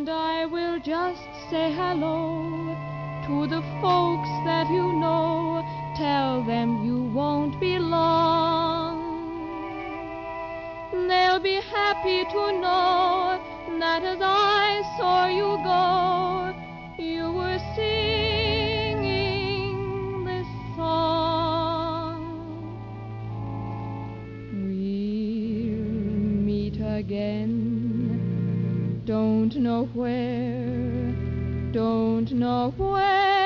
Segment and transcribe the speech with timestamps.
[0.00, 2.74] And I will just say hello
[3.26, 5.62] to the folks that you know.
[5.94, 8.96] Tell them you won't be long.
[11.06, 13.42] They'll be happy to know
[13.78, 16.54] that as I saw you go,
[16.96, 18.29] you were singing
[29.50, 33.39] Don't know where, don't know when,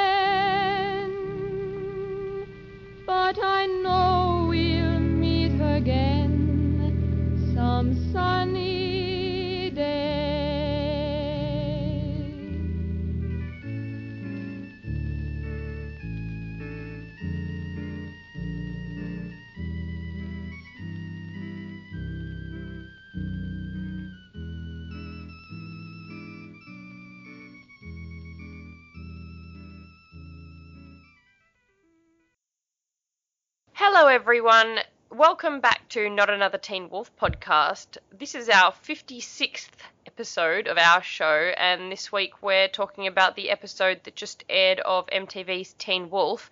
[33.97, 34.81] Hello, everyone.
[35.13, 37.97] Welcome back to Not Another Teen Wolf podcast.
[38.11, 39.69] This is our 56th
[40.05, 44.81] episode of our show, and this week we're talking about the episode that just aired
[44.81, 46.51] of MTV's Teen Wolf,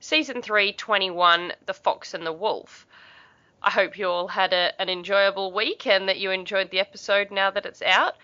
[0.00, 2.86] Season 3, 21 The Fox and the Wolf.
[3.62, 7.30] I hope you all had a, an enjoyable week and that you enjoyed the episode
[7.30, 8.18] now that it's out.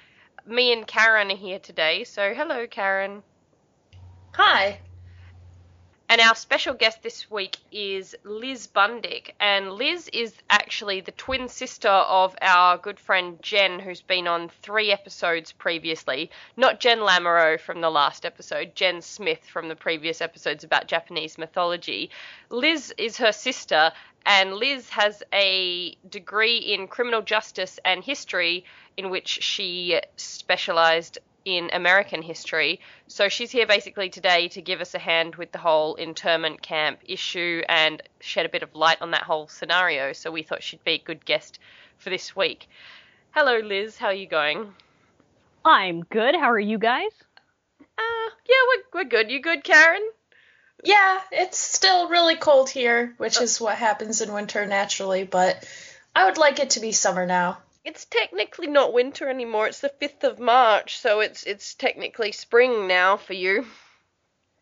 [0.45, 3.23] Me and Karen are here today, so hello, Karen.
[4.35, 4.81] Hi.
[6.11, 9.33] And our special guest this week is Liz Bundick.
[9.41, 14.49] And Liz is actually the twin sister of our good friend Jen, who's been on
[14.63, 16.31] three episodes previously.
[16.57, 21.37] Not Jen Lamoureux from the last episode, Jen Smith from the previous episodes about Japanese
[21.37, 22.11] mythology.
[22.49, 23.93] Liz is her sister,
[24.25, 28.65] and Liz has a degree in criminal justice and history,
[28.97, 31.19] in which she specialized
[31.57, 32.81] in American history.
[33.07, 37.01] So she's here basically today to give us a hand with the whole internment camp
[37.05, 40.13] issue and shed a bit of light on that whole scenario.
[40.13, 41.59] So we thought she'd be a good guest
[41.99, 42.69] for this week.
[43.31, 43.97] Hello, Liz.
[43.97, 44.75] How are you going?
[45.65, 46.35] I'm good.
[46.35, 47.11] How are you guys?
[47.81, 49.31] Uh, yeah, we're, we're good.
[49.31, 50.03] You good, Karen?
[50.85, 55.69] Yeah, it's still really cold here, which is what happens in winter naturally, but
[56.15, 57.59] I would like it to be summer now.
[57.89, 59.67] It's technically not winter anymore.
[59.67, 63.65] It's the 5th of March, so it's it's technically spring now for you.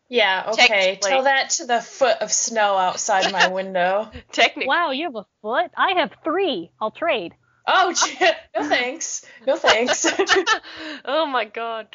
[0.07, 0.97] Yeah, okay.
[1.01, 4.09] Tell that to the foot of snow outside my window.
[4.31, 4.69] Technically.
[4.69, 5.71] Wow, you have a foot?
[5.75, 6.71] I have three.
[6.79, 7.33] I'll trade.
[7.67, 7.93] Oh,
[8.55, 9.25] no thanks.
[9.45, 10.05] No thanks.
[11.03, 11.87] oh my god.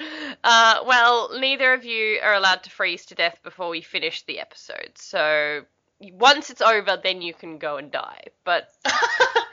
[0.44, 4.38] Uh, well, neither of you are allowed to freeze to death before we finish the
[4.38, 4.92] episode.
[4.96, 5.62] So
[5.98, 8.24] once it's over, then you can go and die.
[8.44, 8.68] But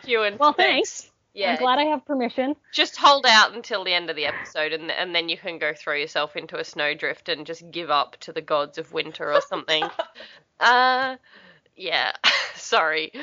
[0.03, 1.09] you and Well, thanks.
[1.39, 1.51] Yeah.
[1.51, 2.55] I'm glad I have permission.
[2.73, 5.73] Just hold out until the end of the episode, and and then you can go
[5.73, 9.39] throw yourself into a snowdrift and just give up to the gods of winter or
[9.39, 9.83] something.
[10.59, 11.15] uh,
[11.77, 12.11] yeah.
[12.55, 13.13] Sorry.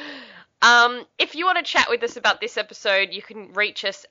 [0.62, 4.06] Um, if you want to chat with us about this episode, you can reach us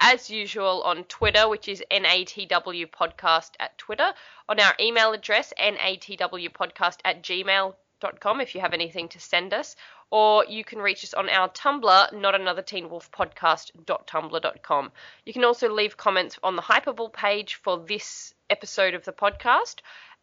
[0.00, 4.12] as usual on Twitter, which is NATW Podcast at Twitter,
[4.50, 7.22] on our email address, natwpodcast at
[8.00, 9.76] gmail.com, if you have anything to send us,
[10.10, 14.92] or you can reach us on our Tumblr, not another Teen Wolf podcast.tumblr.com.
[15.24, 19.76] You can also leave comments on the Hypable page for this episode of the podcast.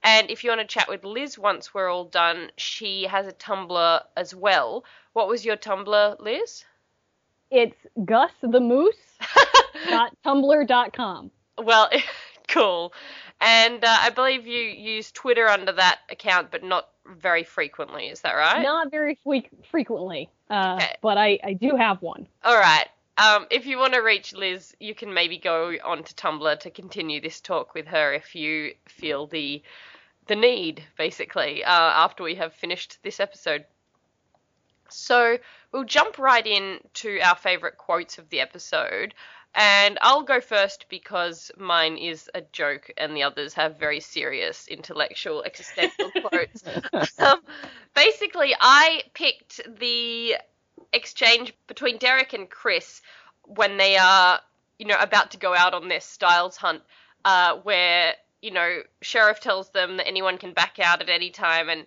[0.03, 3.33] And if you want to chat with Liz once we're all done, she has a
[3.33, 4.83] Tumblr as well.
[5.13, 6.65] What was your Tumblr, Liz?
[7.51, 8.95] It's Gus the Moose.
[11.57, 11.89] Well,
[12.47, 12.93] cool.
[13.43, 18.07] And uh, I believe you use Twitter under that account, but not very frequently.
[18.07, 18.61] Is that right?
[18.63, 20.95] Not very fre- frequently, uh, Okay.
[21.01, 22.25] but I, I do have one.
[22.43, 22.87] All right.
[23.17, 27.19] Um, if you want to reach Liz, you can maybe go onto Tumblr to continue
[27.21, 29.61] this talk with her if you feel the
[30.27, 33.65] the need, basically, uh, after we have finished this episode.
[34.89, 35.37] So
[35.71, 39.13] we'll jump right in to our favorite quotes of the episode.
[39.55, 44.67] And I'll go first because mine is a joke and the others have very serious
[44.67, 46.63] intellectual existential quotes.
[47.19, 47.41] um,
[47.93, 50.35] basically, I picked the
[50.91, 53.01] exchange between Derek and Chris
[53.45, 54.39] when they are,
[54.79, 56.81] you know, about to go out on their Stiles hunt,
[57.23, 61.69] uh, where, you know, Sheriff tells them that anyone can back out at any time
[61.69, 61.85] and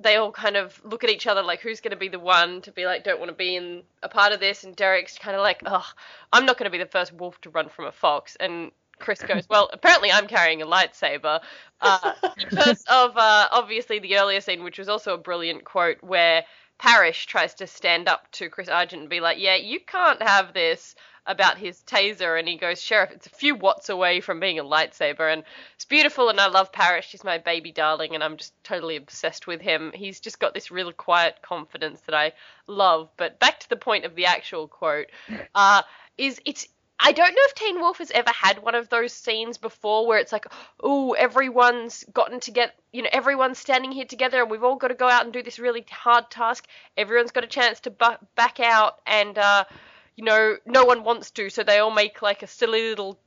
[0.00, 2.60] they all kind of look at each other like who's going to be the one
[2.62, 4.64] to be like don't want to be in a part of this?
[4.64, 5.86] And Derek's kind of like oh
[6.32, 8.36] I'm not going to be the first wolf to run from a fox.
[8.38, 11.40] And Chris goes well apparently I'm carrying a lightsaber.
[11.80, 16.44] Uh, because of uh, obviously the earlier scene which was also a brilliant quote where
[16.78, 20.54] Parrish tries to stand up to Chris Argent and be like yeah you can't have
[20.54, 20.94] this
[21.28, 24.64] about his taser, and he goes, "Sheriff, it's a few watts away from being a
[24.64, 25.44] lightsaber." And
[25.76, 27.12] it's beautiful, and I love Parrish.
[27.12, 29.92] He's my baby darling, and I'm just totally obsessed with him.
[29.94, 32.32] He's just got this real quiet confidence that I
[32.66, 33.10] love.
[33.16, 35.06] But back to the point of the actual quote,
[35.54, 35.82] uh,
[36.16, 36.66] is it's
[37.00, 40.18] I don't know if Teen Wolf has ever had one of those scenes before where
[40.18, 40.46] it's like,
[40.82, 44.88] oh, everyone's gotten to get, you know, everyone's standing here together and we've all got
[44.88, 46.66] to go out and do this really hard task.
[46.96, 49.64] Everyone's got a chance to bu- back out and, uh,
[50.18, 53.20] you know, no one wants to, so they all make like a silly little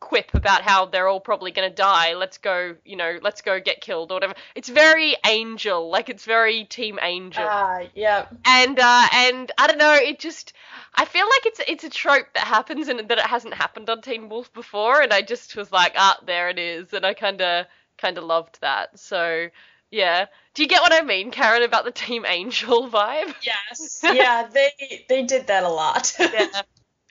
[0.00, 2.12] quip about how they're all probably going to die.
[2.12, 4.34] Let's go, you know, let's go get killed or whatever.
[4.54, 7.46] It's very angel, like it's very team angel.
[7.48, 8.26] Ah, yeah.
[8.44, 10.52] and uh, and I don't know, it just
[10.94, 14.02] I feel like it's it's a trope that happens and that it hasn't happened on
[14.02, 17.40] Teen Wolf before, and I just was like, ah, there it is, and I kind
[17.40, 17.64] of
[17.96, 18.98] kind of loved that.
[18.98, 19.48] So
[19.96, 23.34] yeah, do you get what I mean, Karen, about the Team Angel vibe?
[23.42, 24.00] Yes.
[24.02, 26.14] yeah, they they did that a lot.
[26.20, 26.62] yeah.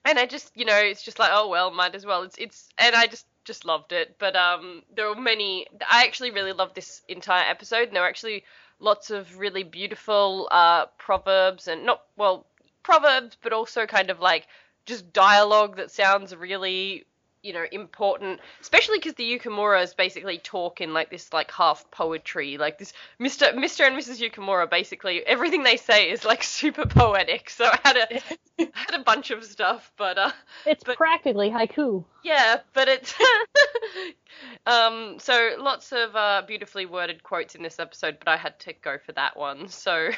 [0.06, 2.22] And I just, you know, it's just like, oh well, might as well.
[2.22, 4.18] It's it's, and I just just loved it.
[4.20, 5.66] But um, there were many.
[5.90, 7.88] I actually really loved this entire episode.
[7.88, 8.44] And there were actually
[8.80, 12.46] lots of really beautiful uh proverbs and not well
[12.84, 14.46] proverbs, but also kind of like
[14.86, 17.06] just dialogue that sounds really
[17.46, 22.58] you know important especially because the Yukimuras basically talk in like this like half poetry
[22.58, 23.54] like this Mr.
[23.54, 23.86] Mr.
[23.86, 24.20] and Mrs.
[24.20, 28.18] Yukimura basically everything they say is like super poetic so I had a
[28.60, 30.32] I had a bunch of stuff but uh
[30.66, 32.04] It's But- practically haiku.
[32.24, 33.14] yeah but it's
[34.66, 38.74] um so lots of uh beautifully worded quotes in this episode but I had to
[38.74, 40.10] go for that one so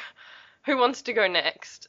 [0.64, 1.88] who wants to go next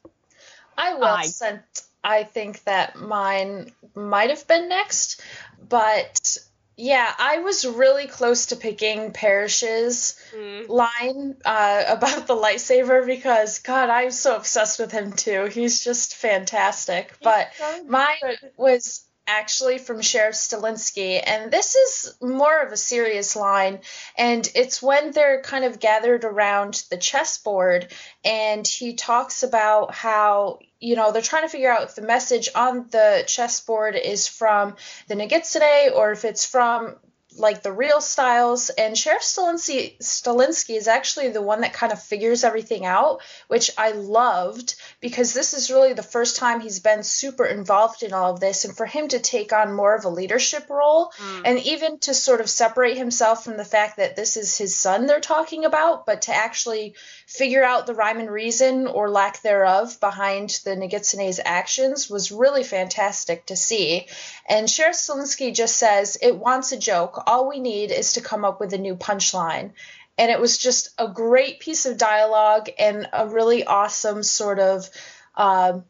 [0.80, 1.62] I will I- sent.
[2.02, 5.22] I think that mine might have been next,
[5.68, 6.38] but
[6.78, 10.70] yeah, I was really close to picking Parrish's Mm.
[10.70, 15.48] line uh, about the lightsaber because God, I'm so obsessed with him too.
[15.48, 17.12] He's just fantastic.
[17.22, 17.50] But
[17.86, 23.82] mine was actually from Sheriff Stilinski, and this is more of a serious line,
[24.18, 27.92] and it's when they're kind of gathered around the chessboard,
[28.24, 32.50] and he talks about how you know they're trying to figure out if the message
[32.56, 34.76] on the chessboard is from
[35.08, 36.96] the Nogitsune or if it's from
[37.40, 42.02] like the real Stiles and sheriff Stilinski, Stilinski is actually the one that kind of
[42.02, 47.04] figures everything out which i loved because this is really the first time he's been
[47.04, 50.10] super involved in all of this and for him to take on more of a
[50.10, 51.42] leadership role Mm.
[51.46, 55.06] and even to sort of separate himself from the fact that this is his son
[55.06, 56.94] they're talking about but to actually
[57.28, 62.64] figure out the rhyme and reason or lack thereof behind the Nogitsune's actions was really
[62.64, 64.08] fantastic to see.
[64.48, 67.22] And Sheriff Stilinski just says, It wants a joke.
[67.30, 69.72] All we need is to come up with a new punchline.
[70.18, 74.90] And it was just a great piece of dialogue and a really awesome sort of
[75.36, 75.86] um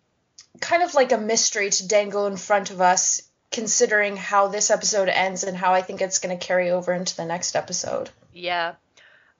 [0.60, 3.22] kind of like a mystery to dangle in front of us,
[3.52, 7.16] considering how this episode ends and how I think it's going to carry over into
[7.16, 8.10] the next episode.
[8.34, 8.76] Yeah.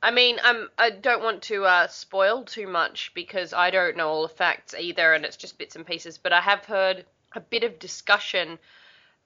[0.02, 4.08] I mean, I'm, I don't want to uh, spoil too much because I don't know
[4.08, 6.18] all the facts either, and it's just bits and pieces.
[6.18, 8.60] But I have heard a bit of discussion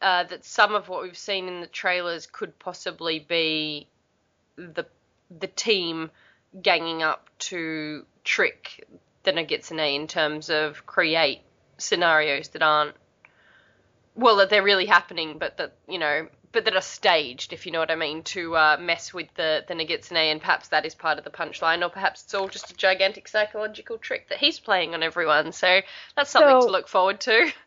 [0.04, 3.88] uh, that some of what we've seen in the trailers could possibly be
[4.58, 4.86] the
[5.40, 6.12] the team
[6.62, 8.86] ganging up to trick
[9.24, 11.42] the Nogitsune in terms of create
[11.78, 12.96] scenarios that aren't
[14.16, 17.72] well that they're really happening, but that you know, but that are staged, if you
[17.72, 20.94] know what I mean, to uh, mess with the the Nogitsune, and perhaps that is
[20.96, 24.60] part of the punchline, or perhaps it's all just a gigantic psychological trick that he's
[24.60, 25.54] playing on everyone.
[25.54, 25.80] So
[26.18, 27.52] that's something So- to look forward to.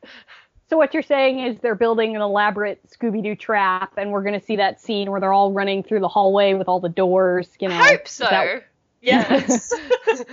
[0.68, 4.44] So what you're saying is they're building an elaborate Scooby-Doo trap, and we're going to
[4.44, 7.48] see that scene where they're all running through the hallway with all the doors.
[7.60, 8.24] You know, I hope so.
[8.24, 8.64] that-
[9.00, 9.72] Yes.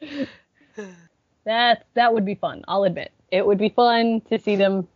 [1.44, 2.64] that that would be fun.
[2.66, 4.88] I'll admit, it would be fun to see them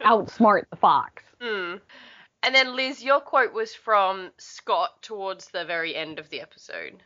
[0.00, 1.22] outsmart the fox.
[1.40, 1.76] Hmm.
[2.42, 7.02] And then Liz, your quote was from Scott towards the very end of the episode.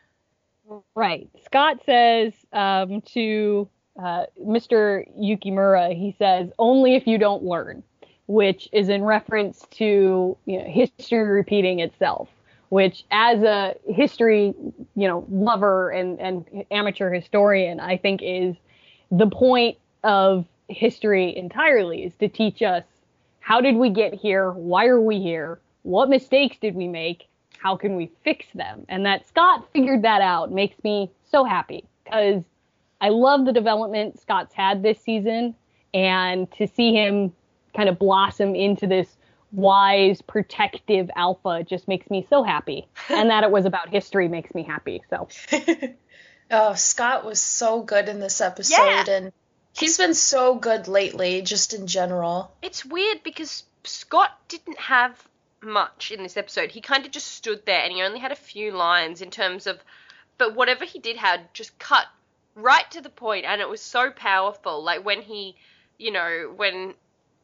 [0.94, 1.28] Right.
[1.44, 3.68] Scott says um, to
[3.98, 5.04] uh, Mr.
[5.18, 7.82] Yukimura, he says, only if you don't learn,
[8.26, 12.28] which is in reference to you know, history repeating itself,
[12.70, 14.54] which as a history,
[14.94, 18.56] you know, lover and, and amateur historian, I think is
[19.10, 22.84] the point of history entirely is to teach us
[23.40, 24.52] how did we get here?
[24.52, 25.60] Why are we here?
[25.82, 27.28] What mistakes did we make?
[27.58, 28.86] How can we fix them?
[28.88, 32.42] And that Scott figured that out makes me so happy because
[33.02, 35.54] I love the development Scott's had this season
[35.92, 37.32] and to see him
[37.76, 39.08] kind of blossom into this
[39.50, 42.86] wise, protective alpha just makes me so happy.
[43.10, 45.02] and that it was about history makes me happy.
[45.10, 45.28] So
[46.50, 49.10] oh, Scott was so good in this episode, Yeah.
[49.10, 49.32] and
[49.74, 52.52] He's been so good lately, just in general.
[52.60, 55.20] It's weird because Scott didn't have
[55.62, 56.70] much in this episode.
[56.70, 59.66] He kind of just stood there and he only had a few lines in terms
[59.66, 59.78] of
[60.38, 62.06] but whatever he did had just cut
[62.54, 64.82] right to the point and it was so powerful.
[64.82, 65.56] Like when he,
[65.98, 66.94] you know, when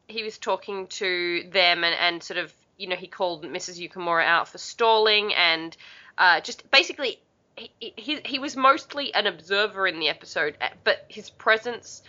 [0.06, 3.78] he was talking to them and, and sort of, you know, he called Mrs.
[3.78, 5.76] Yukimura out for stalling and
[6.16, 7.20] uh, just basically
[7.56, 12.02] he, he, he was mostly an observer in the episode, but his presence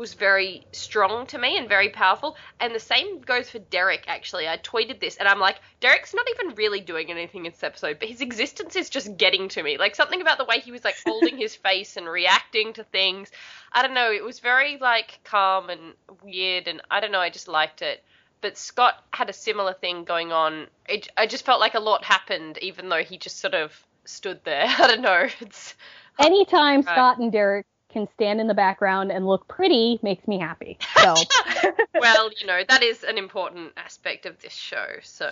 [0.00, 2.34] was very strong to me and very powerful.
[2.58, 4.48] And the same goes for Derek, actually.
[4.48, 7.98] I tweeted this and I'm like, Derek's not even really doing anything in this episode,
[8.00, 9.76] but his existence is just getting to me.
[9.76, 13.30] Like something about the way he was like holding his face and reacting to things.
[13.72, 15.92] I don't know, it was very like calm and
[16.24, 18.02] weird and I don't know, I just liked it.
[18.40, 20.68] But Scott had a similar thing going on.
[20.88, 24.40] It, I just felt like a lot happened, even though he just sort of stood
[24.44, 24.64] there.
[24.78, 25.28] I don't know.
[25.40, 25.74] It's
[26.18, 26.82] anytime.
[26.84, 30.78] Scott and Derek can stand in the background and look pretty makes me happy.
[31.02, 31.14] So
[31.98, 34.86] well, you know, that is an important aspect of this show.
[35.02, 35.30] So,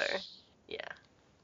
[0.69, 0.79] yeah.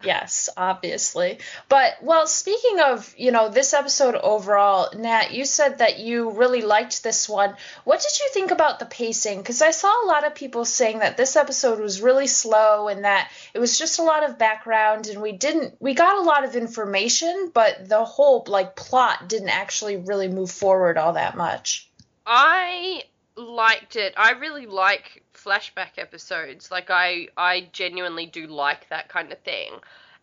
[0.05, 1.39] Yes, obviously.
[1.69, 6.63] But well, speaking of, you know, this episode overall, Nat, you said that you really
[6.63, 7.57] liked this one.
[7.85, 9.39] What did you think about the pacing?
[9.39, 13.05] Because I saw a lot of people saying that this episode was really slow and
[13.05, 16.45] that it was just a lot of background and we didn't we got a lot
[16.45, 21.89] of information, but the whole like plot didn't actually really move forward all that much.
[22.27, 23.05] I
[23.37, 24.15] liked it.
[24.17, 26.71] I really like flashback episodes.
[26.71, 29.73] Like I I genuinely do like that kind of thing.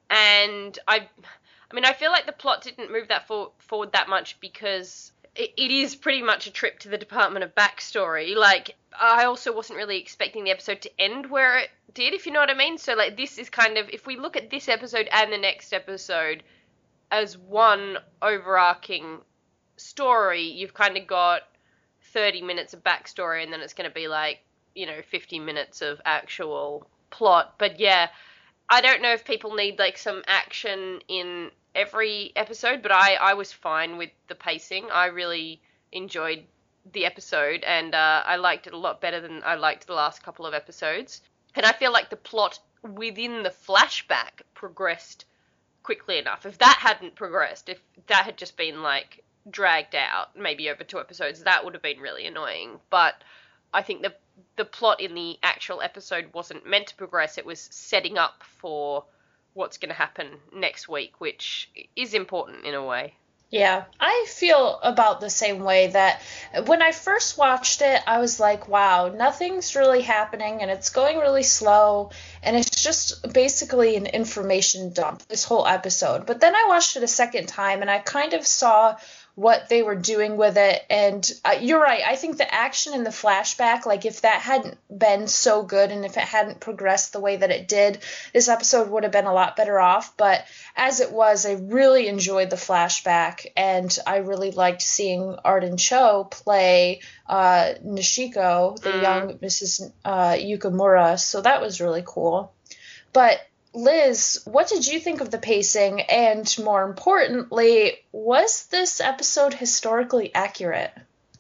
[0.10, 1.08] And I
[1.70, 5.12] I mean I feel like the plot didn't move that for, forward that much because
[5.36, 8.36] it, it is pretty much a trip to the Department of Backstory.
[8.36, 12.32] Like I also wasn't really expecting the episode to end where it did, if you
[12.32, 12.78] know what I mean.
[12.78, 15.74] So like this is kind of if we look at this episode and the next
[15.74, 16.44] episode
[17.10, 19.20] as one overarching
[19.76, 21.42] story, you've kind of got
[22.14, 24.40] 30 minutes of backstory and then it's going to be like,
[24.76, 27.56] you know, 50 minutes of actual plot.
[27.58, 28.10] But yeah,
[28.70, 33.34] I don't know if people need like some action in every episode, but I, I
[33.34, 34.88] was fine with the pacing.
[34.92, 36.44] I really enjoyed
[36.94, 40.24] the episode and uh, I liked it a lot better than I liked the last
[40.24, 41.22] couple of episodes.
[41.56, 45.26] And I feel like the plot within the flashback progressed
[45.84, 46.46] quickly enough.
[46.46, 51.00] If that hadn't progressed, if that had just been like dragged out, maybe over two
[51.00, 52.80] episodes, that would have been really annoying.
[52.90, 53.16] But
[53.74, 54.14] I think the
[54.56, 57.38] the plot in the actual episode wasn't meant to progress.
[57.38, 59.06] It was setting up for
[59.54, 63.16] what's going to happen next week, which is important in a way.
[63.52, 66.22] Yeah, I feel about the same way that
[66.68, 71.18] when I first watched it, I was like, wow, nothing's really happening and it's going
[71.18, 76.26] really slow and it's just basically an information dump, this whole episode.
[76.26, 78.96] But then I watched it a second time and I kind of saw
[79.36, 80.82] what they were doing with it.
[80.90, 82.02] And uh, you're right.
[82.06, 86.06] I think the action in the flashback, like if that hadn't been so good and
[86.06, 88.00] if it hadn't progressed the way that it did,
[88.34, 90.16] this episode would have been a lot better off.
[90.18, 90.46] But
[90.76, 96.26] as it was, I really enjoyed the flashback and I really liked seeing Arden Cho
[96.26, 99.02] play uh, Noshiko, the mm.
[99.02, 99.92] young Mrs.
[100.04, 101.18] Uh, Yukimura.
[101.20, 102.54] So that was really cool.
[103.14, 103.40] But
[103.74, 106.02] Liz, what did you think of the pacing?
[106.02, 110.92] And more importantly, was this episode historically accurate?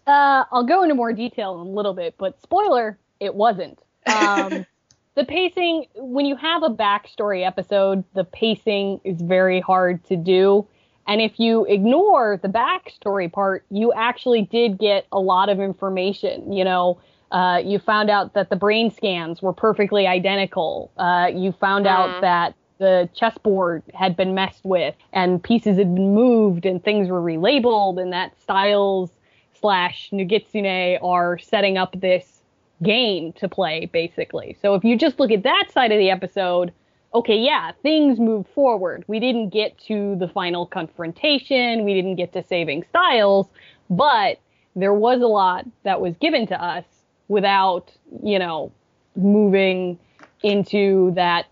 [0.08, 3.80] Uh, I'll go into more detail in a little bit, but spoiler, it wasn't.
[4.06, 4.66] Um,
[5.16, 10.68] the pacing, when you have a backstory episode, the pacing is very hard to do.
[11.08, 16.54] And if you ignore the backstory part, you actually did get a lot of information.
[16.54, 17.00] You know,
[17.32, 20.92] uh, you found out that the brain scans were perfectly identical.
[20.98, 26.16] Uh, you found out that the chessboard had been messed with and pieces had been
[26.16, 29.12] moved and things were relabeled and that Stiles
[29.54, 32.42] slash Nogitsune are setting up this
[32.84, 34.58] game to play basically.
[34.62, 36.74] So if you just look at that side of the episode,
[37.14, 39.06] okay, yeah, things move forward.
[39.08, 43.48] We didn't get to the final confrontation, we didn't get to saving Stiles,
[43.90, 44.40] but
[44.76, 46.86] there was a lot that was given to us
[47.32, 47.90] without,
[48.22, 48.74] you know,
[49.16, 49.98] moving
[50.44, 51.46] into that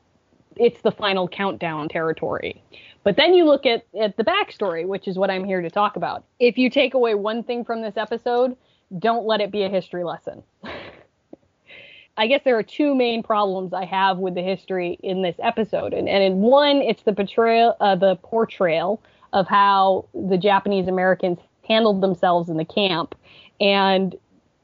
[0.58, 2.62] it's the final countdown territory.
[3.06, 5.96] But then you look at, at the backstory, which is what I'm here to talk
[5.96, 6.26] about.
[6.38, 8.58] If you take away one thing from this episode,
[9.00, 10.44] don't let it be a history lesson.
[12.18, 15.94] I guess there are two main problems I have with the history in this episode,
[15.94, 21.40] and, and in one, it's the portrayal, uh, the portrayal of how the Japanese Americans
[21.66, 23.16] handled themselves in the camp,
[23.62, 24.18] and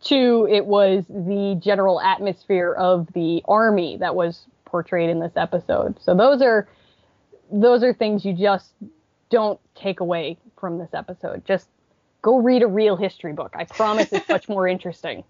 [0.05, 5.99] Two, it was the general atmosphere of the army that was portrayed in this episode.
[6.01, 6.67] So those are
[7.51, 8.71] those are things you just
[9.29, 11.43] don't take away from this episode.
[11.45, 11.67] Just
[12.21, 13.53] go read a real history book.
[13.57, 15.23] I promise it's much more interesting.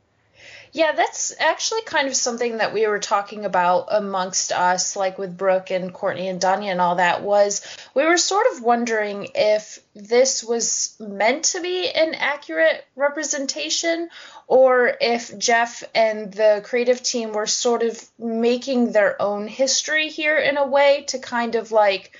[0.75, 5.37] Yeah, that's actually kind of something that we were talking about amongst us, like with
[5.37, 9.79] Brooke and Courtney and Danya and all that, was we were sort of wondering if
[9.93, 14.09] this was meant to be an accurate representation
[14.47, 20.37] or if Jeff and the creative team were sort of making their own history here
[20.37, 22.11] in a way to kind of like.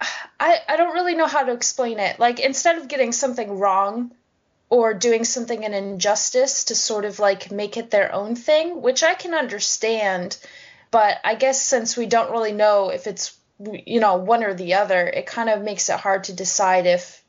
[0.40, 2.20] I, I don't really know how to explain it.
[2.20, 4.12] Like, instead of getting something wrong,
[4.70, 9.02] or doing something an injustice to sort of like make it their own thing, which
[9.02, 10.36] I can understand.
[10.90, 14.74] But I guess since we don't really know if it's you know one or the
[14.74, 17.22] other, it kind of makes it hard to decide if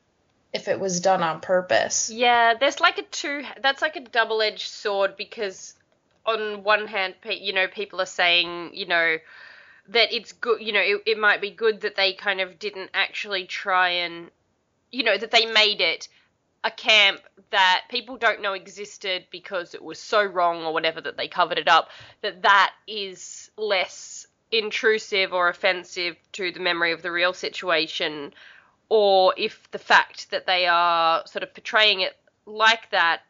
[0.53, 2.09] if it was done on purpose.
[2.09, 5.75] Yeah, there's like a two that's like a double-edged sword because
[6.25, 9.17] on one hand, you know, people are saying, you know,
[9.89, 12.89] that it's good, you know, it, it might be good that they kind of didn't
[12.93, 14.29] actually try and
[14.91, 16.07] you know, that they made it
[16.63, 21.17] a camp that people don't know existed because it was so wrong or whatever that
[21.17, 21.89] they covered it up
[22.21, 28.33] that that is less intrusive or offensive to the memory of the real situation
[28.89, 33.21] or if the fact that they are sort of portraying it like that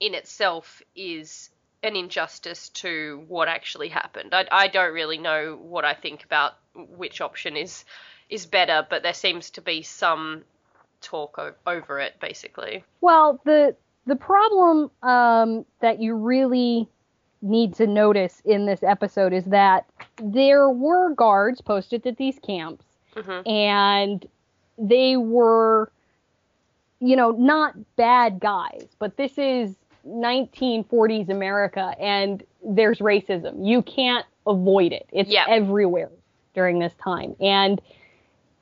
[0.00, 1.50] in itself is
[1.82, 4.32] an injustice to what actually happened.
[4.32, 7.84] I, I don't really know what I think about which option is
[8.28, 10.44] is better, but there seems to be some
[11.02, 12.84] talk o- over it, basically.
[13.00, 16.88] Well, the the problem um, that you really
[17.40, 19.86] need to notice in this episode is that
[20.22, 22.84] there were guards posted at these camps,
[23.16, 23.48] mm-hmm.
[23.48, 24.26] and
[24.78, 25.90] they were,
[27.00, 29.74] you know, not bad guys, but this is
[30.06, 33.66] 1940s America, and there's racism.
[33.66, 35.08] You can't avoid it.
[35.12, 35.46] It's yep.
[35.48, 36.10] everywhere
[36.54, 37.80] during this time, and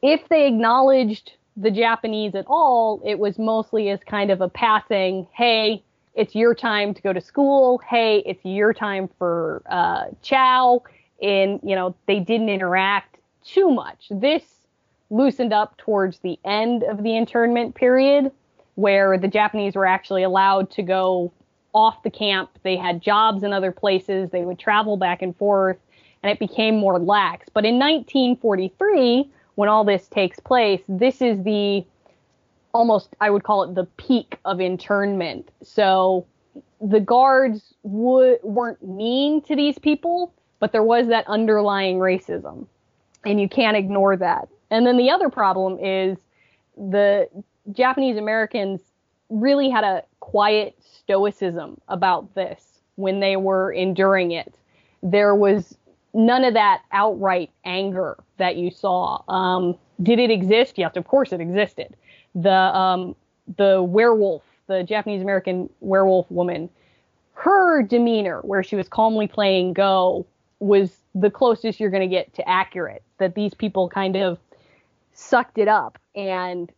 [0.02, 5.26] if they acknowledged the Japanese at all, it was mostly as kind of a passing,
[5.32, 5.82] hey,
[6.14, 7.80] it's your time to go to school.
[7.88, 10.82] Hey, it's your time for uh, chow.
[11.22, 14.06] And, you know, they didn't interact too much.
[14.10, 14.42] This
[15.10, 18.32] loosened up towards the end of the internment period
[18.76, 21.32] where the Japanese were actually allowed to go
[21.74, 22.50] off the camp.
[22.62, 24.30] They had jobs in other places.
[24.30, 25.76] They would travel back and forth
[26.22, 27.48] and it became more lax.
[27.52, 31.84] But in 1943, when all this takes place, this is the
[32.72, 35.50] almost I would call it the peak of internment.
[35.62, 36.26] So
[36.80, 42.68] the guards weren't mean to these people, but there was that underlying racism.
[43.26, 44.48] And you can't ignore that.
[44.70, 46.16] And then the other problem is
[46.78, 47.28] the
[47.70, 48.80] Japanese Americans
[49.28, 54.54] really had a quiet stoicism about this when they were enduring it.
[55.02, 55.76] There was
[56.14, 59.22] none of that outright anger that you saw.
[59.28, 60.78] Um, did it exist?
[60.78, 61.96] Yes, of course it existed.
[62.34, 63.14] The um,
[63.56, 66.68] the werewolf, the Japanese American werewolf woman,
[67.34, 70.26] her demeanor, where she was calmly playing Go,
[70.60, 73.02] was the closest you're going to get to accurate.
[73.18, 74.38] That these people kind of
[75.12, 76.70] sucked it up, and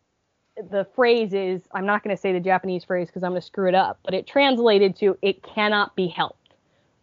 [0.69, 3.45] the phrase is I'm not going to say the Japanese phrase because I'm going to
[3.47, 6.42] screw it up, but it translated to it cannot be helped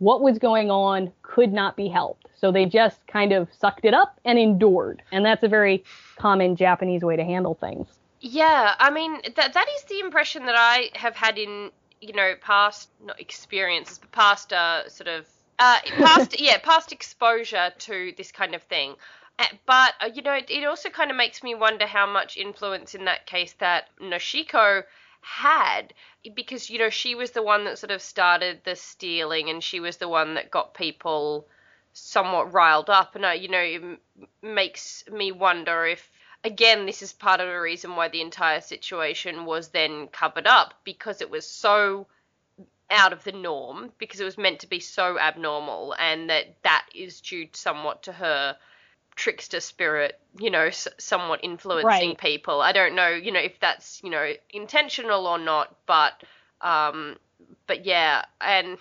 [0.01, 2.27] what was going on could not be helped.
[2.35, 5.03] So they just kind of sucked it up and endured.
[5.13, 5.85] And that's a very
[6.17, 7.87] common Japanese way to handle things.
[8.21, 12.35] Yeah, I mean that that is the impression that I have had in you know
[12.41, 15.27] past not experiences but past uh, sort of
[15.59, 18.97] uh, past yeah past exposure to this kind of thing.
[19.65, 22.95] But uh, you know it, it also kind of makes me wonder how much influence
[22.95, 24.83] in that case that Noshiko
[25.21, 25.93] had
[26.35, 29.81] because you know she was the one that sort of started the stealing and she
[29.81, 31.47] was the one that got people
[31.93, 33.17] somewhat riled up.
[33.17, 33.83] And I, you know it
[34.43, 36.11] makes me wonder if
[36.45, 40.75] again this is part of the reason why the entire situation was then covered up
[40.85, 42.07] because it was so
[42.91, 46.87] out of the norm because it was meant to be so abnormal and that that
[46.95, 48.57] is due somewhat to her
[49.21, 52.19] trickster spirit, you know, s- somewhat influencing right.
[52.19, 52.63] people.
[52.63, 56.23] I don't know, you know, if that's you know intentional or not, but
[56.63, 57.19] um,
[57.67, 58.79] but yeah, and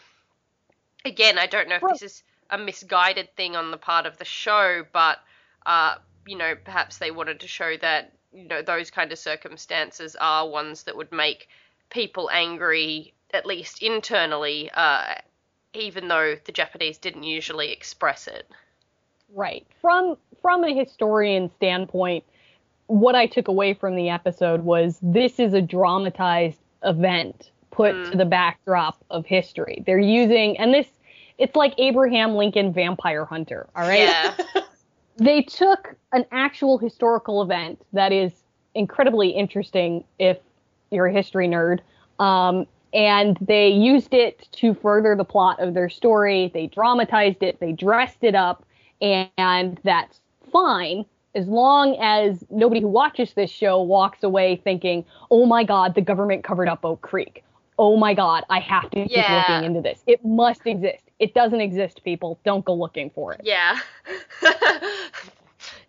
[1.04, 4.24] again, I don't know if this is a misguided thing on the part of the
[4.24, 5.20] show, but
[5.66, 10.16] uh, you know, perhaps they wanted to show that you know those kind of circumstances
[10.22, 11.50] are ones that would make
[11.90, 15.16] people angry, at least internally, uh,
[15.74, 18.50] even though the Japanese didn't usually express it.
[19.34, 19.68] Right.
[19.82, 22.24] From from a historian standpoint,
[22.88, 28.12] what I took away from the episode was this is a dramatized event put mm.
[28.12, 29.84] to the backdrop of history.
[29.86, 30.88] They're using and this
[31.38, 34.10] it's like Abraham Lincoln Vampire Hunter, all right?
[34.10, 34.36] Yeah.
[35.18, 38.34] they took an actual historical event that is
[38.76, 40.38] incredibly interesting if
[40.92, 41.80] you're a history nerd.
[42.20, 46.52] Um, and they used it to further the plot of their story.
[46.54, 48.66] They dramatized it, they dressed it up,
[49.00, 55.06] and, and that's fine as long as nobody who watches this show walks away thinking,
[55.30, 57.44] "Oh my God, the government covered up Oak Creek.
[57.78, 59.36] Oh my God, I have to keep Yeah.
[59.38, 60.04] looking into this.
[60.08, 61.04] It must exist.
[61.20, 62.40] It doesn't exist, people.
[62.44, 63.80] Don't go looking for it." Yeah.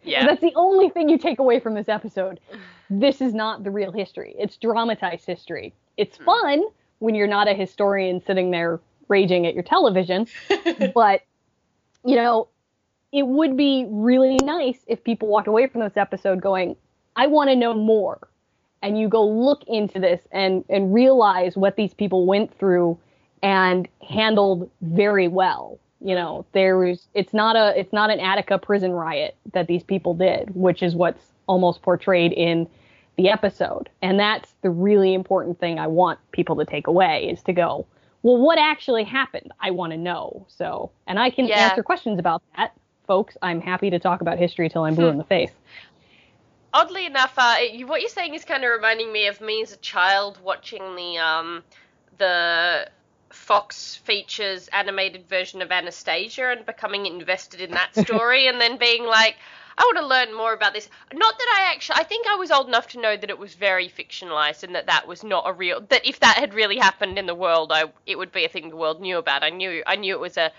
[0.05, 0.27] yeah.
[0.27, 2.41] That's the only thing you take away from this episode.
[2.89, 4.35] This is not the real history.
[4.39, 5.73] It's dramatized history.
[5.97, 6.25] It's Hmm.
[6.25, 6.63] fun
[6.99, 10.27] when you're not a historian sitting there raging at your television,
[10.95, 11.23] but
[12.05, 12.49] you know,
[13.13, 16.77] it would be really nice if people walked away from this episode going,
[17.17, 18.29] I want to know more.
[18.83, 22.99] And you go look into this and and realize what these people went through
[23.43, 25.79] and handled very well.
[26.01, 29.83] You know, there was it's not a it's not an Attica prison riot that these
[29.83, 32.69] people did, which is what's almost portrayed in
[33.17, 33.91] the episode.
[34.01, 37.87] And that's the really important thing I want people to take away is to go,
[38.23, 39.53] well, what actually happened?
[39.61, 40.47] I want to know.
[40.49, 41.65] So, and I can Yeah.
[41.67, 42.73] answer questions about that,
[43.11, 43.37] folks.
[43.43, 45.51] I'm happy to talk about history till I'm blue in the face.
[46.73, 49.73] Oddly enough, uh, you, what you're saying is kind of reminding me of me as
[49.73, 51.65] a child watching the um,
[52.19, 52.89] the
[53.31, 59.05] Fox features animated version of Anastasia and becoming invested in that story, and then being
[59.05, 59.35] like,
[59.77, 60.89] I want to learn more about this.
[61.13, 63.55] Not that I actually, I think I was old enough to know that it was
[63.55, 65.81] very fictionalized and that that was not a real.
[65.81, 68.71] That if that had really happened in the world, I it would be a thing
[68.71, 69.43] the world knew about.
[69.43, 70.53] I knew I knew it was a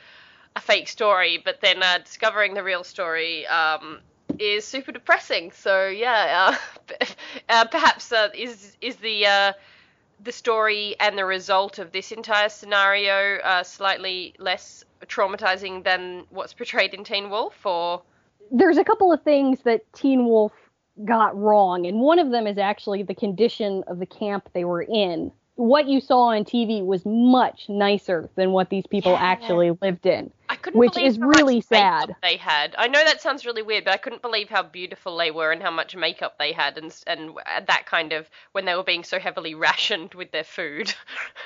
[0.55, 3.99] a fake story, but then uh, discovering the real story um,
[4.39, 5.51] is super depressing.
[5.51, 6.55] So yeah,
[6.89, 7.05] uh,
[7.49, 9.53] uh, perhaps uh, is is the uh,
[10.23, 16.53] the story and the result of this entire scenario uh, slightly less traumatizing than what's
[16.53, 18.03] portrayed in Teen Wolf, or
[18.51, 20.51] There's a couple of things that Teen Wolf
[21.05, 24.83] got wrong, and one of them is actually the condition of the camp they were
[24.83, 25.31] in.
[25.55, 29.19] What you saw on TV was much nicer than what these people Yeah.
[29.21, 30.31] actually lived in.
[30.49, 32.15] I couldn't Which believe is how much really makeup sad.
[32.21, 32.75] They had.
[32.77, 35.61] I know that sounds really weird, but I couldn't believe how beautiful they were and
[35.61, 37.31] how much makeup they had, and and
[37.67, 40.93] that kind of when they were being so heavily rationed with their food.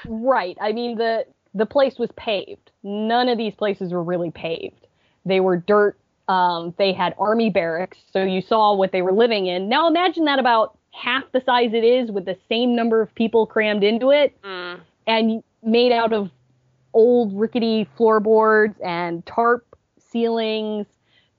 [0.05, 0.57] Right.
[0.61, 2.71] I mean the the place was paved.
[2.83, 4.87] None of these places were really paved.
[5.25, 5.97] They were dirt.
[6.27, 9.69] Um, they had army barracks, so you saw what they were living in.
[9.69, 13.45] Now imagine that about half the size it is with the same number of people
[13.45, 14.79] crammed into it Mm.
[15.07, 16.31] and made out of
[16.93, 19.65] old rickety floorboards and tarp
[19.99, 20.87] ceilings,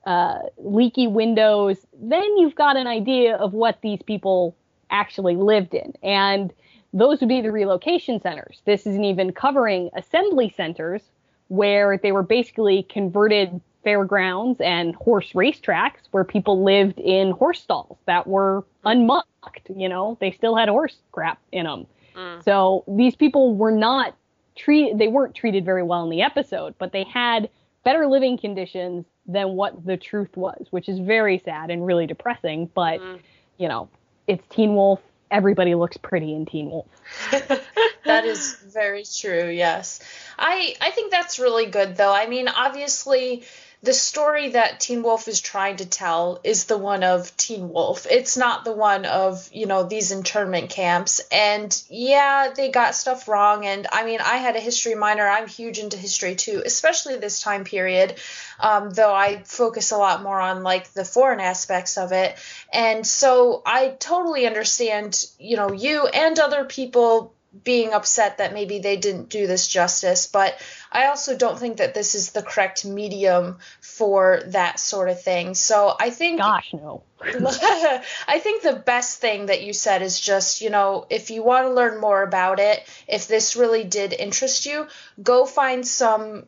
[0.05, 4.55] uh, leaky windows, then you've got an idea of what these people
[4.91, 5.93] actually lived in.
[6.03, 6.53] And
[6.93, 8.61] those would be the relocation centers.
[8.65, 11.01] This isn't even covering assembly centers
[11.47, 17.97] where they were basically converted fairgrounds and horse racetracks where people lived in horse stalls
[18.05, 19.69] that were unmucked.
[19.75, 21.87] You know, they still had horse crap in them.
[22.15, 22.43] Mm.
[22.43, 24.15] So these people were not
[24.55, 27.49] treated, they weren't treated very well in the episode, but they had
[27.83, 32.69] better living conditions than what the truth was, which is very sad and really depressing.
[32.73, 33.19] But, Mm.
[33.57, 33.89] you know,
[34.25, 34.99] it's Teen Wolf.
[35.29, 36.87] Everybody looks pretty in Teen Wolf.
[38.07, 39.99] that is very true yes
[40.39, 43.43] i i think that's really good though i mean obviously
[43.83, 48.07] the story that teen wolf is trying to tell is the one of teen wolf.
[48.09, 51.21] It's not the one of you know these internment camps.
[51.31, 53.65] And yeah they got stuff wrong.
[53.65, 55.27] And i mean i had a history minor.
[55.27, 58.15] I'm huge into history too especially this time period
[58.59, 62.35] um, though i focus a lot more on like the foreign aspects of it.
[62.73, 68.79] And so i totally understand you know you and other people being upset that maybe
[68.79, 70.59] they didn't do this justice, but
[70.91, 75.53] I also don't think that this is the correct medium for that sort of thing.
[75.53, 77.03] So I think Gosh, no.
[77.21, 81.65] I think the best thing that you said is just, you know, if you want
[81.65, 84.87] to learn more about it, if this really did interest you,
[85.21, 86.45] go find some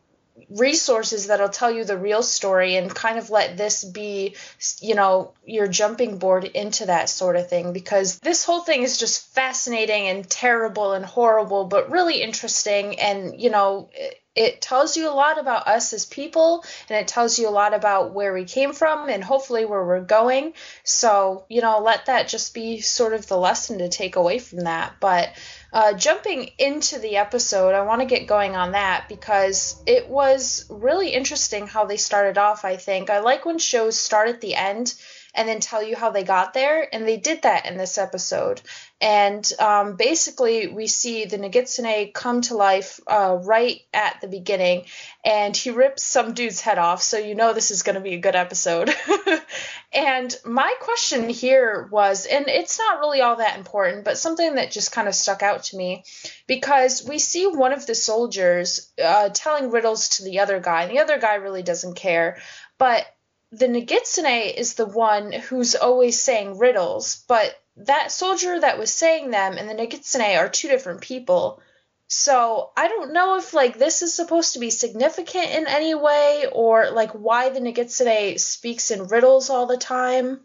[0.49, 4.36] resources that'll tell you the real story and kind of let this be,
[4.82, 8.97] you know, your jumping board into that sort of thing because this whole thing is
[8.97, 12.99] just fascinating and terrible and horrible, but really interesting.
[12.99, 17.08] And, you know, it, it tells you a lot about us as people and it
[17.08, 20.54] tells you a lot about where we came from and hopefully where we're going.
[20.84, 24.62] So, you know, let that just be sort of the lesson to take away from
[24.62, 24.93] that.
[24.99, 25.34] But
[25.71, 30.65] uh, jumping into the episode, I want to get going on that because it was
[30.69, 33.10] really interesting how they started off, I think.
[33.10, 34.93] I like when shows start at the end
[35.33, 38.61] and then tell you how they got there, and they did that in this episode.
[39.01, 44.85] And um, basically, we see the Nogitsune come to life uh, right at the beginning,
[45.23, 48.13] and he rips some dude's head off, so you know this is going to be
[48.13, 48.93] a good episode.
[49.91, 54.71] And my question here was, and it's not really all that important, but something that
[54.71, 56.03] just kind of stuck out to me
[56.45, 60.91] because we see one of the soldiers uh, telling riddles to the other guy, and
[60.91, 62.39] the other guy really doesn't care.
[62.77, 63.07] But
[63.51, 69.31] the Nogitsune is the one who's always saying riddles, but that soldier that was saying
[69.31, 71.62] them and the Nogitsune are two different people.
[72.07, 76.47] So I don't know if like this is supposed to be significant in any way
[76.51, 80.41] or like why the Nogitsune speaks in riddles all the time.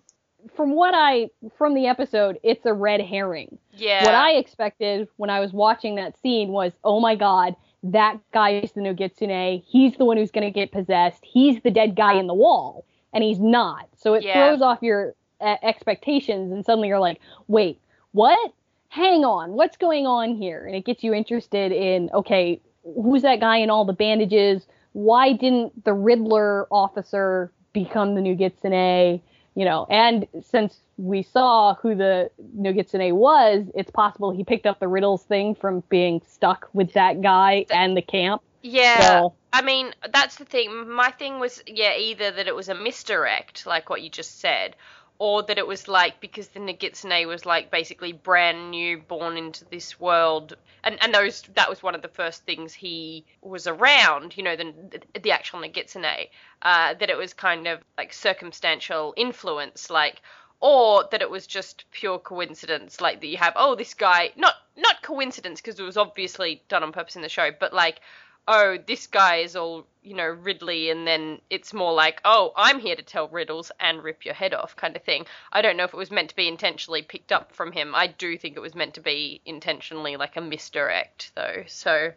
[0.56, 3.58] From what I from the episode, it's a red herring.
[3.72, 4.04] Yeah.
[4.04, 8.56] What I expected when I was watching that scene was, oh my god, that guy
[8.56, 9.62] is the Nogitsune.
[9.66, 11.24] He's the one who's going to get possessed.
[11.24, 12.84] He's the dead guy in the wall,
[13.14, 13.88] and he's not.
[13.96, 14.34] So it Yeah.
[14.34, 17.80] throws off your uh, expectations, and suddenly you're like, wait,
[18.12, 18.52] what?
[18.88, 20.66] Hang on, what's going on here?
[20.66, 24.66] And it gets you interested in, okay, who's that guy in all the bandages?
[24.92, 29.20] Why didn't the Riddler officer become the Nogitsune?
[29.56, 34.78] You know, and since we saw who the Nogitsune was, it's possible he picked up
[34.80, 38.42] the riddles thing from being stuck with that guy and the camp.
[38.62, 39.00] Yeah.
[39.00, 40.90] So I mean, that's the thing.
[40.90, 44.74] My thing was, yeah, either that it was a misdirect, like what you just said,
[45.20, 49.64] or that it was like because the Nogitsune was like basically brand new, born into
[49.66, 54.36] this world, and and those that was one of the first things he was around,
[54.36, 54.74] you know, the
[55.22, 56.28] the actual Nogitsune,
[56.62, 60.20] uh, that it was kind of like circumstantial influence, like.
[60.60, 64.54] Or that it was just pure coincidence, like that you have, oh, this guy, not
[64.76, 68.00] not coincidence because it was obviously done on purpose in the show, but like
[68.46, 72.78] oh, this guy is all, you know, Ridley, and then it's more like, oh, I'm
[72.78, 75.26] here to tell riddles and rip your head off kind of thing.
[75.52, 77.94] I don't know if it was meant to be intentionally picked up from him.
[77.94, 81.64] I do think it was meant to be intentionally like a misdirect, though.
[81.66, 82.12] So,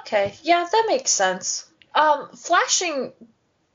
[0.00, 1.70] Okay, yeah, that makes sense.
[1.94, 3.12] Um, flashing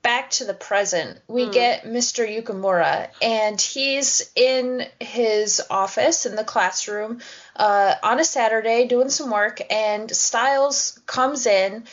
[0.01, 1.51] back to the present, we Hmm.
[1.51, 2.27] get Mr.
[2.27, 7.21] Yukimura, and he's in his office in the classroom
[7.55, 11.85] uh, on a Saturday doing some work, and Stiles comes in.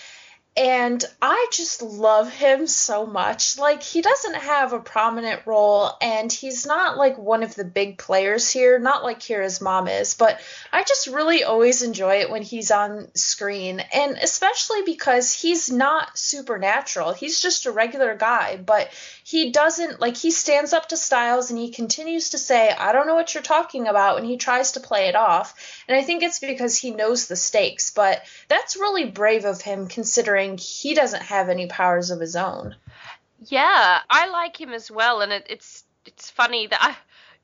[0.58, 3.58] And I just love him so much.
[3.58, 7.96] Like, he doesn't have a prominent role, and he's not like one of the big
[7.96, 10.40] players here, not like Kira's mom is, but
[10.72, 16.18] I just really always enjoy it when he's on screen, and especially because he's not
[16.18, 17.12] supernatural.
[17.12, 18.90] He's just a regular guy, but
[19.28, 23.06] he doesn't like he stands up to Stiles and he continues to say, "I don't
[23.06, 25.54] know what you're talking about," and he tries to play it off.
[25.86, 29.86] And I think it's because he knows the stakes, but that's really brave of him
[29.86, 32.76] considering he doesn't have any powers of his own.
[33.44, 36.96] yeah, I like him as well, and it, it's it's funny that I.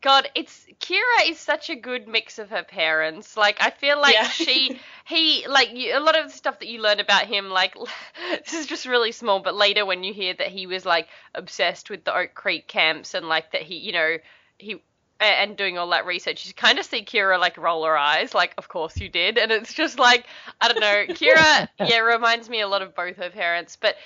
[0.04, 3.38] God, it's Kira is such a good mix of her parents.
[3.38, 4.28] Like I feel like Yeah.
[4.28, 7.74] she he like you, a lot of the stuff that you learn about him like
[8.44, 11.88] this is just really small but later when you hear that he was like obsessed
[11.88, 14.18] with the Oak Creek camps and like that he you know
[14.58, 14.82] he
[15.20, 18.52] and doing all that research you kind of see Kira like roll her eyes like
[18.58, 20.26] of course you did and it's just like
[20.60, 23.96] I don't know Kira yeah reminds me a lot of both her parents but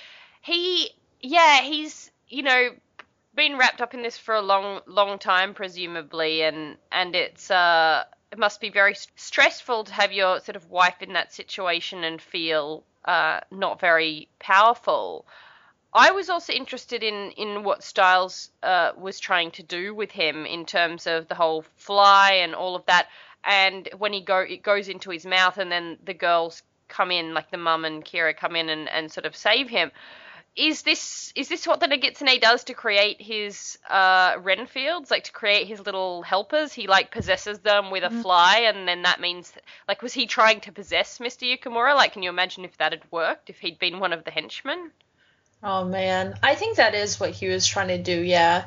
[0.41, 2.69] he yeah he's you know
[3.35, 8.03] been wrapped up in this for a long long time presumably and and it's uh
[8.31, 12.21] it must be very stressful to have your sort of wife in that situation and
[12.21, 15.25] feel uh not very powerful
[15.93, 20.45] I was also interested in in what Stiles uh, was trying to do with him
[20.45, 23.07] in terms of the whole fly and all of that.
[23.43, 27.33] And when he go, it goes into his mouth, and then the girls come in,
[27.33, 29.91] like the mum and Kira come in and, and sort of save him.
[30.55, 35.31] Is this is this what the Nogitsune does to create his uh, Renfields, like to
[35.31, 36.73] create his little helpers?
[36.73, 39.53] He like possesses them with a fly, and then that means
[39.87, 41.47] like was he trying to possess Mr.
[41.47, 41.95] Yukimura?
[41.95, 43.49] Like, can you imagine if that had worked?
[43.49, 44.91] If he'd been one of the henchmen?
[45.63, 48.21] Oh man, I think that is what he was trying to do.
[48.21, 48.65] Yeah.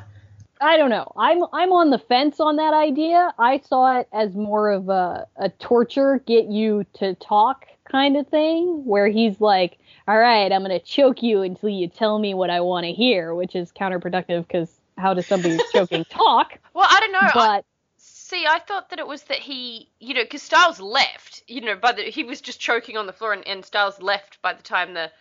[0.61, 1.11] I don't know.
[1.17, 3.33] I'm I'm on the fence on that idea.
[3.37, 8.27] I saw it as more of a, a torture, get you to talk kind of
[8.27, 12.49] thing, where he's like, "All right, I'm gonna choke you until you tell me what
[12.49, 16.57] I want to hear," which is counterproductive because how does somebody who's choking talk?
[16.73, 17.41] Well, I don't know.
[17.41, 17.63] I,
[17.97, 21.75] see, I thought that it was that he, you know, because Stiles left, you know,
[21.75, 24.63] by the he was just choking on the floor, and, and Stiles left by the
[24.63, 25.11] time the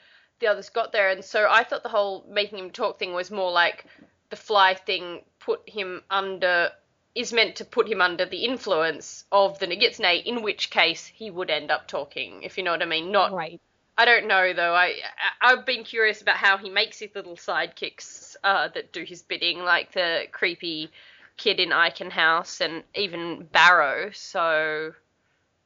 [0.40, 3.30] the others got there, and so I thought the whole making him talk thing was
[3.30, 3.86] more like
[4.30, 6.70] the fly thing put him under
[7.14, 11.30] is meant to put him under the influence of the Nogitsune, in which case he
[11.30, 13.12] would end up talking, if you know what I mean.
[13.12, 13.60] Not right.
[13.98, 14.74] I don't know though.
[14.74, 14.94] I,
[15.40, 19.22] I I've been curious about how he makes his little sidekicks uh, that do his
[19.22, 20.90] bidding, like the creepy
[21.36, 24.10] kid in Eichen House and even Barrow.
[24.12, 24.94] So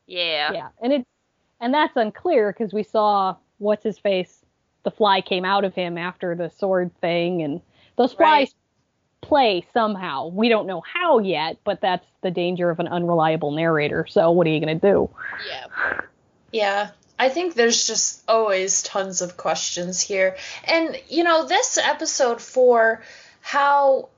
[0.07, 1.09] yeah, Yeah, and it's
[1.61, 4.45] and that's unclear because we saw what's his face,
[4.83, 7.61] the fly came out of him after the sword thing, and
[7.97, 8.55] those flies
[9.27, 10.29] play somehow.
[10.29, 14.07] We don't know how yet, but that's the danger of an unreliable narrator.
[14.09, 15.11] So what are you going to do?
[15.49, 16.01] Yeah.
[16.53, 16.91] Yeah.
[17.19, 20.37] I think there's just always tons of questions here.
[20.65, 23.03] And, you know, this episode for
[23.41, 24.11] how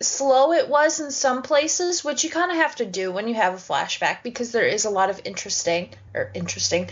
[0.00, 3.34] slow it was in some places, which you kind of have to do when you
[3.34, 6.90] have a flashback because there is a lot of interesting or interesting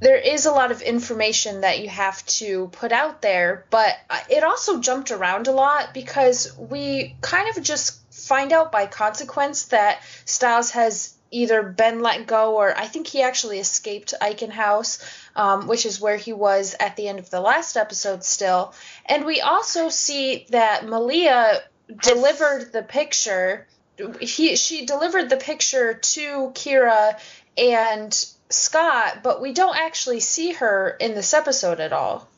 [0.00, 3.96] there is a lot of information that you have to put out there, but
[4.30, 9.66] it also jumped around a lot because we kind of just find out by consequence
[9.66, 14.98] that Stiles has either been let go or I think he actually escaped Eichen House,
[15.36, 18.74] um, which is where he was at the end of the last episode still.
[19.04, 21.62] And we also see that Malia
[22.02, 23.66] delivered the picture.
[24.20, 27.18] He she delivered the picture to Kira
[27.56, 32.28] and Scott, but we don't actually see her in this episode at all.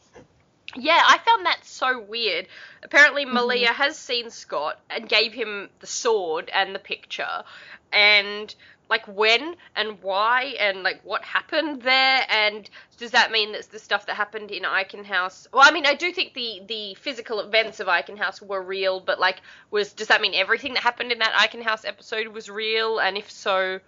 [0.76, 2.46] Yeah, I found that so weird.
[2.82, 3.34] Apparently, mm-hmm.
[3.34, 3.82] Malia mm-hmm.
[3.82, 7.44] has seen Scott and gave him the sword and the picture,
[7.92, 8.54] and
[8.90, 12.68] like when and why and like what happened there and
[12.98, 15.46] does that mean that's the stuff that happened in Eichen House?
[15.52, 19.00] Well, I mean, I do think the the physical events of Eichen House were real,
[19.00, 22.50] but like was does that mean everything that happened in that Eichen House episode was
[22.50, 22.98] real?
[22.98, 23.78] And if so,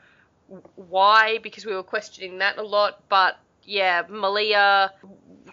[0.74, 3.02] why because we were questioning that a lot.
[3.08, 4.92] But yeah, Malia,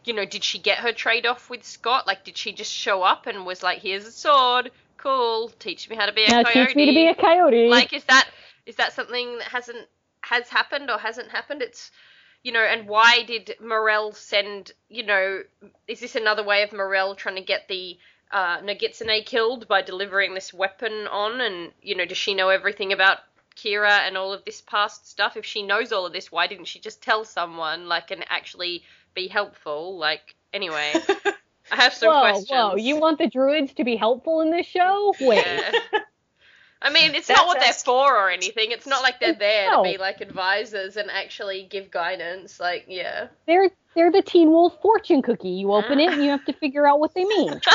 [0.04, 2.08] you know, did she get her trade off with Scott?
[2.08, 5.96] Like, did she just show up and was like, "Here's a sword, cool, teach me
[5.96, 6.68] how to be a now coyote"?
[6.68, 7.70] teach me to be a coyote.
[7.70, 8.28] Like, is that
[8.66, 9.88] is that something that hasn't
[10.22, 11.62] has happened or hasn't happened?
[11.62, 11.92] It's
[12.44, 14.72] you know, and why did Morrell send?
[14.90, 15.42] You know,
[15.88, 17.98] is this another way of Morrell trying to get the
[18.32, 21.42] uh, Nogitsune killed by delivering this weapon on?
[21.42, 23.20] And you know, does she know everything about
[23.56, 25.38] Kira and all of this past stuff?
[25.38, 28.84] If she knows all of this, why didn't she just tell someone, like, and actually
[29.14, 29.98] be helpful?
[29.98, 30.94] Like, anyway,
[31.72, 32.50] I have some whoa, questions.
[32.50, 35.14] Whoa, you want the druids to be helpful in this show?
[35.20, 35.46] Wait.
[35.46, 35.72] Yeah.
[36.82, 38.72] I mean, it's not what they're for or anything.
[38.72, 39.84] It's not like they're there no.
[39.84, 42.58] to be like advisors and actually give guidance.
[42.58, 43.28] Like, yeah.
[43.48, 45.50] They're they're the Teen Wolf fortune cookie.
[45.50, 47.60] You open it and you have to figure out what they mean.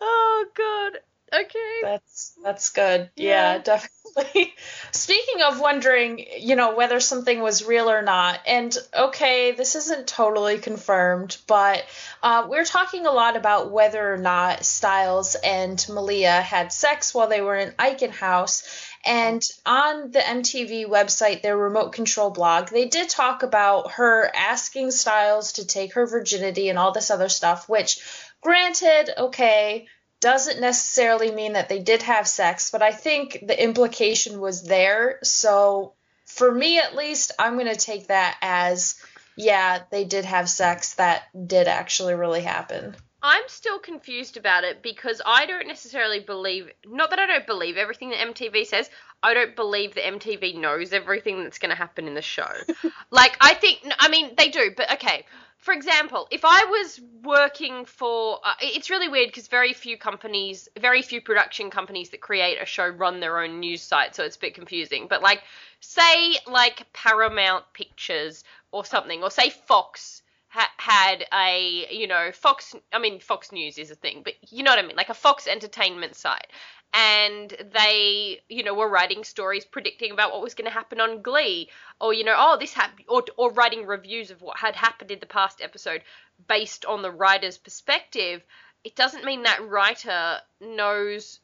[0.00, 1.00] oh god.
[1.32, 1.80] Okay.
[1.82, 3.10] That's that's good.
[3.14, 4.54] Yeah, yeah definitely.
[4.90, 10.08] Speaking of wondering, you know, whether something was real or not, and okay, this isn't
[10.08, 11.84] totally confirmed, but
[12.22, 17.28] uh, we're talking a lot about whether or not Stiles and Malia had sex while
[17.28, 18.86] they were in Eichen House.
[19.04, 24.90] And on the MTV website, their remote control blog, they did talk about her asking
[24.90, 28.00] Stiles to take her virginity and all this other stuff, which,
[28.42, 29.86] granted, okay,
[30.20, 35.18] doesn't necessarily mean that they did have sex, but I think the implication was there.
[35.22, 35.94] So
[36.26, 39.02] for me at least, I'm going to take that as
[39.36, 40.94] yeah, they did have sex.
[40.94, 42.94] That did actually really happen.
[43.22, 47.76] I'm still confused about it because I don't necessarily believe, not that I don't believe
[47.76, 48.88] everything that MTV says,
[49.22, 52.50] I don't believe that MTV knows everything that's going to happen in the show.
[53.10, 55.26] like, I think, I mean, they do, but okay
[55.60, 60.68] for example, if I was working for, uh, it's really weird because very few companies,
[60.78, 64.36] very few production companies that create a show run their own news site, so it's
[64.36, 65.06] a bit confusing.
[65.08, 65.42] But like,
[65.80, 68.42] say like Paramount Pictures
[68.72, 72.74] or something, or say Fox ha- had a, you know, Fox.
[72.92, 75.14] I mean, Fox News is a thing, but you know what I mean, like a
[75.14, 76.48] Fox Entertainment site,
[76.92, 81.22] and they, you know, were writing stories predicting about what was going to happen on
[81.22, 85.10] Glee, or you know, oh, this happened, or or writing reviews of what had happened
[85.10, 86.02] in the past episode
[86.46, 88.42] based on the writer's perspective.
[88.82, 91.38] It doesn't mean that writer knows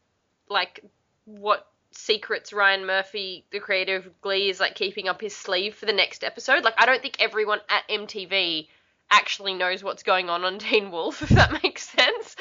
[0.48, 0.84] like
[1.26, 5.86] what secrets Ryan Murphy, the creator of Glee, is like keeping up his sleeve for
[5.86, 6.64] the next episode.
[6.64, 8.68] Like, I don't think everyone at MTV
[9.10, 12.36] actually knows what's going on on Teen Wolf, if that makes sense.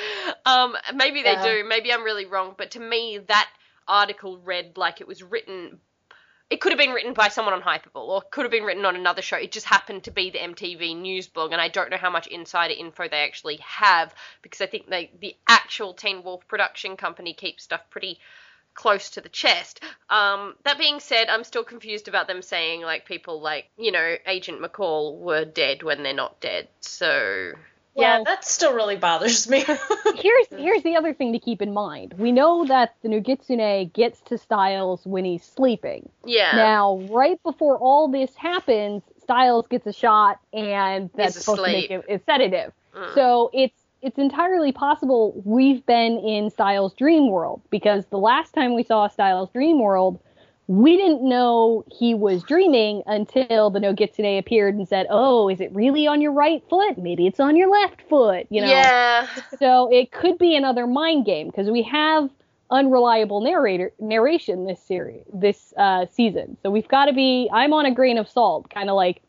[0.45, 1.43] Um, maybe they yeah.
[1.43, 1.65] do.
[1.67, 2.55] Maybe I'm really wrong.
[2.57, 3.49] But to me, that
[3.87, 5.79] article read like it was written.
[6.47, 8.95] It could have been written by someone on Hypable, or could have been written on
[8.95, 9.37] another show.
[9.37, 12.27] It just happened to be the MTV news blog, and I don't know how much
[12.27, 17.33] insider info they actually have because I think they, the actual Teen Wolf production company
[17.33, 18.19] keeps stuff pretty
[18.75, 19.81] close to the chest.
[20.09, 24.17] Um, that being said, I'm still confused about them saying like people like you know
[24.27, 26.67] Agent McCall were dead when they're not dead.
[26.81, 27.53] So
[27.95, 29.63] yeah, that still really bothers me.
[30.15, 32.13] here's here's the other thing to keep in mind.
[32.17, 36.09] We know that the Nogitsune gets to Stiles when he's sleeping.
[36.25, 36.55] Yeah.
[36.55, 41.89] Now, right before all this happens, Stiles gets a shot, and that's supposed to make
[41.89, 42.73] it a sedative.
[42.93, 43.15] Mm.
[43.15, 48.75] So it's it's entirely possible we've been in Stiles' dream world because the last time
[48.75, 50.19] we saw Stiles' dream world
[50.67, 55.71] we didn't know he was dreaming until the Nogitsune appeared and said, "Oh, is it
[55.73, 56.97] really on your right foot?
[56.97, 58.67] Maybe it's on your left foot." You know.
[58.67, 59.27] Yeah.
[59.59, 62.29] So it could be another mind game because we have
[62.71, 66.57] unreliable narrator narration this series this uh, season.
[66.63, 67.47] So we've got to be.
[67.53, 69.21] I'm on a grain of salt, kind of like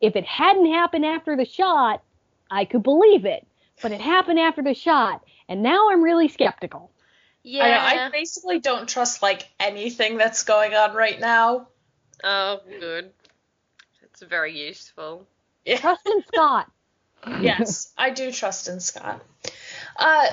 [0.00, 2.02] if it hadn't happened after the shot,
[2.50, 3.46] I could believe it,
[3.82, 6.90] but it happened after the shot, and now I'm really skeptical.
[7.42, 7.64] Yeah.
[7.64, 11.68] I, I basically don't trust like anything that's going on right now.
[12.22, 13.10] Oh, good.
[14.02, 15.26] It's very useful.
[15.64, 15.78] Yeah.
[15.78, 16.70] Trust in Scott.
[17.40, 19.22] yes, I do trust in Scott.
[19.96, 20.26] Uh,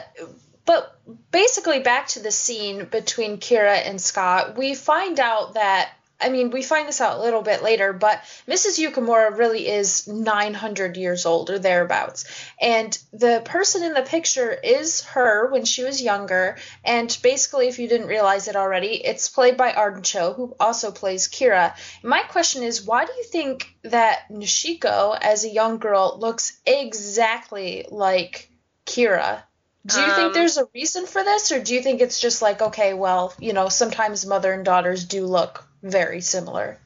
[0.66, 1.00] but
[1.32, 5.90] basically, back to the scene between Kira and Scott, we find out that.
[6.20, 8.80] I mean, we find this out a little bit later, but Mrs.
[8.80, 12.26] Yukimura really is 900 years old or thereabouts.
[12.60, 16.58] And the person in the picture is her when she was younger.
[16.84, 20.92] And basically, if you didn't realize it already, it's played by Arden Cho, who also
[20.92, 21.76] plays Kira.
[22.02, 27.86] My question is, why do you think that Noshiko, as a young girl, looks exactly
[27.90, 28.50] like
[28.88, 29.44] Kira?
[29.86, 32.42] Do you Um, think there's a reason for this, or do you think it's just
[32.42, 36.80] like, okay, well, you know, sometimes mother and daughters do look very similar?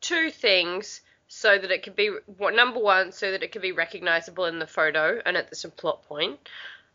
[0.00, 4.44] Two things so that it could be number one, so that it could be recognizable
[4.44, 6.38] in the photo and at the plot point.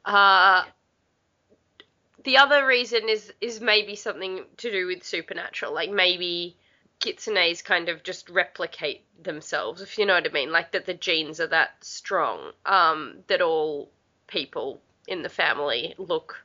[0.06, 0.64] Uh,
[2.24, 6.56] the other reason is is maybe something to do with supernatural, like maybe
[7.00, 10.94] kitsunes kind of just replicate themselves, if you know what I mean, like that the
[10.94, 13.90] genes are that strong, um, that all
[14.28, 16.44] people in the family look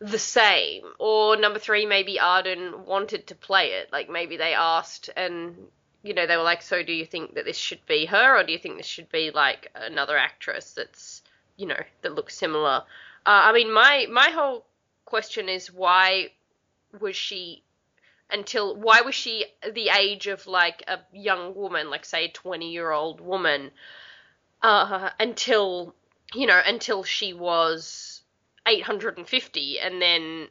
[0.00, 0.82] the same.
[0.98, 3.92] Or number three, maybe Arden wanted to play it.
[3.92, 5.56] Like maybe they asked and
[6.02, 8.42] you know, they were like, So do you think that this should be her or
[8.42, 11.22] do you think this should be like another actress that's
[11.56, 12.84] you know, that looks similar?
[13.26, 14.64] Uh, I mean my my whole
[15.04, 16.30] question is why
[16.98, 17.62] was she
[18.30, 19.44] until why was she
[19.74, 23.70] the age of like a young woman, like say a twenty year old woman,
[24.62, 25.94] uh, until
[26.32, 28.09] you know, until she was
[28.70, 30.48] 850 and then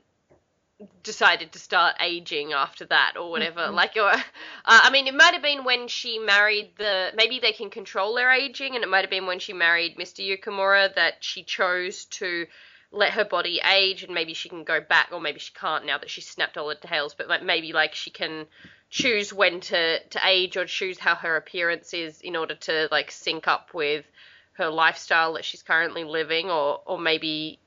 [1.04, 3.70] decided to start aging after that or whatever.
[3.70, 4.22] Like, or, uh,
[4.66, 7.12] I mean, it might have been when she married the.
[7.16, 10.26] Maybe they can control their aging, and it might have been when she married Mr.
[10.26, 12.48] Yukimura that she chose to
[12.92, 15.98] let her body age, and maybe she can go back, or maybe she can't now
[15.98, 17.14] that she's snapped all her tails.
[17.14, 18.48] But like, maybe like she can
[18.90, 23.12] choose when to to age or choose how her appearance is in order to like
[23.12, 24.06] sync up with
[24.54, 27.60] her lifestyle that she's currently living, or or maybe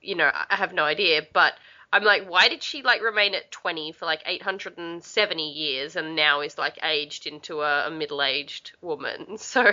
[0.00, 1.54] you know I have no idea, but
[1.92, 6.40] I'm like, why did she like remain at 20 for like 870 years and now
[6.40, 9.26] is like aged into a, a middle-aged woman?
[9.38, 9.72] So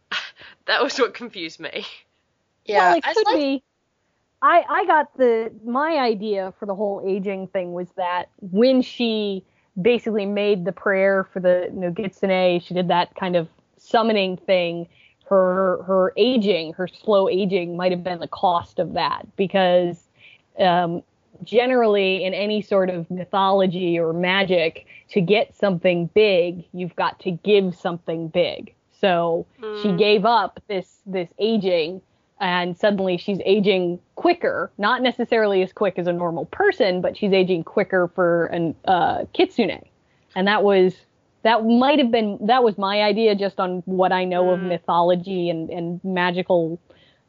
[0.66, 1.86] that was what confused me.
[2.64, 3.62] Yeah, well, it could like- be.
[4.42, 9.44] I I got the my idea for the whole aging thing was that when she
[9.80, 13.48] basically made the prayer for the Nogitsune, she did that kind of
[13.78, 14.88] summoning thing.
[15.28, 20.08] Her her aging, her slow aging, might have been the cost of that because
[20.58, 21.02] um,
[21.42, 27.30] generally in any sort of mythology or magic, to get something big, you've got to
[27.32, 28.72] give something big.
[29.00, 29.98] So she Mm.
[29.98, 32.00] gave up this this aging
[32.40, 37.32] and suddenly she's aging quicker, not necessarily as quick as a normal person, but she's
[37.32, 39.82] aging quicker for an uh, kitsune,
[40.34, 40.94] and that was
[41.46, 44.68] that might have been that was my idea just on what I know of Mm.
[44.74, 46.78] mythology and and magical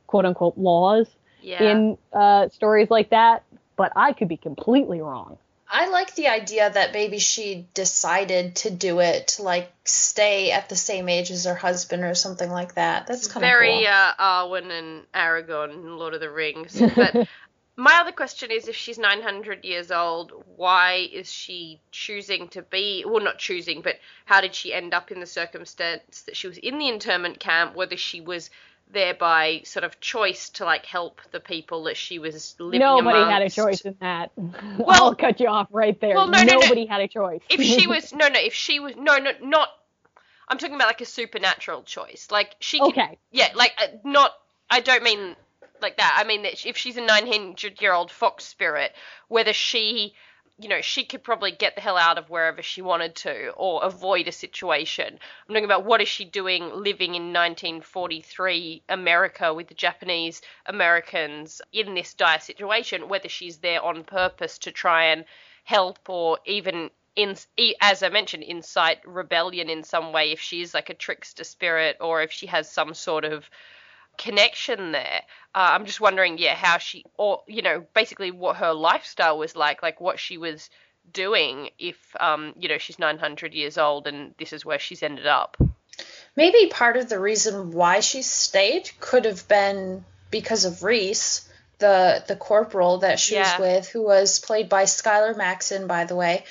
[0.08, 1.08] quote unquote laws
[1.42, 1.64] Yeah.
[1.72, 3.44] in uh, stories like that,
[3.76, 5.38] but I could be completely wrong.
[5.70, 10.78] I like the idea that maybe she decided to do it like stay at the
[10.78, 13.06] same age as her husband or something like that.
[13.08, 13.88] That's kind of very cool.
[13.88, 16.82] uh, Arwen and Aragorn in Lord of the Rings.
[16.96, 17.28] But
[17.80, 23.06] my other question is, if she's 900 years old, why is she choosing to be?
[23.08, 26.58] Well, not choosing, but how did she end up in the circumstance that she was
[26.58, 27.76] in the internment camp?
[27.76, 28.50] Whether she was
[28.90, 33.20] there by sort of choice to like help the people that she was living Nobody
[33.20, 34.32] had a choice in that.
[34.36, 36.16] Well- I'll cut you off right there.
[36.16, 36.60] Well, no, no, no.
[36.62, 37.42] Nobody had a choice.
[37.50, 39.70] if she was no no if she was no no not
[40.48, 44.32] i'm talking about like a supernatural choice like she okay, yeah like uh, not
[44.70, 45.36] i don't mean
[45.82, 46.18] like that.
[46.20, 48.94] I mean if she's a 900 year old fox spirit
[49.28, 50.14] whether she
[50.60, 53.84] you know she could probably get the hell out of wherever she wanted to or
[53.84, 55.20] avoid a situation.
[55.48, 61.62] I'm talking about what is she doing living in 1943 america with the japanese americans
[61.72, 65.26] in this dire situation whether she's there on purpose to try and
[65.64, 67.36] help or even in
[67.82, 71.98] as I mentioned incite rebellion in some way if she is like a trickster spirit
[72.00, 73.50] or if she has some sort of
[74.18, 75.22] connection there.
[75.56, 79.56] Uh, I'm just wondering, yeah, how she or you know basically what her lifestyle was
[79.56, 80.70] like, like what she was
[81.12, 85.26] doing if um, you know she's 900 years old and this is where she's ended
[85.28, 85.58] up.
[86.36, 91.48] Maybe part of the reason why she stayed could have been because of Reese,
[91.80, 93.58] the the corporal that she Yeah.
[93.58, 96.44] was with, who was played by Skyler Maxon, by the way.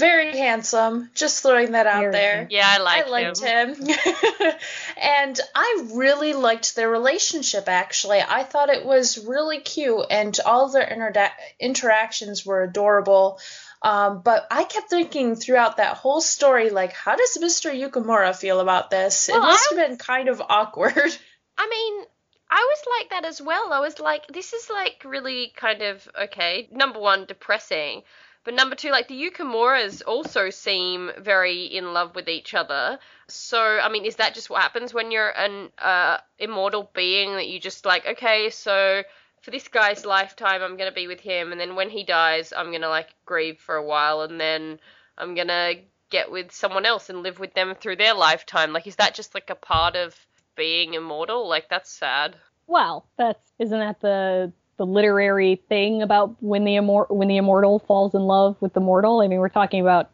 [0.00, 1.10] Very handsome.
[1.14, 2.46] Just throwing that out Very there.
[2.50, 3.74] Yeah, I like I liked him.
[3.74, 3.88] him.
[4.96, 8.20] and I really liked their relationship, actually.
[8.20, 13.38] I thought it was really cute, and all their interda- interactions were adorable.
[13.82, 17.70] Um, but I kept thinking throughout that whole story, like, how does Mr.
[17.72, 19.28] Yukimura feel about this?
[19.30, 20.94] Well, it must I have been kind of awkward.
[21.58, 22.04] I mean,
[22.50, 23.72] I was like that as well.
[23.72, 26.68] I was like, this is like really kind of okay.
[26.72, 28.02] Number one, depressing.
[28.42, 32.98] But number two, like the Yukimuras also seem very in love with each other.
[33.28, 37.48] So, I mean, is that just what happens when you're an uh, immortal being that
[37.48, 39.02] you just like, okay, so
[39.42, 42.72] for this guy's lifetime, I'm gonna be with him, and then when he dies, I'm
[42.72, 44.80] gonna like grieve for a while, and then
[45.18, 45.74] I'm gonna
[46.10, 48.72] get with someone else and live with them through their lifetime.
[48.72, 50.14] Like, is that just like a part of
[50.56, 51.48] being immortal?
[51.48, 52.36] Like, that's sad.
[52.66, 57.80] Well, that's isn't that the the literary thing about when the immor- when the immortal
[57.80, 59.20] falls in love with the mortal?
[59.20, 60.08] I mean, we're talking about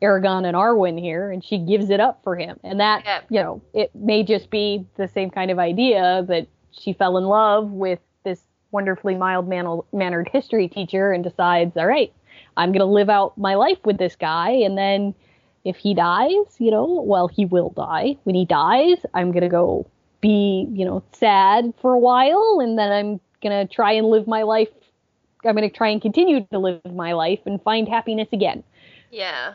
[0.00, 3.20] Aragorn and Arwen here, and she gives it up for him, and that Yeah.
[3.30, 7.24] you know it may just be the same kind of idea that she fell in
[7.24, 9.48] love with this wonderfully mild
[9.92, 12.12] mannered history teacher and decides, all right,
[12.56, 15.14] I'm gonna live out my life with this guy, and then
[15.64, 18.16] if he dies, you know, well, he will die.
[18.22, 19.84] When he dies, I'm gonna go
[20.20, 24.42] be, you know, sad for a while, and then I'm gonna try and live my
[24.42, 24.68] life.
[25.44, 28.62] I'm gonna try and continue to live my life and find happiness again.
[29.10, 29.54] Yeah.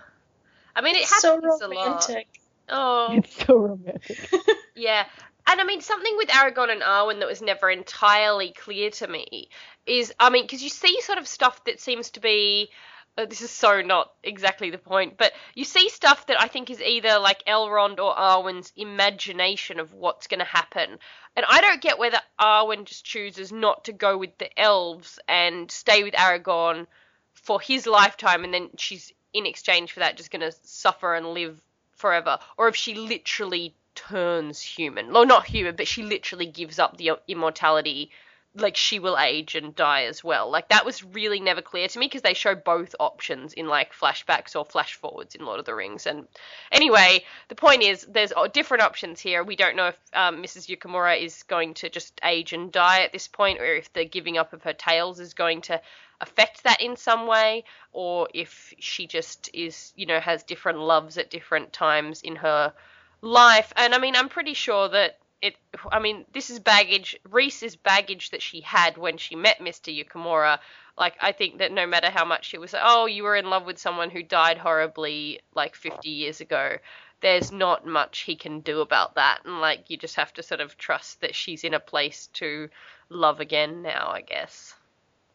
[0.76, 1.88] I mean, it so happens a lot.
[1.88, 2.28] romantic.
[2.70, 4.30] Oh, It's so romantic.
[4.76, 5.06] yeah.
[5.50, 9.50] And I mean, something with Aragorn and Arwen that was never entirely clear to me
[9.86, 12.70] is, I mean, because you see sort of stuff that seems to be.
[13.18, 16.70] Uh, this is so not exactly the point, but you see stuff that I think
[16.70, 21.00] is either like Elrond or Arwen's imagination of what's going to happen.
[21.36, 25.72] And I don't get whether Arwen just chooses not to go with the elves and
[25.72, 26.86] stay with Aragorn
[27.34, 31.28] for his lifetime, and then she's in exchange for that just going to suffer and
[31.28, 31.60] live
[31.96, 35.12] forever, or if she literally turns human.
[35.12, 38.12] Well, not human, but she literally gives up the immortality.
[38.58, 40.50] Like she will age and die as well.
[40.50, 43.94] Like that was really never clear to me because they show both options in like
[43.94, 46.08] flashbacks or flash forwards in Lord of the Rings.
[46.08, 46.28] And
[46.72, 49.44] anyway, the point is there's uh, different options here.
[49.44, 50.68] We don't know if um, Mrs.
[50.68, 54.38] Yukimura is going to just age and die at this point, or if the giving
[54.38, 55.80] up of her tails is going to
[56.20, 61.18] affect that in some way, or if she just is, you know, has different loves
[61.18, 62.74] at different times in her
[63.22, 63.72] life.
[63.76, 65.56] And I mean, I'm pretty sure that it,
[65.92, 69.92] I mean, this is baggage, Reese's baggage that she had when she met Mr.
[69.92, 70.60] Yukimura.
[70.98, 73.50] Like, I think that no matter how much she was like, oh, you were in
[73.50, 76.78] love with someone who died horribly like 50 years ago,
[77.22, 79.40] there's not much he can do about that.
[79.46, 82.70] And, like, you just have to sort of trust that she's in a place to
[83.10, 84.74] love again now, I guess.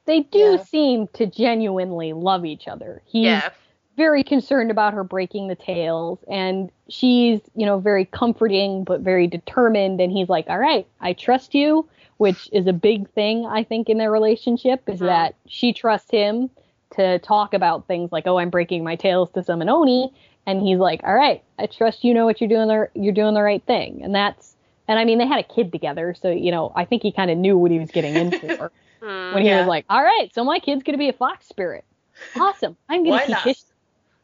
[0.05, 0.64] They do Yeah.
[0.64, 3.03] seem to genuinely love each other.
[3.07, 3.50] He's Yeah.
[3.97, 9.26] Very concerned about her breaking the tails and she's you know very comforting but very
[9.26, 11.86] determined and he's like all right i trust you
[12.16, 15.07] which is a big thing i think in their relationship is Mhm.
[15.07, 16.49] that she trusts him
[16.95, 20.12] to talk about things like oh i'm breaking my tails to summon oni
[20.47, 23.34] and he's like all right i trust you know what you're doing the, you're doing
[23.34, 24.57] the right thing and that's
[24.88, 27.30] and i mean they had a kid together so you know i think he kind
[27.30, 28.72] of knew what he was getting in for
[29.03, 29.34] Hmm.
[29.34, 29.59] when he Yeah.
[29.59, 31.84] was like all right so my kid's going to be a fox spirit
[32.36, 33.59] awesome i'm going to teach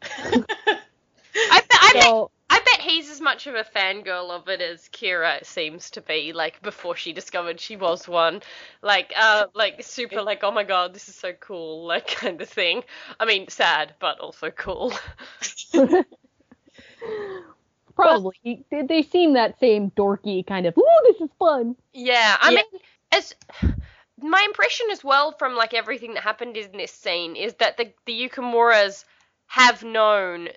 [0.03, 4.61] I, bet, I, bet, so I bet he's as much of a fangirl of it
[4.61, 8.43] as Kira seems to be, like before she discovered she was one.
[8.83, 12.49] Like, uh, like super like, oh my god, this is so cool, like kind of
[12.49, 12.83] thing.
[13.21, 14.93] I mean, sad, but also cool.
[17.95, 18.65] Probably.
[18.71, 21.75] they, they seem that same dorky kind of, ooh, this is fun.
[21.93, 22.57] Yeah, I Yeah.
[22.57, 22.81] mean,
[23.13, 23.35] as
[24.21, 27.93] my impression as well from like everything that happened in this scene is that the
[28.07, 29.05] the Yukimuras
[29.49, 30.49] have known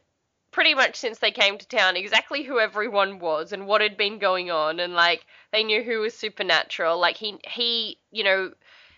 [0.51, 4.19] pretty much since they came to town exactly who everyone was and what had been
[4.19, 6.99] going on and like they knew who was supernatural.
[6.99, 8.51] Like he he you know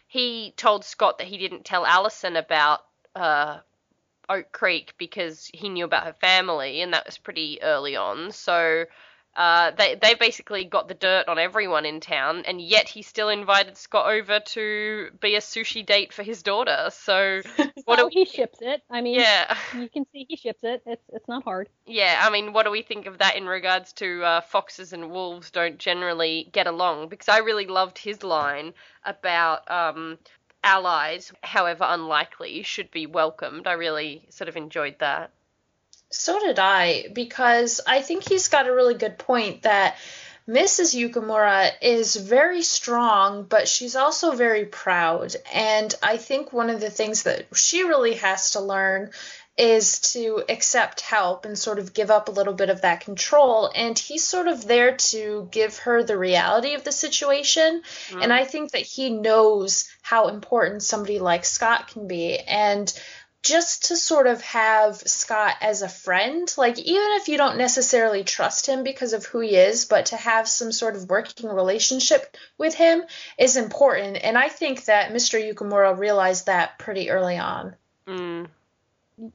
[0.07, 2.81] he told Scott that he didn't tell Allison about
[3.15, 3.59] uh
[4.29, 8.31] Oak Creek because he knew about her family and that was pretty early on.
[8.31, 8.85] So
[9.35, 13.29] uh, they they basically got the dirt on everyone in town, and yet he still
[13.29, 16.89] invited Scott over to be a sushi date for his daughter.
[16.91, 17.41] So
[17.85, 18.83] what oh, do he ships it.
[18.91, 20.83] I mean, yeah, you can see he ships it.
[20.85, 21.69] It's it's not hard.
[21.87, 22.21] yeah.
[22.23, 25.49] I mean, what do we think of that in regards to uh, foxes and wolves
[25.49, 27.09] don't generally get along?
[27.09, 28.73] Because I really loved his line
[29.03, 30.19] about um,
[30.63, 33.65] allies, however unlikely, should be welcomed.
[33.65, 35.31] I really sort of enjoyed that.
[36.13, 39.97] So did I, because I think he's got a really good point that
[40.47, 40.93] Mrs.
[40.93, 45.35] Yukimura is very strong, but she's also very proud.
[45.53, 49.11] And I think one of the things that she really has to learn
[49.55, 53.71] is to accept help and sort of give up a little bit of that control.
[53.73, 57.83] And he's sort of there to give her the reality of the situation.
[58.09, 58.23] Mm.
[58.23, 62.39] And I think that he knows how important somebody like Scott can be.
[62.39, 62.91] And
[63.43, 68.23] just to sort of have Scott as a friend, like even if you don't necessarily
[68.23, 72.35] trust him because of who he is, but to have some sort of working relationship
[72.57, 73.03] with him
[73.37, 74.17] is important.
[74.23, 75.39] And I think that Mr.
[75.39, 77.75] Yukimura realized that pretty early on.
[78.07, 78.47] Mm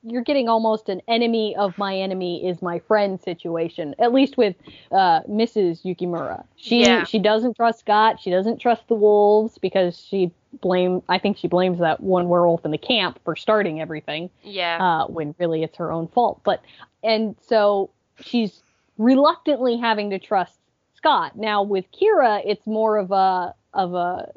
[0.03, 3.95] you're getting almost an enemy of my enemy is my friend situation.
[3.99, 4.57] At least with
[4.91, 5.85] uh, Mrs.
[5.85, 7.05] Yukimura, she yeah.
[7.05, 8.21] she doesn't trust Scott.
[8.21, 11.03] She doesn't trust the wolves because she blame.
[11.09, 14.31] I think she blames that one werewolf in the camp for starting everything.
[14.43, 14.79] Yeah.
[14.83, 16.41] Uh, when really it's her own fault.
[16.45, 16.61] But
[17.03, 18.63] and so she's
[18.97, 20.59] reluctantly having to trust
[20.97, 21.37] Scott.
[21.37, 24.33] Now with Kira, it's more of a of a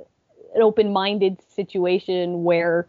[0.54, 2.86] an open-minded situation where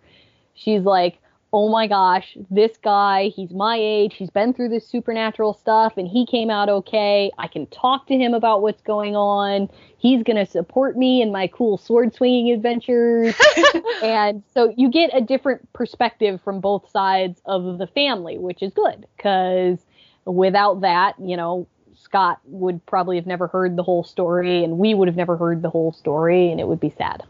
[0.54, 1.18] she's like
[1.54, 6.08] oh my gosh, this guy, he's my age, he's been through this supernatural stuff, and
[6.08, 7.30] he came out okay.
[7.36, 9.68] I can talk to him about what's going on.
[9.98, 13.34] He's going to support me in my cool sword swinging adventures.
[14.02, 18.72] and so you get a different perspective from both sides of the family, which is
[18.72, 19.78] good, because
[20.24, 24.94] without that, you know, Scott would probably have never heard the whole story, and we
[24.94, 27.22] would have never heard the whole story, and it would be sad.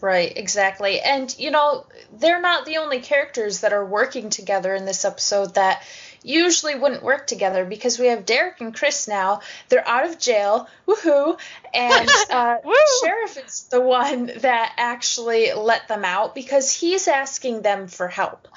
[0.00, 1.00] Right, exactly.
[1.00, 5.54] And, you know, they're not the only characters that are working together in this episode
[5.54, 5.82] that
[6.22, 9.40] usually wouldn't work together because we have Derek and Chris now.
[9.68, 10.68] They're out of jail.
[10.86, 11.38] Woohoo!
[11.72, 12.74] And uh, Woo!
[13.02, 18.48] Sheriff is the one that actually let them out because he's asking them for help.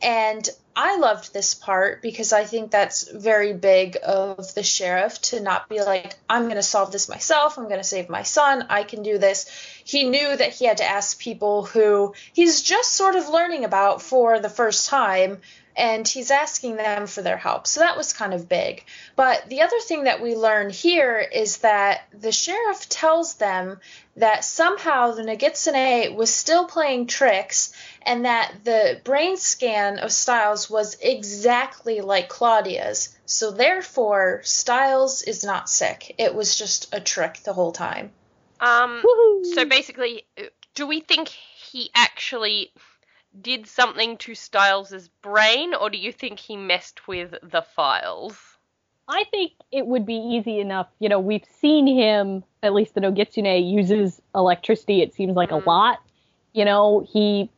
[0.00, 5.40] And I loved this part because I think that's very big of the sheriff to
[5.40, 7.58] not be like, I'm going to solve this myself.
[7.58, 8.64] I'm going to save my son.
[8.68, 9.50] I can do this.
[9.84, 14.02] He knew that he had to ask people who he's just sort of learning about
[14.02, 15.40] for the first time
[15.78, 17.68] and he's asking them for their help.
[17.68, 18.84] So that was kind of big.
[19.14, 23.78] But the other thing that we learn here is that the sheriff tells them
[24.16, 27.72] that somehow the Nogitsune was still playing tricks
[28.02, 33.16] and that the brain scan of Stiles was exactly like Claudia's.
[33.24, 36.16] So therefore, Stiles is not sick.
[36.18, 38.10] It was just a trick the whole time.
[38.60, 39.04] Um
[39.54, 40.24] so basically
[40.74, 42.72] do we think he actually
[43.40, 48.36] did something to Stiles's brain, or do you think he messed with the files?
[49.08, 50.86] I think it would be easy enough.
[50.98, 55.62] You know, we've seen him, at least the Nogitsune uses electricity, it seems like mm.
[55.62, 55.98] a lot.
[56.52, 57.50] You know, he,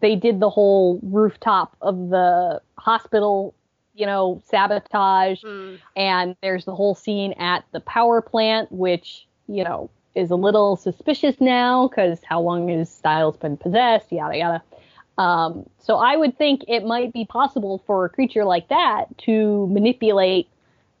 [0.00, 3.54] they did the whole rooftop of the hospital,
[3.94, 5.42] you know, sabotage.
[5.42, 5.78] Mm.
[5.96, 10.76] And there's the whole scene at the power plant, which, you know, is a little
[10.76, 14.62] suspicious now because how long has Stiles been possessed, yada, yada.
[15.18, 19.66] Um, so I would think it might be possible for a creature like that to
[19.66, 20.48] manipulate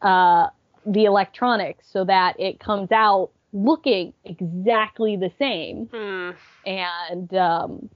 [0.02, 0.48] uh,
[0.84, 5.86] the electronics so that it comes out looking exactly the same.
[5.86, 6.30] Hmm.
[6.66, 7.90] And um,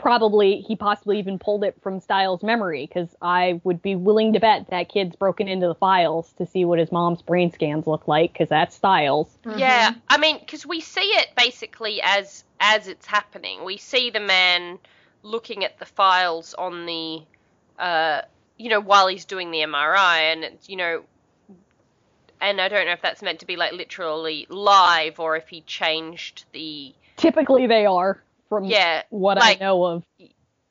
[0.00, 4.40] probably he possibly even pulled it from Stiles' memory because I would be willing to
[4.40, 8.08] bet that kid's broken into the files to see what his mom's brain scans look
[8.08, 9.28] like because that's Stiles.
[9.44, 9.58] Mm-hmm.
[9.58, 13.64] Yeah, I mean, because we see it basically as as it's happening.
[13.64, 14.78] We see the man
[15.22, 17.22] looking at the files on the,
[17.78, 18.22] uh,
[18.56, 21.04] you know, while he's doing the MRI, and you know,
[22.40, 25.60] and I don't know if that's meant to be like literally live or if he
[25.62, 26.92] changed the.
[27.16, 30.04] Typically, they are from yeah, what like, I know of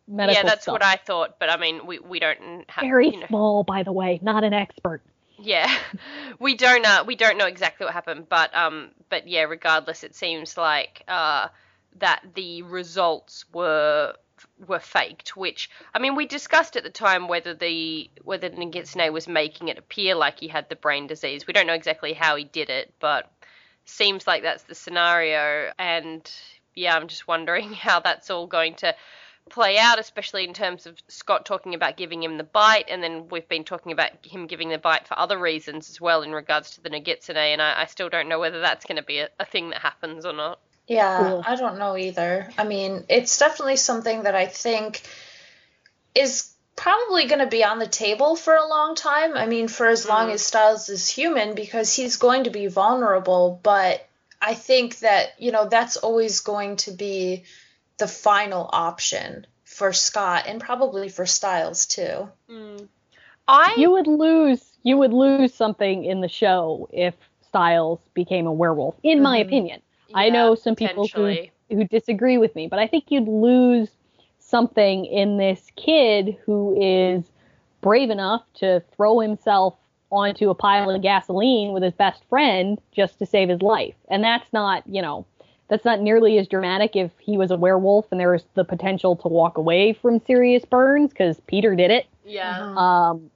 [0.08, 0.74] medical Yeah, that's stuff.
[0.74, 3.84] what I thought, but I mean, we we don't have very you know, small, by
[3.84, 5.02] the way, not an expert.
[5.38, 5.72] Yeah,
[6.40, 10.16] we don't uh, we don't know exactly what happened, but um, but yeah, regardless, it
[10.16, 11.48] seems like uh
[12.00, 14.16] that the results were
[14.68, 15.36] were faked.
[15.36, 19.78] Which I mean, we discussed at the time whether the whether Nogitsune was making it
[19.78, 21.48] appear like he had the brain disease.
[21.48, 23.32] We don't know exactly how he did it, but
[23.86, 25.72] seems like that's the scenario.
[25.78, 26.30] And
[26.76, 28.96] yeah, I'm just wondering how that's all going to
[29.50, 33.28] play out, especially in terms of Scott talking about giving him the bite, and then
[33.30, 36.72] we've been talking about him giving the bite for other reasons as well in regards
[36.72, 39.30] to the Nogitsune, and I, I still don't know whether that's going to be a,
[39.40, 40.60] a thing that happens or not.
[40.90, 41.44] Yeah, cool.
[41.46, 42.50] I don't know either.
[42.58, 45.04] I mean, it's definitely something that I think
[46.16, 49.38] is probably going to be on the table for a long time.
[49.38, 50.34] I mean, for as long mm.
[50.34, 53.60] as Stiles is human, because he's going to be vulnerable.
[53.62, 54.10] But
[54.42, 57.44] I think that, you know, that's always going to be
[58.00, 62.30] the final option for Scott and probably for Stiles too.
[62.50, 62.88] Mm.
[63.48, 67.14] I You would lose you would lose something in the show if
[67.50, 69.50] Stiles became a werewolf, in my Mhm.
[70.10, 70.16] Opinion.
[70.16, 71.36] I know some people who
[71.70, 73.90] who disagree with me, but I think you'd lose
[74.40, 77.24] something in this kid who is
[77.82, 79.76] brave enough to throw himself
[80.12, 83.94] onto a pile of gasoline with his best friend just to save his life.
[84.10, 85.26] And that's not, you know,
[85.68, 89.16] that's not nearly as dramatic if he was a werewolf and there was the potential
[89.18, 92.08] to walk away from serious burns because Peter did it.
[92.26, 92.58] Yeah.
[92.60, 92.78] Mhm.
[92.78, 93.32] Um,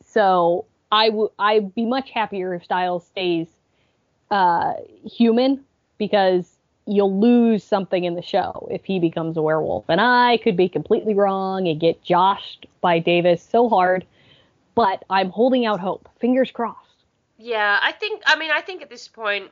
[0.00, 3.48] so I would I'd be much happier if Stiles stays
[4.30, 5.64] uh, human
[5.98, 9.84] because you'll lose something in the show if he becomes a werewolf.
[9.88, 14.04] And I could be completely wrong and get joshed by Davis so hard,
[14.74, 16.08] but I'm holding out hope.
[16.20, 16.78] Fingers crossed.
[17.38, 18.22] Yeah, I think.
[18.26, 19.50] I mean, I think at this point,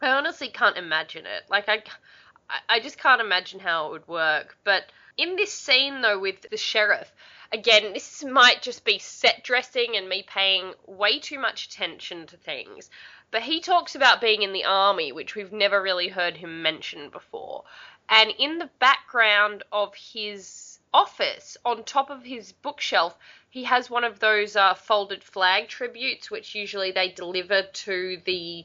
[0.00, 1.44] I honestly can't imagine it.
[1.50, 1.82] Like, I,
[2.68, 4.56] I- just can't imagine how it would work.
[4.64, 4.84] But
[5.16, 7.12] in this scene, though, with the sheriff,
[7.52, 12.36] again, this might just be set dressing and me paying way too much attention to
[12.36, 12.90] things.
[13.30, 17.10] But he talks about being in the army, which we've never really heard him mention
[17.10, 17.64] before.
[18.08, 23.16] And in the background of his office, on top of his bookshelf,
[23.50, 28.64] he has one of those uh, folded flag tributes, which usually they deliver to the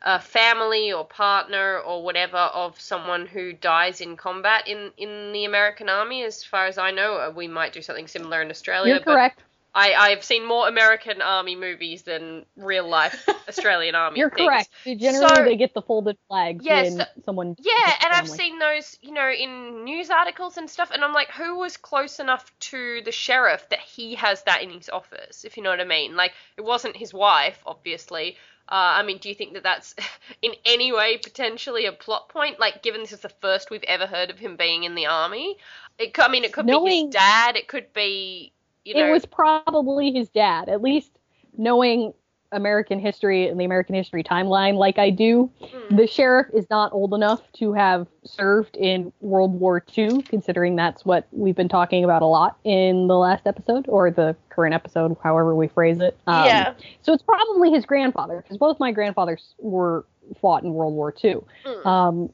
[0.00, 5.44] uh, family or partner or whatever of someone who dies in combat in, in the
[5.44, 6.22] American Army.
[6.22, 8.94] As far as I know, Uh, we might do something similar in Australia.
[8.94, 9.42] You're but correct.
[9.78, 14.18] I, I've seen more American Army movies than real life Australian Army.
[14.18, 14.48] You're things.
[14.48, 14.70] correct.
[14.84, 17.56] Generally, So- they get the folded flags Yeah, when so- someone.
[17.58, 21.30] Yeah, and I've seen those, you know, in news articles and stuff, and I'm like,
[21.30, 25.56] who was close enough to the sheriff that he has that in his office, if
[25.56, 26.16] you know what I mean?
[26.16, 28.36] Like, it wasn't his wife, obviously.
[28.70, 29.94] Uh, I mean, do you think that that's
[30.42, 32.60] in any way potentially a plot point?
[32.60, 35.56] Like, given this is the first we've ever heard of him being in the army,
[35.98, 36.12] it.
[36.12, 36.72] Could, I mean, it could be
[37.04, 37.56] his dad.
[37.56, 38.52] It could be,
[38.84, 40.68] you know, it was probably his dad.
[40.68, 41.12] At least
[41.56, 42.12] knowing
[42.50, 45.98] American history and the American history timeline, like I do, Mm.
[45.98, 51.04] the sheriff is not old enough to have served in World War II, considering that's
[51.04, 55.14] what we've been talking about a lot in the last episode or the current episode,
[55.22, 56.16] however we phrase it.
[56.26, 56.72] Um, yeah.
[57.02, 60.06] So it's probably his grandfather, because both my grandfathers were
[60.40, 61.36] fought in World War II.
[61.66, 61.86] Mm.
[61.86, 62.30] Um,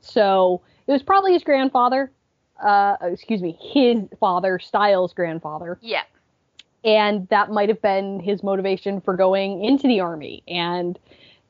[0.00, 2.10] so it was probably his grandfather.
[2.62, 6.02] Uh, excuse me, his father, Stiles' grandfather yeah,
[6.84, 10.42] and that might have been his motivation for going into the army.
[10.48, 10.98] And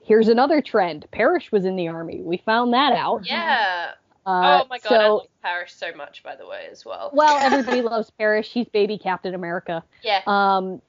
[0.03, 2.21] here's another trend: Parrish was in the army.
[2.23, 3.27] We found that out.
[3.27, 3.93] yeah.
[4.27, 7.11] Uh, oh my god, I So, love Parrish so much, by the way, as well.
[7.15, 8.53] well, everybody loves Parrish.
[8.53, 9.83] He's baby Captain America.
[10.03, 10.21] Yeah.
[10.27, 10.83] Um,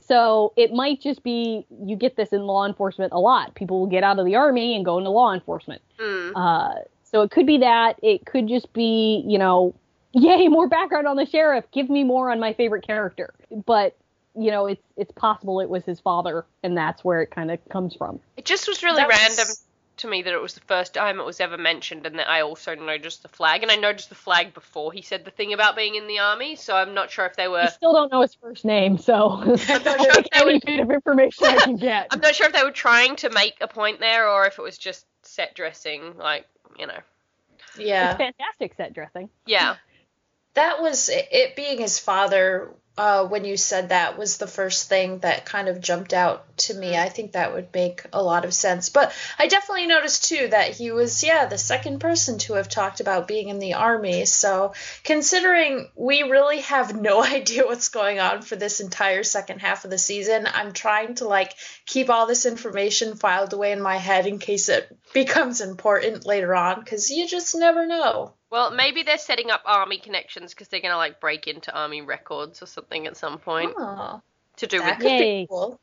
[0.00, 3.54] so it might just be you get this in law enforcement a lot.
[3.54, 5.82] People will get out of the army and go into law enforcement.
[5.98, 6.32] Mm.
[6.36, 6.74] Uh,
[7.14, 7.96] so it could be that.
[8.02, 9.72] It could just be, you know,
[10.12, 11.64] yay, more background on the sheriff.
[11.72, 13.32] Give me more on my favorite character.
[13.64, 13.96] But
[14.36, 17.60] you know, it's it's possible it was his father, and that's where it kind of
[17.68, 18.18] comes from.
[18.36, 19.54] It just was really That was- random
[19.98, 22.40] to me that it was the first time it was ever mentioned, and that I
[22.40, 25.76] also noticed the flag, and I noticed the flag before he said the thing about
[25.76, 26.56] being in the army.
[26.56, 27.68] So I'm not sure if they I were.
[27.68, 29.14] still don't know his first name, so
[29.68, 32.08] I'll take any bit of information I can get.
[32.10, 34.62] I'm not sure if they were trying to make a point there, or if it
[34.62, 36.44] was just set dressing, like
[36.78, 36.98] you know.
[37.78, 38.10] Yeah.
[38.10, 39.30] It's fantastic set dressing.
[39.46, 39.76] Yeah.
[40.54, 45.18] that was it being his father uh, when you said that was the first thing
[45.18, 48.54] that kind of jumped out to me i think that would make a lot of
[48.54, 48.88] sense.
[48.88, 53.00] But i definitely noticed too that he was yeah the second person to have talked
[53.00, 54.24] about being in the army.
[54.24, 59.84] So considering we really have no idea what's going on for this entire second half
[59.84, 61.54] of the season i'm trying to like
[61.86, 66.54] keep all this information filed away in my head in case it becomes important later
[66.54, 70.78] on because you just never know Well, maybe they're setting up army connections because they're
[70.78, 74.22] gonna like break into army records or something at some point oh,
[74.58, 74.98] to do that with.
[74.98, 75.42] could Yay.
[75.42, 75.80] be cool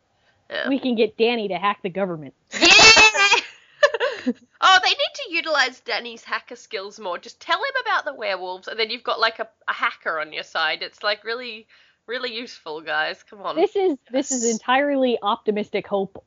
[0.50, 0.70] Yeah.
[0.70, 2.34] We can get Danny to hack the government.
[2.54, 2.62] Yeah!
[4.62, 7.18] oh, they need to utilize Danny's hacker skills more.
[7.18, 10.32] Just tell him about the werewolves, and then you've got like a, a hacker on
[10.32, 10.82] your side.
[10.82, 11.68] It's like really,
[12.08, 13.22] really useful, guys.
[13.24, 13.58] Come on.
[13.58, 16.24] This is this is entirely optimistic hope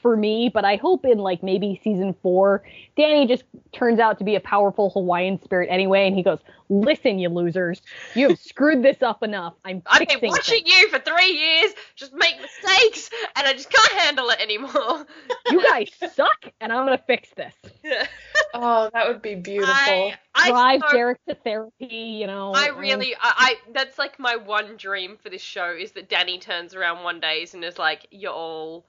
[0.00, 2.62] for me, but I hope in like maybe season four,
[2.96, 6.38] Danny just turns out to be a powerful Hawaiian spirit anyway, and he goes,
[6.68, 7.82] "Listen, you losers,
[8.14, 9.54] you have screwed this up enough.
[9.64, 10.80] I'm I've been watching things.
[10.80, 15.06] you for three years, just make mistakes, and I just can't handle it anymore.
[15.50, 17.54] You guys suck, and I'm gonna fix this."
[18.54, 19.72] Oh, that would be beautiful.
[19.72, 22.52] I, I Drive so- Derek to therapy, you know.
[22.54, 26.38] I really, I, I, that's like my one dream for this show is that Danny
[26.38, 28.84] turns around one day and is like, "You all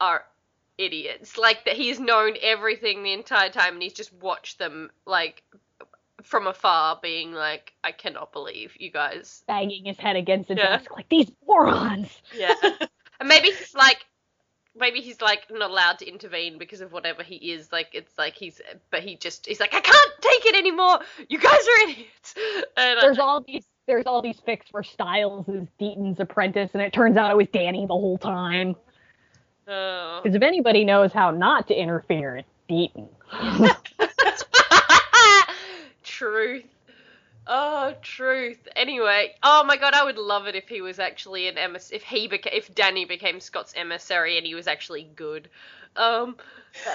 [0.00, 0.24] are
[0.78, 5.42] idiots." Like that he's known everything the entire time and he's just watched them like
[6.22, 10.76] from afar, being like, "I cannot believe you guys." Banging his head against the Yeah.
[10.76, 12.08] desk like these morons.
[12.36, 12.54] Yeah,
[13.20, 14.04] and maybe he's like,
[14.76, 17.72] maybe he's like not allowed to intervene because of whatever he is.
[17.72, 21.00] Like it's like he's, but he just he's like, I can't take it anymore.
[21.28, 22.34] You guys are idiots.
[22.76, 26.82] And I- There's all these there's all these fics where Stiles is Deaton's apprentice, and
[26.82, 28.76] it turns out it was Danny the whole time.
[29.68, 30.20] Oh.
[30.22, 33.08] Because if anybody knows how not to interfere, it's Deaton.
[36.02, 36.64] truth.
[37.46, 38.68] Oh, truth.
[38.76, 41.96] Anyway, oh my god, I would love it if he was actually an emissary.
[41.96, 45.48] If he became, if Danny became Scott's emissary and he was actually good.
[45.96, 46.36] Um,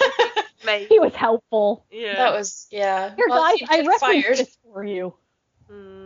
[0.65, 0.85] maybe.
[0.85, 1.85] he was helpful.
[1.91, 2.15] Yeah.
[2.15, 3.13] That was yeah.
[3.15, 4.37] Here, Well, guys, I get referenced fired.
[4.37, 5.13] this for you.
[5.69, 6.04] Mm.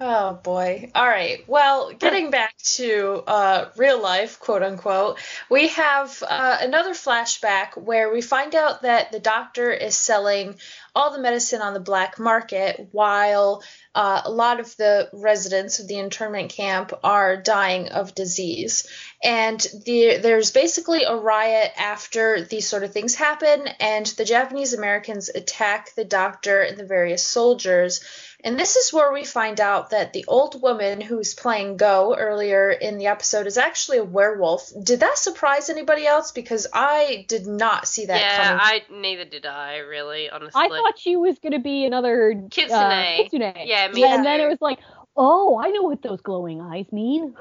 [0.00, 0.92] Oh boy.
[0.94, 1.42] All right.
[1.48, 5.18] Well, getting back to uh, real life, quote unquote,
[5.50, 10.54] we have uh, another flashback where we find out that the doctor is selling
[10.94, 15.88] all the medicine on the black market while uh, a lot of the residents of
[15.88, 18.86] the internment camp are dying of disease.
[19.22, 24.74] And the, there's basically a riot after these sort of things happen, and the Japanese
[24.74, 28.00] Americans attack the doctor and the various soldiers.
[28.44, 32.70] And this is where we find out that the old woman who's playing Go earlier
[32.70, 34.70] in the episode is actually a werewolf.
[34.80, 36.30] Did that surprise anybody else?
[36.30, 38.60] Because I did not see that Yeah, coming.
[38.62, 40.60] I neither did I really, honestly.
[40.62, 42.76] I thought she was gonna be another Kitsune.
[42.76, 43.52] Uh, kitsune.
[43.66, 44.78] Yeah, me yeah, and then it was like,
[45.16, 47.34] oh, I know what those glowing eyes mean.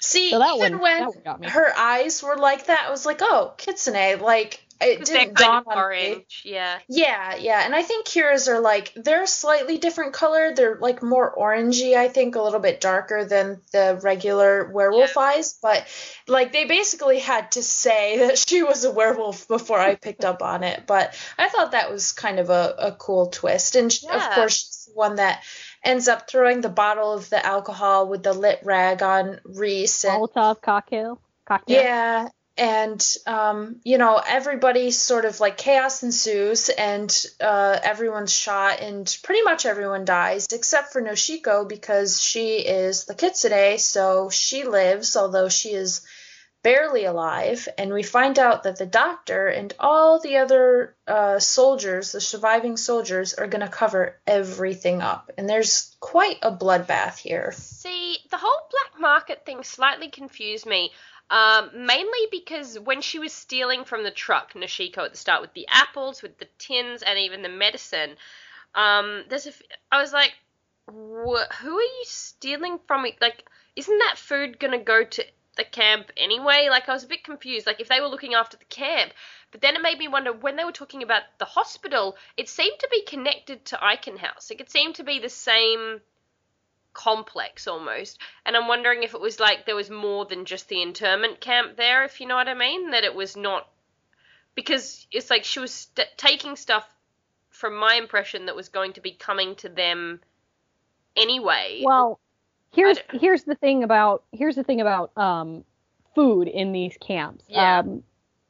[0.00, 1.48] See, So even one- when that one got me.
[1.48, 4.20] her eyes were like that, I was like, oh, Kitsune.
[4.20, 6.26] Like, it 'Cause they're didn't dawn of on me.
[6.44, 6.78] Yeah.
[6.88, 10.54] Yeah, yeah, and I think Kira's are like they're slightly different color.
[10.54, 15.58] They're like more orangey, I think, a little bit darker than the regular werewolf eyes.
[15.60, 15.86] But
[16.26, 20.42] like they basically had to say that she was a werewolf before I picked up
[20.42, 20.86] on it.
[20.86, 23.74] But I thought that was kind of a, a cool twist.
[23.76, 25.42] And sh of course, she's the one that
[25.82, 30.04] ends up throwing the bottle of the alcohol with the lit rag on Reese.
[30.04, 31.20] And, Molotov cocktail.
[31.46, 31.82] Cocktail.
[31.82, 32.28] yeah,
[32.58, 39.16] and um, you know, everybody sort of like chaos ensues, and uh, everyone's shot, and
[39.22, 45.16] pretty much everyone dies except for Noshiko because she is the kitsune, so she lives,
[45.16, 46.04] although she is
[46.64, 47.68] barely alive.
[47.78, 52.76] And we find out that the doctor and all the other uh, soldiers, the surviving
[52.76, 57.52] soldiers, are going to cover everything up, and there's quite a bloodbath here.
[57.56, 60.90] See, the whole black market thing slightly confused me.
[61.30, 65.52] Um, mainly because when she was stealing from the truck, Noshiko at the start with
[65.52, 68.16] the apples, with the tins, and even the medicine,
[68.74, 69.50] um, there's a.
[69.50, 69.62] f-
[69.92, 70.34] I was like,
[70.86, 73.04] wh- who are you stealing from?
[73.20, 75.24] Like, isn't that food gonna go to
[75.56, 76.68] the camp anyway?
[76.70, 77.66] Like, I was a bit confused.
[77.66, 79.12] Like, if they were looking after the camp,
[79.50, 82.78] but then it made me wonder when they were talking about the hospital, it seemed
[82.78, 84.50] to be connected to Eichen House.
[84.50, 86.00] Like, it seemed to be the same
[86.98, 88.18] complex almost.
[88.44, 91.76] And I'm wondering if it was like there was more than just the internment camp
[91.76, 92.90] there, if you know what I mean.
[92.90, 93.68] That it was not
[94.56, 96.84] because it's like she was st- taking stuff
[97.50, 100.20] from my impression that was going to be coming to them
[101.16, 101.82] anyway.
[101.84, 102.18] Well,
[102.72, 105.64] here's here's the thing about here's the thing about um,
[106.16, 107.44] food in these camps.
[107.48, 107.78] Yeah.
[107.78, 108.02] Um,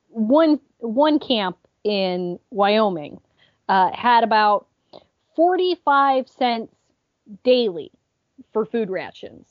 [0.09, 3.21] one one camp in Wyoming
[3.69, 4.67] uh, had about
[5.37, 6.75] forty five cents
[7.45, 7.93] daily
[8.53, 9.47] for food rations.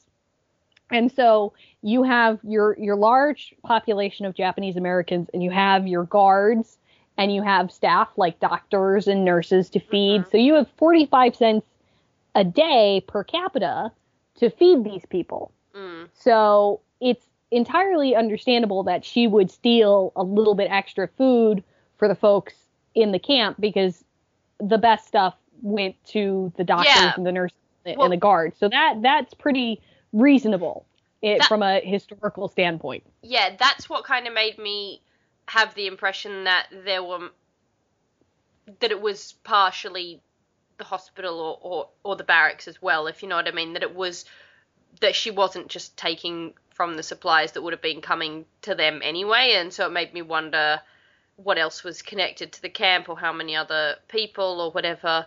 [0.92, 6.04] And so you have your your large population of Japanese Americans and you have your
[6.04, 6.78] guards
[7.18, 10.22] and you have staff like doctors and nurses to feed.
[10.22, 10.32] Mhm.
[10.32, 11.68] So you have 45 cents
[12.36, 13.92] a day per capita
[14.36, 15.52] to feed these people.
[15.74, 21.64] Mm, So it's entirely understandable that she would steal a little bit extra food
[21.98, 22.54] for the folks
[22.96, 24.04] in the camp because
[24.60, 27.14] the best stuff went to the doctors Yeah.
[27.18, 27.58] and the nurses
[27.88, 28.58] and Well- the guards.
[28.58, 29.82] So that that's pretty
[30.14, 30.86] reasonable
[31.22, 33.04] it, That- from a historical standpoint.
[33.22, 35.02] yeah, that's what kind of made me
[35.48, 37.30] have the impression that there were
[38.80, 40.22] that it was partially
[40.78, 43.74] the hospital or, or, or the barracks as well, if you know what I mean.
[43.74, 44.26] That it was
[45.00, 49.00] that she wasn't just taking from the supplies that would have been coming to them
[49.04, 50.82] anyway, and so it made me wonder
[51.38, 55.26] what else was connected to the camp or how many other people or whatever.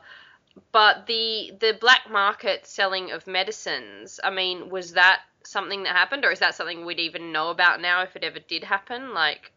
[0.72, 6.24] But the the black market selling of medicines, I mean, was that something that happened,
[6.24, 9.14] or is that something we'd even know about now if it ever did happen?
[9.14, 9.52] Like,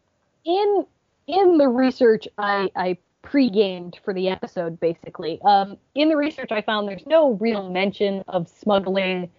[0.45, 0.85] in
[1.27, 6.61] in the research I, I pre-gamed for the episode basically um, in the research i
[6.61, 9.29] found there's no real mention of smuggling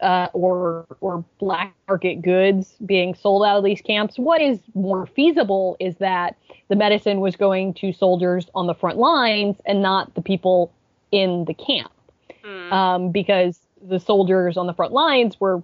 [0.00, 5.06] uh, or or black market goods being sold out of these camps what is more
[5.06, 6.36] feasible is that
[6.68, 10.72] the medicine was going to soldiers on the front lines and not the people
[11.14, 11.90] in the camp
[12.44, 12.72] Mm.
[12.72, 15.62] um, because the soldiers on the front lines were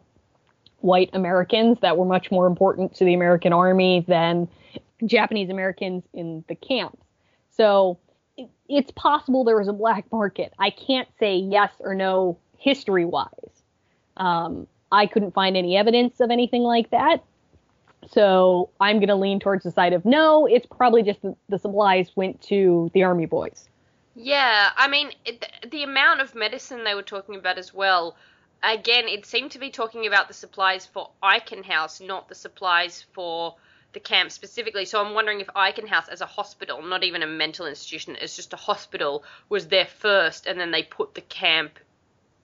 [0.78, 4.48] white Americans that were much more important to the American army than
[5.05, 7.03] Japanese Americans in the camps.
[7.51, 7.98] So
[8.36, 10.55] it, it's possible there was a black market.
[10.59, 13.28] I can't say yes or no history wise.
[14.16, 17.22] Um, I couldn't find any evidence of anything like that.
[18.11, 21.59] So I'm going to lean towards the side of no, it's probably just the, the
[21.59, 23.70] supplies went to the army boys.
[24.23, 28.16] Yeah, I mean, it, the amount of medicine they were talking about as well.
[28.62, 33.07] Again, it seemed to be talking about the supplies for Eichen House, not the supplies
[33.12, 33.57] for
[33.95, 34.85] the camp specifically.
[34.85, 38.37] So I'm wondering if Eichen House, as a hospital, not even a mental institution, it's
[38.37, 41.79] just a hospital, was there first, and then they put the camp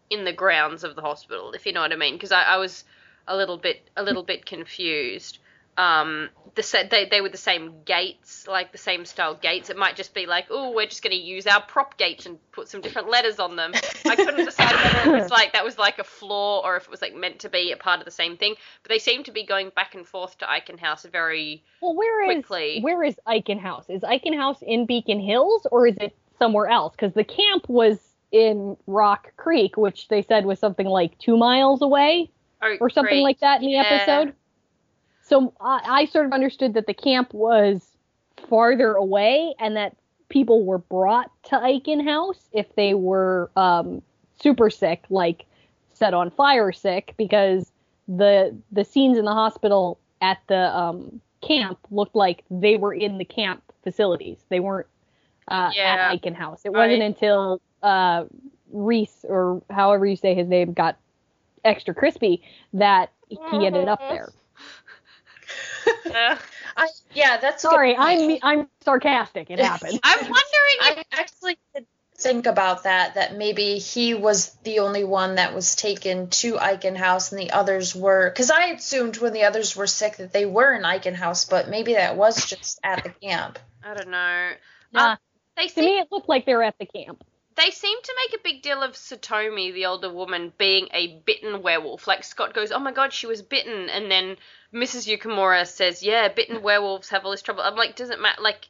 [0.09, 2.15] in the grounds of the hospital, if you know what I mean.
[2.15, 2.85] Because I, I was
[3.29, 5.41] a little bit a little bit confused.
[5.79, 9.69] Um, the they they were the same gates, like the same style gates.
[9.69, 12.39] It might just be like, oh, we're just going to use our prop gates and
[12.53, 13.73] put some different letters on them.
[14.07, 16.91] I couldn't decide whether it was like that was like a flaw or if it
[16.91, 18.55] was like meant to be a part of the same thing.
[18.83, 21.63] But they seem to be going back and forth to Eichen House very.
[21.83, 22.81] Well, where is Quickly.
[22.81, 23.85] where is Eichen House?
[23.91, 26.95] Is Eichen House in Beacon Hills or is it somewhere else?
[26.99, 27.99] Because the camp was
[28.33, 32.31] in Rock Creek, which they said was something like two miles away
[32.63, 33.23] Oh, or something great.
[33.23, 33.83] like that in the Yeah.
[33.85, 34.35] episode.
[35.27, 37.97] So I, I sort of understood that the camp was
[38.49, 39.97] farther away and that
[40.29, 44.03] people were brought to Eichen House if they were um,
[44.41, 45.45] super sick, like
[45.93, 47.73] set on fire sick, because
[48.07, 53.19] the the scenes in the hospital at the um, camp looked like they were in
[53.19, 54.39] the camp facilities.
[54.49, 54.87] They weren't
[55.49, 56.09] uh, Yeah.
[56.11, 56.63] at Eichen House.
[56.65, 57.03] It wasn't Right.
[57.03, 58.27] until uh,
[58.73, 60.97] Reese or however you say his name got
[61.65, 62.43] extra crispy
[62.75, 64.33] that he ended up there.
[66.07, 66.39] Yeah.
[66.77, 67.97] I yeah, that's a good Sorry.
[67.97, 69.51] I'm I'm sarcastic.
[69.51, 69.99] It happened.
[70.03, 70.37] I'm wondering
[70.81, 73.15] if I actually did think about that.
[73.15, 77.51] That maybe he was the only one that was taken to Eichen House, and the
[77.53, 78.31] others were.
[78.31, 81.69] Because I assumed when the others were sick that they were in Eichen House, but
[81.69, 83.59] maybe that was just at the camp.
[83.85, 84.51] I don't know.
[84.93, 85.13] Yeah.
[85.13, 85.19] Um,
[85.57, 87.25] they to seem me, it looked like they were at the camp.
[87.57, 91.63] They seem to make a big deal of Satomi, the older woman, being a bitten
[91.63, 92.07] werewolf.
[92.07, 94.37] Like Scott goes, "Oh my god, she was bitten," and then
[94.73, 95.07] Mrs.
[95.07, 98.43] Yukimura says, "Yeah, bitten werewolves have all this trouble." I'm like, does it matter?
[98.43, 98.69] Like,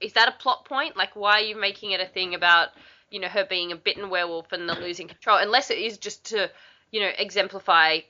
[0.00, 0.96] is that a plot point?
[0.96, 2.70] Like, why are you making it a thing about
[3.10, 5.38] you know her being a bitten werewolf and the losing control?
[5.38, 6.50] Unless it is just to
[6.90, 8.00] you know exemplify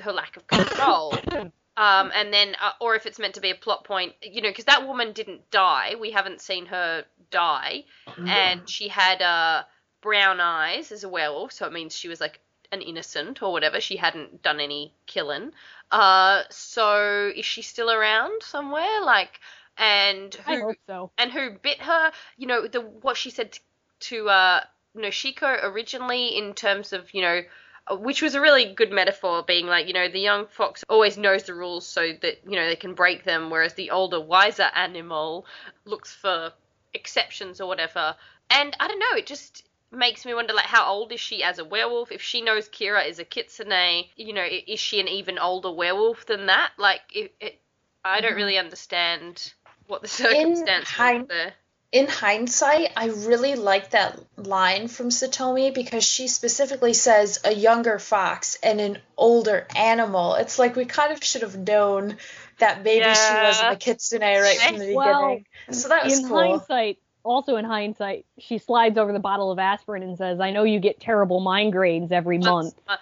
[0.00, 1.14] her lack of control.
[1.78, 4.50] Um, and then, uh, or if it's meant to be a plot point, you know,
[4.50, 5.94] because that woman didn't die.
[6.00, 7.84] We haven't seen her die,
[8.26, 9.62] and she had uh,
[10.00, 12.40] brown eyes as a werewolf, so it means she was like
[12.72, 13.80] an innocent or whatever.
[13.80, 15.52] She hadn't done any killing.
[15.92, 19.00] Uh, so is she still around somewhere?
[19.02, 19.38] Like,
[19.76, 21.10] and I who hope so.
[21.16, 22.10] and who bit her?
[22.36, 23.60] You know, the what she said to,
[24.00, 24.60] to uh,
[24.96, 27.42] Noshiko originally in terms of you know
[27.90, 31.44] which was a really good metaphor, being like, you know, the young fox always knows
[31.44, 35.46] the rules so that, you know, they can break them, whereas the older, wiser animal
[35.84, 36.52] looks for
[36.94, 38.14] exceptions or whatever.
[38.50, 41.58] And I don't know, it just makes me wonder, like, how old is she as
[41.58, 42.12] a werewolf?
[42.12, 46.26] If she knows Kira is a kitsune, you know, is she an even older werewolf
[46.26, 46.72] than that?
[46.78, 47.60] Like, it, it,
[48.04, 48.36] I don't mm-hmm.
[48.36, 49.52] really understand
[49.86, 51.54] what the circumstance was there.
[51.90, 57.98] In hindsight, I really like that line from Satomi because she specifically says a younger
[57.98, 60.34] fox and an older animal.
[60.34, 62.18] It's like we kind of should have known
[62.58, 65.46] that maybe she wasn't a kitsune right from the Well, beginning.
[65.70, 66.36] So that was in cool.
[66.36, 70.64] hindsight, also in hindsight, she slides over the bottle of aspirin and says, "I know
[70.64, 72.96] you get terrible migraines every month." Uh,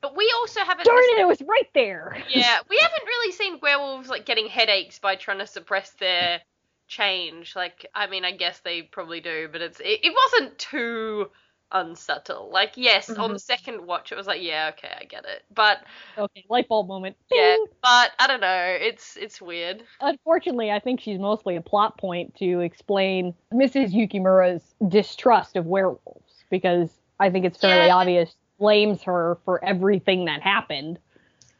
[0.00, 0.84] But we also haven't.
[0.86, 2.16] Darn it, it was right there.
[2.30, 6.40] yeah, we haven't really seen werewolves like getting headaches by trying to suppress their
[6.88, 7.54] change.
[7.56, 11.30] Like, I mean, I guess they probably do, but it's it, it wasn't too
[11.72, 12.50] unsubtle.
[12.52, 13.32] Like, yes, on mm-hmm.
[13.32, 15.44] the second watch, it was like, yeah, okay, I get it.
[15.52, 15.78] But
[16.16, 17.16] Okay, light bulb moment.
[17.32, 17.66] yeah, Ding.
[17.82, 18.76] but I don't know.
[18.80, 19.82] It's it's weird.
[20.00, 23.92] Unfortunately, I think she's mostly a plot point to explain Mrs.
[23.92, 27.96] Yukimura's distrust of werewolves because I think it's fairly Yeah.
[27.96, 30.98] obvious blames her for everything that happened.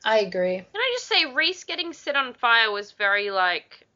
[0.04, 0.58] I agree.
[0.58, 3.86] Can I just say, Reese getting set on fire was very like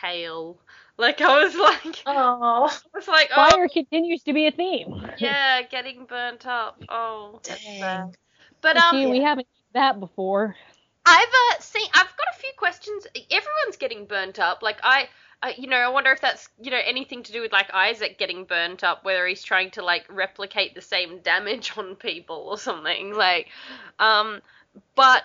[0.00, 0.58] hail.
[0.98, 5.06] Like I was like, Oh, I was like, oh Fire continues to be a theme.
[5.18, 6.82] yeah, getting burnt up.
[6.88, 8.14] Oh, Dang.
[8.62, 10.56] But um, Gee, we haven't used that before.
[11.04, 11.86] I've uh, seen.
[11.94, 13.06] I've got a few questions.
[13.14, 14.62] Everyone's getting burnt up.
[14.62, 15.08] Like I,
[15.42, 18.18] I, you know, I wonder if that's you know anything to do with like Isaac
[18.18, 22.58] getting burnt up, whether he's trying to like replicate the same damage on people or
[22.58, 23.14] something.
[23.14, 23.48] Like,
[23.98, 24.40] um,
[24.94, 25.22] but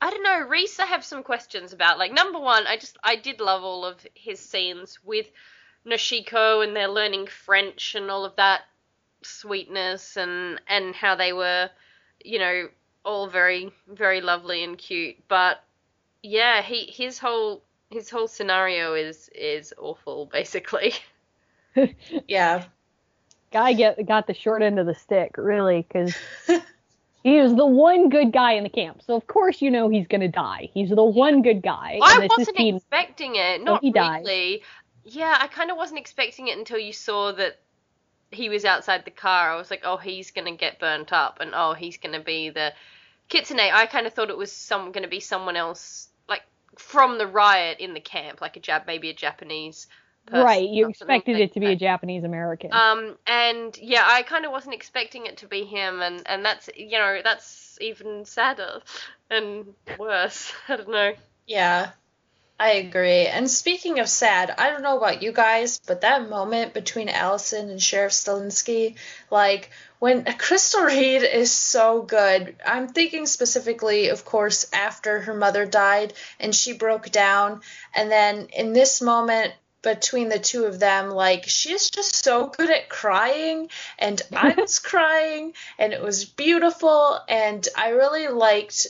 [0.00, 0.40] I don't know.
[0.48, 1.98] Reese, I have some questions about.
[1.98, 5.30] Like, number one, I just I did love all of his scenes with
[5.86, 8.62] Noshiko and they're learning French and all of that.
[9.22, 11.70] sweetness and and how they were,
[12.24, 12.68] you know,
[13.04, 15.16] all very very lovely and cute.
[15.28, 15.62] But
[16.22, 20.94] yeah, he his whole his whole scenario is is awful basically.
[22.28, 22.64] yeah.
[23.52, 26.14] Guy get got the short end of the stick, really, because
[27.24, 29.02] he is the one good guy in the camp.
[29.02, 30.70] So of course you know he's gonna die.
[30.72, 31.98] He's the one good guy.
[32.00, 33.64] I wasn't expecting it.
[33.64, 34.58] Not he really.
[34.58, 34.60] Dies.
[35.04, 37.58] Yeah, I kind of wasn't expecting it until you saw that
[38.30, 39.50] he was outside the car.
[39.50, 42.72] I was like, oh, he's gonna get burnt up, and oh, he's gonna be the
[43.28, 43.58] Kitsune.
[43.58, 46.42] I kind of thought it was some gonna be someone else, like
[46.76, 49.86] from the riot in the camp, like a Jap, maybe a Japanese
[50.32, 52.72] right, you expected it to be a Japanese American.
[52.72, 56.70] Um, and yeah, I kind of wasn't expecting it to be him, and and that's
[56.76, 58.80] you know that's even sadder
[59.30, 60.52] and worse.
[60.68, 61.12] I don't know.
[61.46, 61.90] Yeah,
[62.58, 63.26] I agree.
[63.26, 67.68] And speaking of sad, I don't know about you guys, but that moment between Allison
[67.68, 68.94] and Sheriff Stilinski,
[69.30, 72.56] like when Crystal Reed is so good.
[72.64, 77.60] I'm thinking specifically, of course, after her mother died and she broke down,
[77.94, 79.52] and then in this moment
[79.84, 83.68] between the two of them like she's just so good at crying
[83.98, 88.88] and I was crying and it was beautiful and I really liked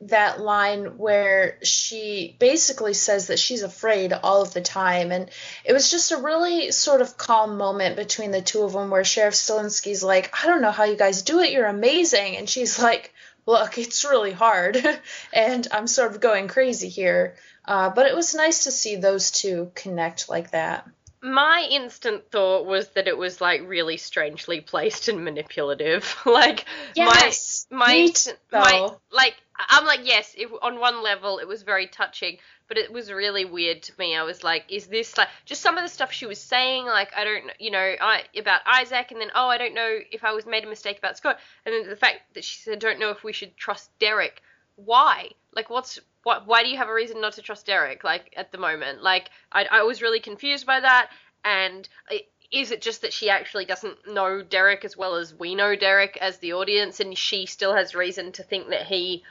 [0.00, 5.28] that line where she basically says that she's afraid all of the time and
[5.64, 9.02] it was just a really sort of calm moment between the two of them where
[9.02, 12.78] Sheriff Stilinski's like I don't know how you guys do it you're amazing and she's
[12.78, 13.12] like
[13.48, 14.76] look it's really hard
[15.32, 17.34] and I'm sort of going crazy here
[17.68, 20.88] uh, but it was nice to see those two connect like that.
[21.20, 26.16] My instant thought was that it was like really strangely placed and manipulative.
[26.26, 26.64] like
[26.96, 28.10] yes, my
[28.50, 32.38] my, my like I'm like yes, it, on one level it was very touching,
[32.68, 34.14] but it was really weird to me.
[34.14, 36.84] I was like, is this like just some of the stuff she was saying?
[36.84, 40.22] Like I don't, you know, I about Isaac, and then oh, I don't know if
[40.24, 43.00] I was made a mistake about Scott, and then the fact that she said, don't
[43.00, 44.42] know if we should trust Derek.
[44.76, 45.30] Why?
[45.52, 48.04] Like, what's why, why do you have a reason not to trust Derek?
[48.04, 51.10] Like at the moment, like I, I was really confused by that.
[51.44, 51.88] And
[52.50, 56.16] is it just that she actually doesn't know Derek as well as we know Derek
[56.20, 59.22] as the audience, and she still has reason to think that he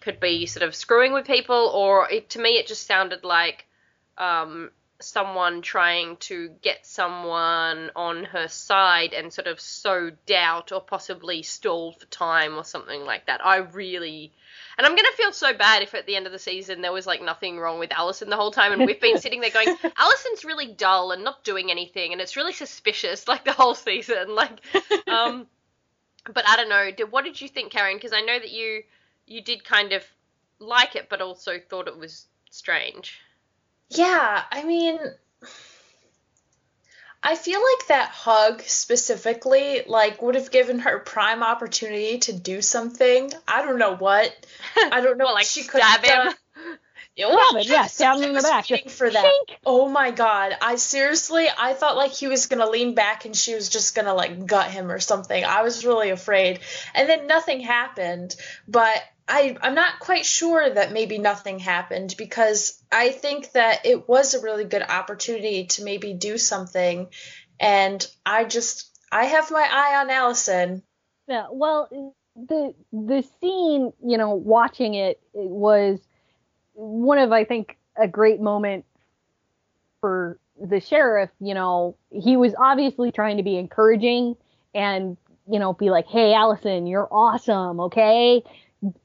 [0.00, 1.70] could be sort of screwing with people?
[1.74, 3.66] Or it, to me, it just sounded like
[4.18, 4.70] um,
[5.00, 11.42] someone trying to get someone on her side and sort of sow doubt or possibly
[11.42, 13.44] stall for time or something like that.
[13.44, 14.32] I really
[14.80, 17.06] and I'm gonna feel so bad if at the end of the season there was
[17.06, 20.42] like nothing wrong with Allison the whole time, and we've been sitting there going, Allison's
[20.42, 24.28] really dull and not doing anything, and it's really suspicious like the whole season.
[24.40, 24.60] Like,
[25.06, 25.46] um,
[26.24, 26.90] but I don't know.
[26.90, 27.96] Did, what did you think, Karen?
[27.96, 28.84] Because I know that you
[29.30, 30.04] you did kind of
[30.58, 33.18] like it, but also thought it was strange.
[33.88, 34.98] Yeah, I mean,
[37.22, 42.60] I feel like that hug specifically, like, would have given her prime opportunity to do
[42.60, 43.32] something.
[43.46, 44.34] I don't know what.
[44.76, 45.24] I don't know.
[45.26, 46.34] well, like she could stab him.
[47.18, 48.66] Well, yeah, stab him in the back.
[48.88, 49.32] For that.
[49.66, 50.56] Oh my god!
[50.62, 54.14] I seriously, I thought like he was gonna lean back and she was just gonna
[54.14, 55.44] like gut him or something.
[55.44, 56.60] I was really afraid,
[56.94, 58.36] and then nothing happened.
[58.66, 64.08] But I, I'm not quite sure that maybe nothing happened because I think that it
[64.08, 67.08] was a really good opportunity to maybe do something.
[67.60, 70.82] And I just, I have my eye on Allison.
[71.28, 76.00] Yeah, well, the the scene, you know, watching it, it was
[76.74, 78.84] one of I think a great moment
[80.00, 81.30] for the sheriff.
[81.40, 84.36] You know, he was obviously trying to be encouraging
[84.74, 85.16] and
[85.48, 88.42] you know be like, "Hey, Allison, you're awesome, okay?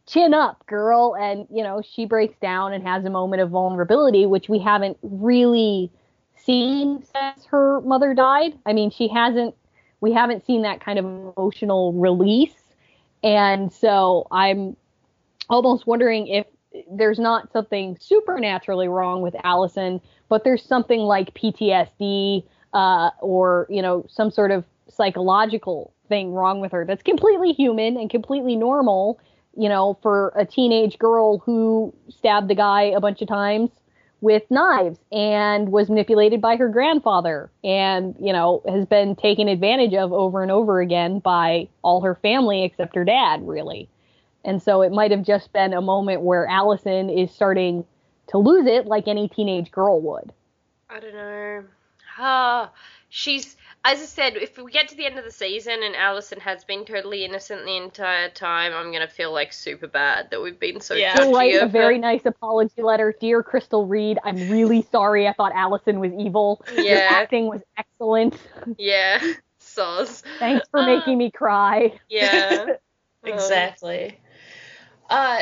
[0.05, 1.15] Chin up, girl.
[1.15, 4.97] And, you know, she breaks down and has a moment of vulnerability, which we haven't
[5.01, 5.91] really
[6.35, 8.57] seen since her mother died.
[8.65, 9.55] I mean, she hasn't,
[10.01, 12.55] we haven't seen that kind of emotional release.
[13.23, 14.75] And so I'm
[15.49, 16.45] almost wondering if
[16.91, 22.43] there's not something supernaturally wrong with Allison, but there's something like PTSD
[22.73, 27.97] uh, or, you know, some sort of psychological thing wrong with her that's completely human
[27.97, 29.19] and completely normal
[29.57, 33.69] you know, for a teenage girl who stabbed the guy a bunch of times
[34.21, 39.93] with knives and was manipulated by her grandfather and, you know, has been taken advantage
[39.93, 43.87] of over and over again by all her family except her dad, really.
[44.43, 47.85] And so it might have just been a moment where Allison is starting
[48.27, 50.33] to lose it like any teenage girl would.
[50.89, 51.63] I don't know.
[52.17, 52.71] Ah,
[53.09, 56.39] she's as I said, if we get to the end of the season and Allison
[56.39, 60.59] has been totally innocent the entire time, I'm gonna feel like super bad that we've
[60.59, 60.95] been so.
[60.95, 61.15] Yeah.
[61.15, 64.17] She'll write a very nice apology letter, dear Crystal Reed.
[64.23, 65.27] I'm really sorry.
[65.27, 66.65] I thought Allison was evil.
[66.73, 66.81] Yeah.
[66.81, 68.35] Your acting was excellent.
[68.77, 69.21] Yeah.
[69.59, 70.23] soz.
[70.39, 71.93] Thanks for uh, making me cry.
[72.09, 72.65] Yeah.
[73.23, 74.19] exactly.
[75.07, 75.41] Uh,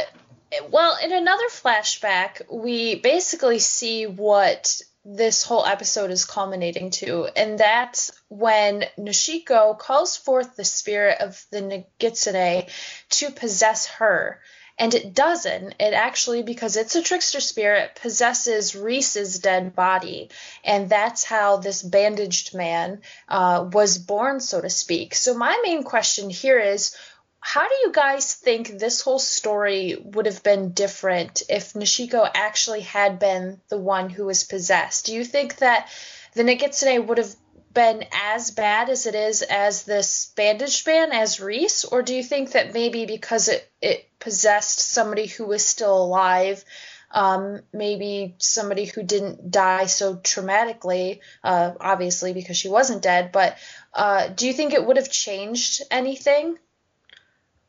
[0.70, 7.60] well, in another flashback, we basically see what this whole episode is culminating to, and
[7.60, 12.70] that's when Noshiko calls forth the spirit of the Nogitsune
[13.10, 14.40] to possess her.
[14.80, 15.76] And it doesn't.
[15.80, 20.32] It actually, because it's a trickster spirit, possesses Reese's dead body.
[20.64, 25.14] And that's how this bandaged man uh, was born, so to speak.
[25.14, 26.96] So, my main question here is
[27.46, 32.82] how do you guys think this whole story would have been different if Noshiko actually
[32.82, 35.08] had been the one who was possessed?
[35.08, 35.90] Do you think that
[36.36, 37.36] the Nogitsune would have
[37.74, 41.84] been as bad as it is as this bandaged man, as Reese?
[41.84, 46.64] Or do you think that maybe because it, it possessed somebody who was still alive,
[47.12, 53.58] um, maybe somebody who didn't die so traumatically, uh, obviously because she wasn't dead, but
[53.94, 56.58] uh, do you think it would have changed anything?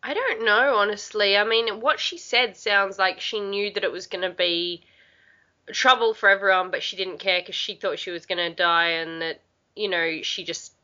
[0.07, 1.35] I don't know, honestly.
[1.35, 4.85] I mean, what she said sounds like she knew that it was going to be
[5.73, 8.91] trouble for everyone, but she didn't care because she thought she was going to die
[8.91, 9.41] and that,
[9.75, 10.75] you know, she just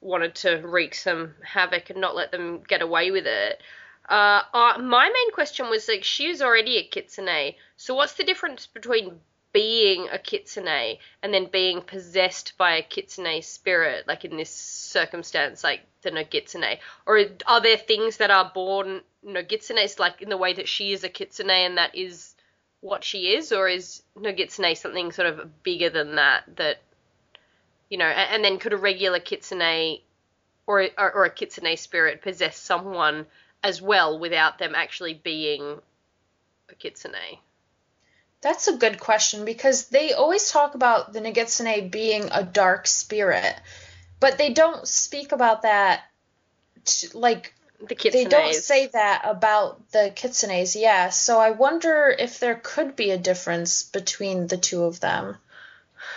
[0.00, 3.62] wanted to wreak some havoc and not let them get away with it.
[4.08, 8.24] Uh, uh, my main question was like, she was already a kitsune, so what's the
[8.24, 9.20] difference between
[9.52, 15.64] being a kitsune and then being possessed by a kitsune spirit, like in this circumstance,
[15.64, 16.78] like the Nogitsune?
[17.06, 21.04] Or are there things that are born Nogitsunes, like in the way that she is
[21.04, 22.34] a kitsune and that is
[22.80, 23.52] what she is?
[23.52, 26.78] Or is Nogitsune something sort of bigger than that, that,
[27.88, 29.98] you know, and, then could a regular kitsune
[30.66, 33.26] or, or, or a kitsune spirit possess someone
[33.64, 35.80] as well without them actually being
[36.68, 37.38] a kitsune?
[38.40, 43.54] That's a good question because they always talk about the Nogitsune being a dark spirit,
[44.20, 46.02] but they don't speak about that
[47.14, 48.12] like the kitsunes.
[48.12, 51.10] They don't say that about the kitsunes, yeah.
[51.10, 55.36] So I wonder if there could be a difference between the two of them.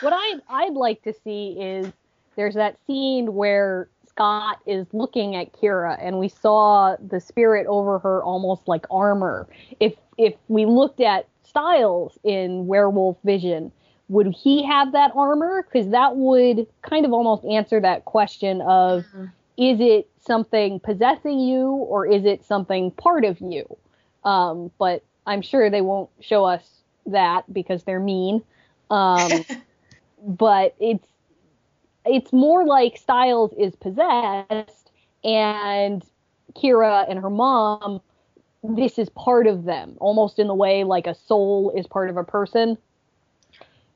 [0.01, 1.91] What I'd I'd like to see is
[2.35, 7.99] there's that scene where Scott is looking at Kira and we saw the spirit over
[7.99, 9.47] her almost like armor.
[9.79, 13.73] If if we looked at Stiles in Werewolf Vision,
[14.07, 15.63] would he have that armor?
[15.63, 19.25] Because that would kind of almost answer that question of mm-hmm.
[19.57, 23.65] is it something possessing you or is it something part of you?
[24.23, 26.63] Um, but I'm sure they won't show us
[27.05, 28.41] that because they're mean.
[28.89, 29.29] Um,
[30.25, 31.07] but it's
[32.05, 34.91] it's more like Stiles is possessed
[35.25, 36.01] and
[36.53, 38.01] Kira and her mom
[38.63, 42.17] this is part of them, almost in the way like a soul is part of
[42.17, 42.77] a person.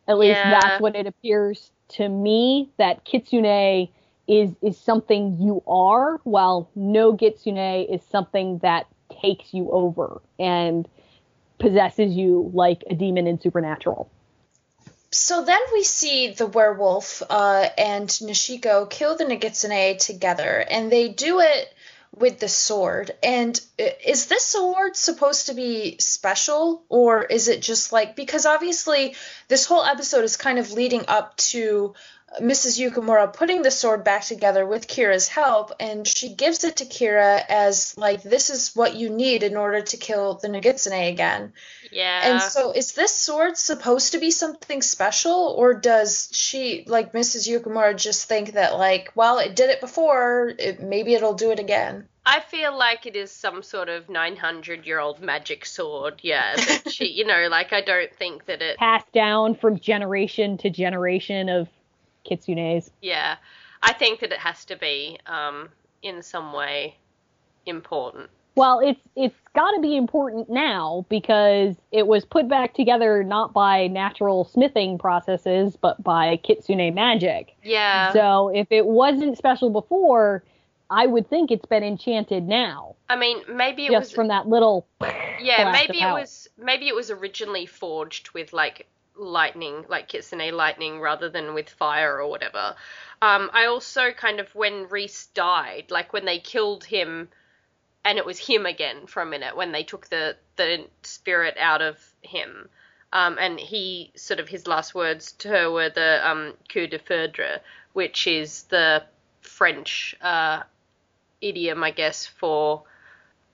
[0.07, 0.59] At least yeah.
[0.59, 2.69] that's what it appears to me.
[2.77, 3.89] That kitsune
[4.27, 8.87] is is something you are, while Nogitsune is something that
[9.21, 10.87] takes you over and
[11.59, 14.09] possesses you like a demon in Supernatural.
[15.11, 21.09] So then we see the werewolf uh, and Noshiko kill the Nogitsune together, and they
[21.09, 21.73] do it
[22.17, 23.11] with the sword.
[23.21, 29.15] And is this sword supposed to be special or is it just like because obviously
[29.47, 31.93] this whole episode is kind of leading up to
[32.39, 32.79] Mrs.
[32.79, 37.43] Yukimura putting the sword back together with Kira's help, and she gives it to Kira
[37.47, 41.53] as like this is what you need in order to kill the Nogitsune again.
[41.91, 42.31] Yeah.
[42.31, 47.47] And so is this sword supposed to be something special, or does she like Mrs.
[47.47, 51.59] Yukimura just think that like, well, it did it before, it, maybe it'll do it
[51.59, 52.07] again?
[52.25, 56.21] I feel like it is some sort of 900 year old magic sword.
[56.23, 60.57] Yeah, but she, you know, like I don't think that it passed down from generation
[60.59, 61.69] to generation of
[62.29, 62.91] kitsunes.
[63.01, 63.35] Yeah,
[63.81, 65.69] I think that it has to be um,
[66.01, 66.97] in some way
[67.65, 68.29] important.
[68.55, 73.51] Well, it's it's got to be important now because it was put back together not
[73.51, 77.55] by natural smithing processes but by kitsune magic.
[77.63, 78.13] Yeah.
[78.13, 80.43] So if it wasn't special before,
[80.89, 82.95] I would think it's been enchanted now.
[83.09, 84.87] I mean, maybe it just was from that little.
[85.41, 88.87] Yeah, maybe it was maybe it was originally forged with like
[89.17, 92.75] lightning, like Kitsune lightning, rather than with fire or whatever.
[93.21, 97.29] Um, I also kind of when Reese died, like when they killed him,
[98.03, 101.81] and it was him again for a minute when they took the the spirit out
[101.81, 102.69] of him.
[103.13, 106.99] Um, and he sort of his last words to her were the um, coup de
[106.99, 107.61] foudre,
[107.93, 109.03] which is the
[109.41, 110.63] French uh,
[111.39, 112.83] idiom, I guess, for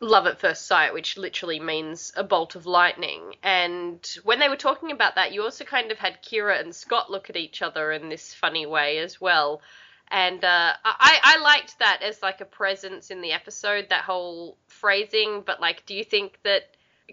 [0.01, 3.35] love at first sight, which literally means a bolt of lightning.
[3.43, 7.11] And when they were talking about that, you also kind of had Kira and Scott
[7.11, 9.61] look at each other in this funny way as well.
[10.09, 14.57] And uh, I I liked that as like a presence in the episode, that whole
[14.67, 15.43] phrasing.
[15.45, 16.63] But like, do you think that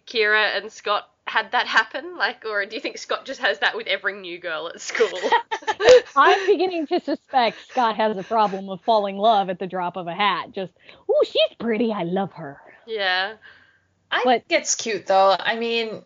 [0.06, 2.16] Kira and Scott had that happen?
[2.16, 5.20] Like, or do you think Scott just has that with every new girl at school?
[6.16, 9.96] I'm beginning to suspect Scott has a problem of falling in love at the drop
[9.96, 10.52] of a hat.
[10.52, 10.72] Just,
[11.08, 11.92] oh, she's pretty.
[11.92, 12.60] I love her.
[12.88, 13.34] Yeah.
[14.10, 15.36] I but, think it's cute though.
[15.38, 16.02] I mean,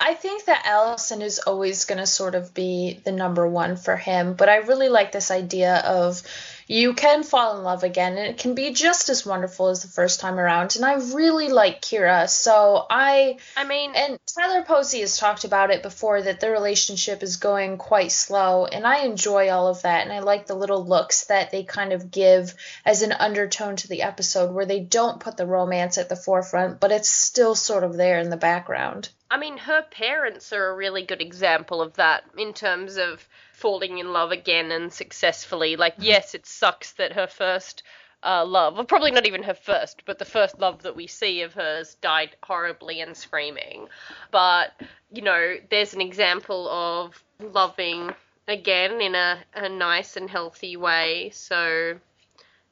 [0.00, 3.96] I think that Allison is always going to sort of be the number one for
[3.96, 6.22] him, but I really like this idea of
[6.68, 9.88] you can fall in love again and it can be just as wonderful as the
[9.88, 15.00] first time around and i really like kira so i i mean and tyler posey
[15.00, 19.48] has talked about it before that the relationship is going quite slow and i enjoy
[19.48, 22.54] all of that and i like the little looks that they kind of give
[22.84, 26.78] as an undertone to the episode where they don't put the romance at the forefront
[26.80, 29.08] but it's still sort of there in the background.
[29.30, 33.28] I mean, her parents are a really good example of that in terms of
[33.58, 35.76] falling in love again and successfully.
[35.76, 37.82] Like, yes, it sucks that her first
[38.22, 41.42] uh, love, well, probably not even her first, but the first love that we see
[41.42, 43.88] of hers died horribly and screaming.
[44.30, 44.72] But,
[45.12, 48.12] you know, there's an example of loving
[48.46, 51.30] again in a, a nice and healthy way.
[51.32, 51.98] So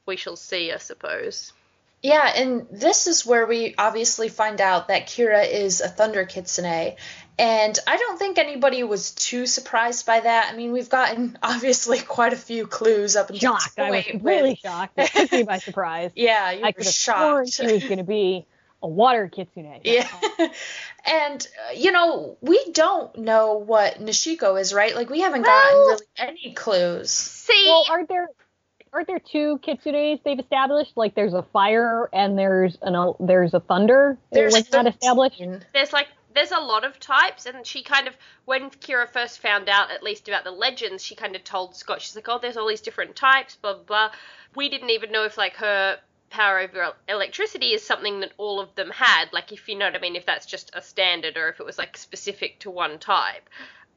[0.07, 1.53] we shall see, I suppose.
[2.03, 6.95] Yeah, and this is where we obviously find out that Kira is a Thunder Kitsune.
[7.39, 10.51] And I don't think anybody was too surprised by that.
[10.51, 13.79] I mean, we've gotten obviously quite a few clues up until shocked.
[13.79, 14.59] I was really with...
[14.59, 14.95] shocked.
[14.97, 16.13] It took me by surprise.
[16.17, 17.53] yeah, you I could have shocked.
[17.53, 18.47] she was going to be
[18.83, 19.81] a water kitsune.
[19.85, 20.09] Yeah.
[21.07, 24.95] and, uh, you know, we don't know what Noshiko is, right?
[24.95, 27.11] Like, we haven't well, gotten really any clues.
[27.11, 28.29] See, well, aren't there
[28.93, 30.93] aren't there two kitsunes they've established?
[30.97, 34.17] Like there's a fire and there's an uh, there's a thunder.
[34.33, 35.43] There's like not established.
[35.75, 39.69] There's like there's a lot of types, and she kind of when Kira first found
[39.69, 42.57] out at least about the legends, she kind of told Scott, she's like, oh, there's
[42.57, 43.83] all these different types, blah blah.
[43.83, 44.11] blah.
[44.55, 45.99] We didn't even know if like her
[46.31, 49.33] power over electricity is something that all of them had.
[49.33, 51.67] Like if you know what I mean, if that's just a standard or if it
[51.67, 53.49] was like specific to one type.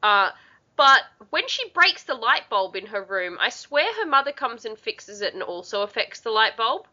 [0.02, 0.30] Uh,
[0.76, 4.64] but when she breaks the light bulb in her room, I swear her mother comes
[4.64, 6.86] and fixes it and also affects the light bulb.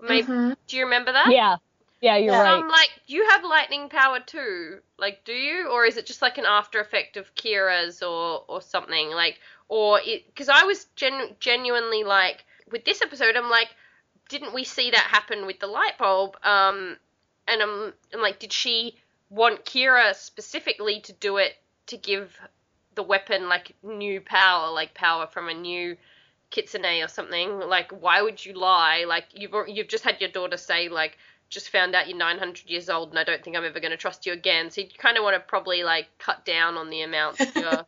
[0.00, 0.52] Maybe mm-hmm.
[0.66, 1.28] do you remember that?
[1.30, 1.56] Yeah.
[2.04, 2.58] Yeah, you're right.
[2.58, 4.80] I'm like, you have lightning power too.
[4.98, 8.60] Like, do you, or is it just like an after effect of Kira's or or
[8.60, 9.08] something?
[9.08, 9.40] Like,
[9.70, 10.00] or?
[10.26, 13.68] Because I was gen- genuinely like, with this episode, I'm like,
[14.28, 16.36] didn't we see that happen with the light bulb?
[16.44, 16.98] Um,
[17.48, 18.96] and I'm, I'm like, did she
[19.30, 21.54] want Kira specifically to do it
[21.86, 22.38] to give
[22.96, 25.96] the weapon like new power, like power from a new
[26.50, 27.58] kitsune or something.
[27.60, 29.04] Like, why would you lie?
[29.08, 31.18] Like, you've you've just had your daughter say like,
[31.48, 33.96] just found out you're 900 years old and I don't think I'm ever going to
[33.96, 34.70] trust you again.
[34.70, 37.86] So you kind of want to probably like cut down on the amounts you're.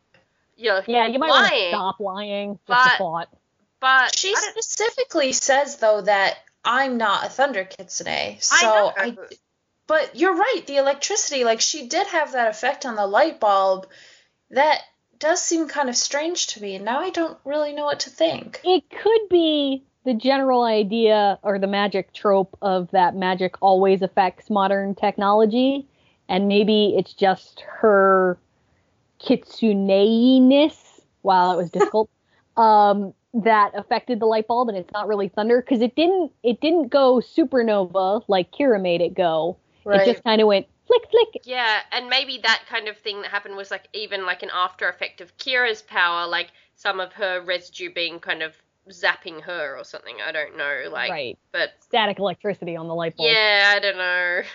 [0.55, 1.49] you're yeah, you might lying.
[1.49, 2.59] want to stop lying.
[2.67, 3.27] Just but, a.
[3.79, 8.37] But she specifically says though that I'm not a thunder kitsune.
[8.39, 9.17] So I, I
[9.87, 13.87] but you're right, the electricity, like she did have that effect on the light bulb
[14.51, 14.81] that
[15.17, 18.09] does seem kind of strange to me, and now I don't really know what to
[18.09, 18.59] think.
[18.63, 24.49] It could be the general idea or the magic trope of that magic always affects
[24.49, 25.85] modern technology,
[26.29, 28.39] and maybe it's just her
[29.19, 32.09] kitsune-ness, while it was difficult,
[32.55, 36.61] um, that affected the light bulb, and it's not really thunder because it didn't it
[36.61, 39.57] didn't go supernova like Kira made it go.
[39.83, 40.07] Right.
[40.07, 41.41] It just kind of went flick flick.
[41.43, 44.87] Yeah, and maybe that kind of thing that happened was like even like an after
[44.87, 48.53] effect of Kira's power, like some of her residue being kind of
[48.89, 50.17] zapping her or something.
[50.25, 50.89] I don't know.
[50.91, 51.39] Like, right.
[51.51, 53.29] But static electricity on the light bulb.
[53.29, 54.41] Yeah, I don't know.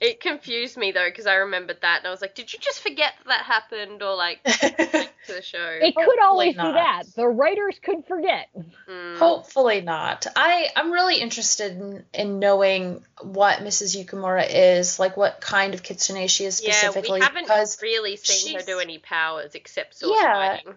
[0.00, 2.80] It confused me though because I remembered that and I was like, did you just
[2.80, 5.78] forget that, that happened or like to the show?
[5.80, 6.68] It could always not.
[6.68, 8.48] be that the writers could forget.
[8.88, 9.18] Mm.
[9.18, 10.26] Hopefully not.
[10.36, 13.96] I I'm really interested in, in knowing what Mrs.
[14.02, 17.20] Yukimura is, like what kind of kitsune she is specifically.
[17.20, 20.74] Yeah, we haven't really seen her do any powers except sword yeah, fighting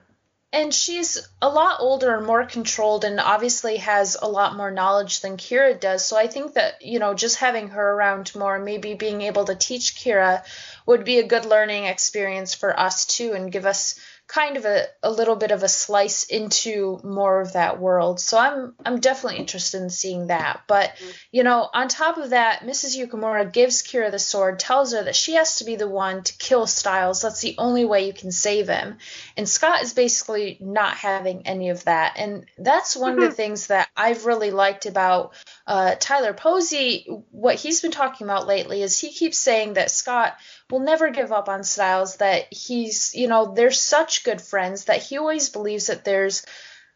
[0.57, 5.21] and she's a lot older and more controlled and obviously has a lot more knowledge
[5.21, 6.03] than Kira does.
[6.03, 9.55] So I think that, you know, just having her around more, maybe being able to
[9.55, 10.43] teach Kira
[10.87, 14.85] would be a good learning experience for us too and give us kind of a,
[15.01, 18.19] a little bit of a slice into more of that world.
[18.19, 20.61] So I'm I'm definitely interested in seeing that.
[20.67, 21.11] But mm-hmm.
[21.31, 22.97] you know, on top of that, Mrs.
[22.97, 26.37] Yukimura gives Kira the sword, tells her that she has to be the one to
[26.37, 27.21] kill Stiles.
[27.21, 28.97] That's the only way you can save him.
[29.37, 32.15] And Scott is basically not having any of that.
[32.17, 33.19] And that's one mm-hmm.
[33.19, 33.35] of the mm-hmm.
[33.35, 35.33] things that I've really liked about
[35.65, 37.07] uh, Tyler Posey.
[37.31, 40.35] What he's been talking about lately is he keeps saying that Scott
[40.69, 45.03] will never give up on Stiles, that he's, you know, they're such good friends that
[45.03, 46.45] he always believes that there's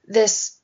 [0.06, 0.58] this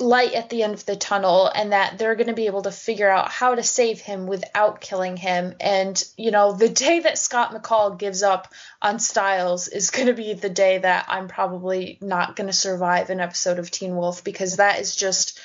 [0.00, 2.70] light at the end of the tunnel and that they're going to be able to
[2.70, 5.54] figure out how to save him without killing him.
[5.60, 10.14] And, you know, the day that Scott McCall gives up on Stiles is going to
[10.14, 14.24] be the day that I'm probably not going to survive an episode of Teen Wolf
[14.24, 15.38] because that is just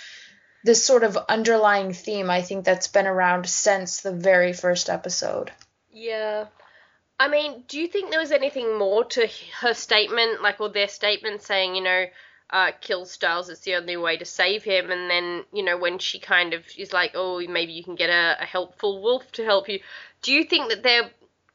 [0.64, 5.52] this sort of underlying theme I think that's been around since the very first episode.
[5.96, 6.48] Yeah.
[7.18, 9.30] I mean, do you think there was anything more to
[9.62, 12.06] her statement, like, or their statement saying, you know,
[12.50, 14.92] uh, kill Stiles, It's the only way to save him.
[14.92, 18.10] And then, you know, when she kind of is like, oh, maybe you can get
[18.10, 19.80] a, a helpful wolf to help you.
[20.22, 21.10] Do you think that they're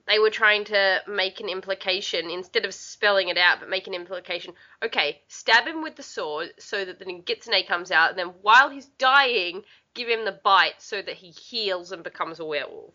[0.09, 3.95] they were trying to make an implication instead of spelling it out, but make an
[3.95, 4.55] implication.
[4.83, 8.71] Okay, stab him with the sword so that the Nogitsune comes out, and then while
[8.71, 9.63] he's dying,
[9.95, 12.95] give him the bite so that he heals and becomes a werewolf.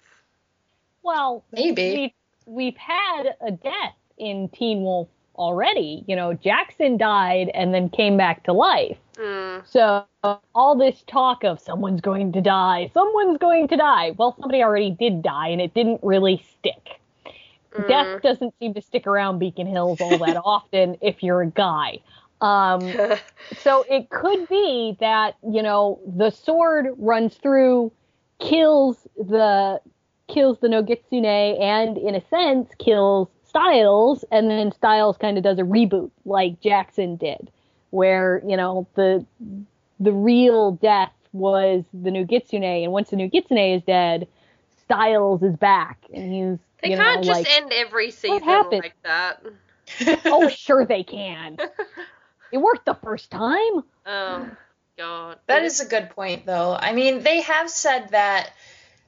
[1.05, 2.13] Well, maybe
[2.47, 6.03] we've, we've had a death in Teen Wolf already.
[6.07, 8.97] You know, Jackson died and then came back to life.
[9.15, 9.61] Mm.
[9.67, 10.05] So
[10.55, 14.11] all this talk of someone's going to die, someone's going to die.
[14.17, 16.99] Well, somebody already did die and it didn't really stick.
[17.73, 17.87] Mm.
[17.87, 21.99] Death doesn't seem to stick around Beacon Hills all that often if you're a guy.
[22.41, 22.81] Um,
[23.59, 27.91] so it could be that, you know, the sword runs through,
[28.39, 29.79] kills the
[30.27, 35.59] kills the Nogitsune and in a sense kills Stiles, and then Stiles kind of does
[35.59, 37.49] a reboot like Jackson did,
[37.91, 39.25] where you know the
[39.99, 44.27] the real death was the Nogitsune, and once the Nogitsune is dead,
[44.83, 48.95] Stiles is back, and he's they you can't know, just like, end every season like
[49.03, 49.41] that.
[50.25, 51.57] oh, sure they can.
[52.51, 53.83] it worked the first time.
[54.05, 54.49] Oh
[54.97, 56.77] God, that is a good point, though.
[56.77, 58.51] I mean, they have said that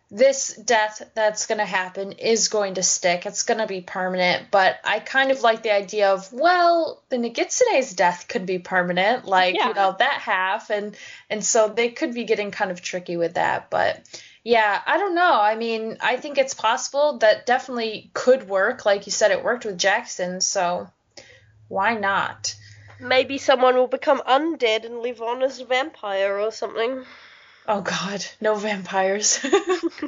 [0.09, 3.25] this death that's going to happen is going to stick.
[3.25, 4.51] It's going to be permanent.
[4.51, 9.25] But I kind of like the idea of, well, the Nogitsune's death could be permanent,
[9.25, 9.67] like, Yeah.
[9.67, 10.69] you know, that half.
[10.69, 10.95] And,
[11.29, 13.69] and so they could be getting kind of tricky with that.
[13.69, 14.07] But
[14.43, 15.39] yeah, I don't know.
[15.41, 18.85] I mean, I think it's possible that definitely could work.
[18.85, 20.39] Like you said, it worked with Jackson.
[20.39, 20.89] So
[21.67, 22.55] why not?
[22.99, 27.03] maybe someone will become undead and live on as a vampire or something.
[27.67, 29.39] Oh, God, no vampires.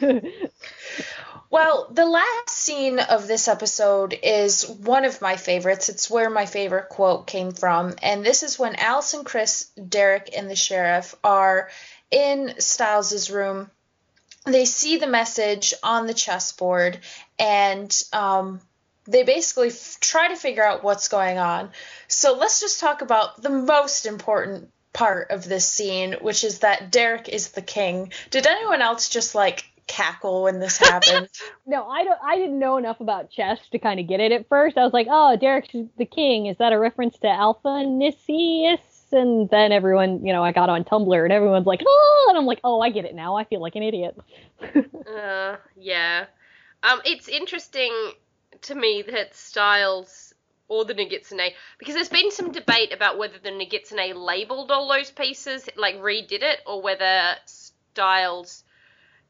[1.52, 5.90] Well, the last scene of this episode is one of my favorites.
[5.90, 7.96] It's where my favorite quote came from.
[8.04, 11.72] And this is when Allison, Chris, Derek, and the sheriff are
[12.12, 13.72] in Stiles' room.
[14.46, 17.00] They see the message on the chessboard
[17.40, 18.62] and um,
[19.06, 21.72] they basically f- try to figure out what's going on.
[22.08, 26.92] So let's just talk about the most important part of this scene, which is that
[26.92, 28.12] Derek is the king.
[28.30, 31.30] Did anyone else just like cackle when this happened?
[31.66, 32.20] No, I don't.
[32.24, 34.78] I didn't know enough about chess to kind of get it at first.
[34.78, 36.46] I was like, "Oh, Derek's the king.
[36.48, 38.80] Is that a reference to Alpha Nicias?"
[39.12, 42.46] And then everyone, you know, I got on Tumblr and everyone's like, "Oh!" And I'm
[42.46, 43.36] like, "Oh, I get it now.
[43.36, 44.18] I feel like an idiot."
[45.10, 46.26] Uh, yeah.
[46.84, 47.92] Um, it's interesting
[48.62, 50.29] to me that Stiles
[50.70, 55.12] or the Nogitsune, because there's been some debate about whether the Nogitsune labeled all those
[55.12, 58.64] pieces, like redid it, or whether Stiles,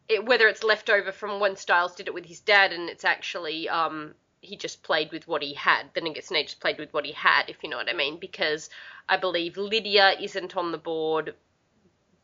[0.07, 3.05] it, whether it's left over from when Stiles did it with his dad, and it's
[3.05, 5.83] actually um he just played with what he had.
[5.93, 8.69] The Nogitsune just played with what he had, if you know what I mean, because
[9.07, 11.35] I believe Lydia isn't on the board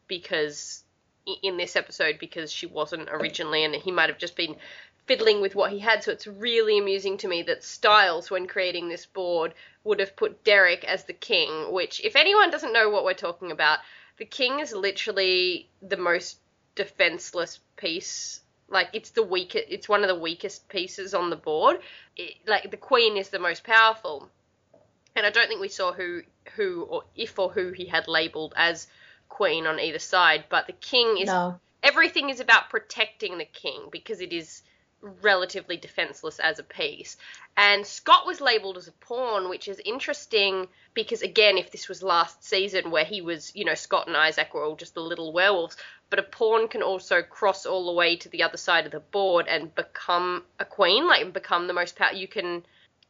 [0.07, 0.83] because
[1.41, 4.55] in this episode because she wasn't originally, and he might have just been
[5.05, 6.03] fiddling with what he had.
[6.03, 9.53] So it's really amusing to me that Stiles, when creating this board,
[9.83, 11.71] would have put Derek as the king.
[11.71, 13.79] Which, if anyone doesn't know what we're talking about,
[14.17, 16.39] the king is literally the most
[16.75, 18.41] defenseless piece.
[18.67, 19.65] Like it's the weakest.
[19.69, 21.79] It's one of the weakest pieces on the board.
[22.15, 24.29] It, like the queen is the most powerful,
[25.15, 26.23] and I don't think we saw who
[26.55, 28.87] who or if or who he had labeled as
[29.29, 30.45] queen on either side.
[30.49, 31.59] But the king is no.
[31.83, 34.63] everything is about protecting the king because it is
[35.01, 37.17] relatively defenseless as a piece.
[37.57, 42.01] And Scott was labeled as a pawn, which is interesting because again, if this was
[42.01, 45.31] last season where he was, you know, Scott and Isaac were all just the little
[45.31, 45.77] werewolves,
[46.09, 48.99] but a pawn can also cross all the way to the other side of the
[48.99, 52.13] board and become a queen, like become the most power.
[52.13, 52.63] You can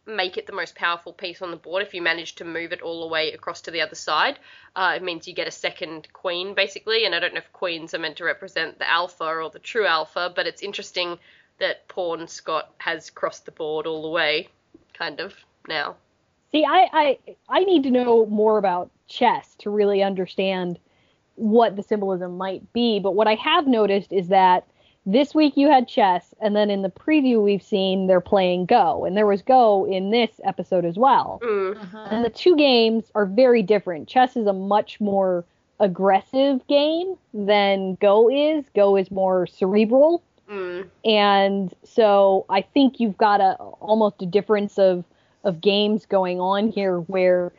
[0.08, 2.82] make it the most powerful piece on the board if you manage to move it
[2.82, 4.38] all the way across to the other side.
[4.76, 7.06] Uh, it means you get a second queen, basically.
[7.06, 9.86] And I don't know if queens are meant to represent the alpha or the true
[9.86, 11.18] alpha, but it's interesting
[11.60, 14.50] that Pawn Scott has crossed the board all the way,
[14.94, 15.34] kind of,
[15.68, 15.96] now.
[16.52, 17.20] See, I, I
[17.50, 20.80] I need to know more about chess to really understand
[21.36, 23.00] what the symbolism might be.
[23.00, 24.66] But what I have noticed is that
[25.06, 29.06] this week you had chess, and then in the preview we've seen they're playing Go,
[29.06, 31.40] and there was Go in this episode as well.
[31.44, 31.76] Mm.
[31.76, 31.98] Mm-hmm.
[31.98, 34.08] And the two games are very different.
[34.08, 35.46] Chess is a much more
[35.80, 38.66] aggressive game than Go is.
[38.76, 40.24] Go is more cerebral.
[40.50, 40.90] Mm.
[41.04, 45.04] And so I think you've got a almost a difference of
[45.44, 47.52] of games going on here where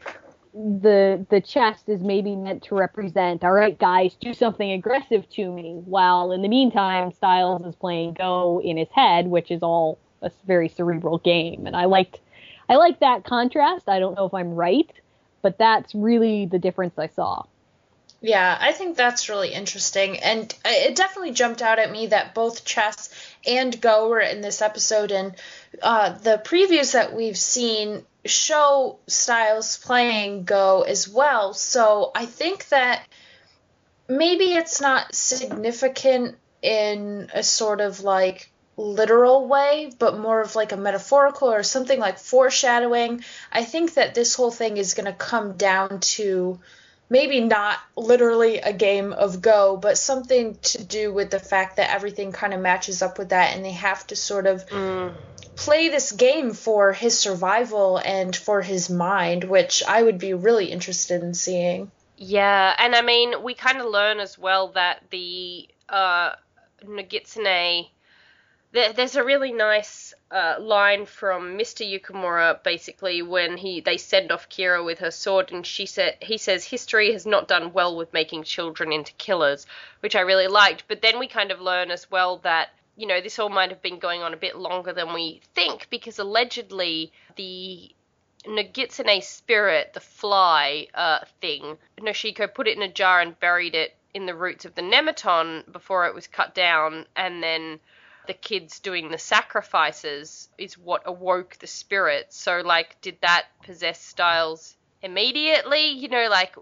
[0.55, 5.53] the the chest is maybe meant to represent all right guys do something aggressive to
[5.53, 9.99] me while in the meantime Stiles is playing go in his head which is all
[10.23, 11.67] a very cerebral game.
[11.67, 12.21] And i liked
[12.71, 13.89] i like that contrast.
[13.89, 14.91] I don't know if i'm right
[15.43, 17.45] but that's really the difference i saw
[18.27, 20.19] yeah, I think that's really interesting.
[20.19, 23.09] And it definitely jumped out at me that both chess
[23.47, 25.13] and Go were in this episode.
[25.13, 25.35] And
[25.81, 31.55] uh, the previews that we've seen show Stiles playing Go as well.
[31.55, 33.07] So I think that
[34.09, 40.73] maybe it's not significant in a sort of like literal way, but more of like
[40.73, 43.23] a metaphorical or something like foreshadowing.
[43.53, 46.59] I think that this whole thing is going to come down to
[47.09, 51.93] maybe not literally a game of Go, but something to do with the fact that
[51.95, 55.15] everything kind of matches up with that and they have to sort of Mm.
[55.55, 60.67] play this game for his survival and for his mind, which I would be really
[60.67, 61.91] interested in seeing.
[62.19, 66.33] Yeah, and I mean, we kind of learn as well that the uh,
[66.85, 67.89] Nogitsune.
[68.73, 71.89] There, there's a really nice uh, line from Mr.
[71.89, 76.37] Yukimura, basically, when he they send off Kira with her sword, and she said he
[76.37, 79.67] says history has not done well with making children into killers,
[80.01, 80.85] which I really liked.
[80.89, 83.83] But then we kind of learn as well that you know this all might have
[83.83, 87.95] been going on a bit longer than we think, because allegedly the
[88.47, 93.95] Nogitsune spirit, the fly uh, thing, Noshiko put it in a jar and buried it
[94.13, 97.81] in the roots of the Nemeton before it was cut down, and then
[98.27, 102.33] the kids doing the sacrifices is what awoke the spirit.
[102.33, 105.89] So, like, did that possess Stiles immediately?
[105.89, 106.55] You know, like,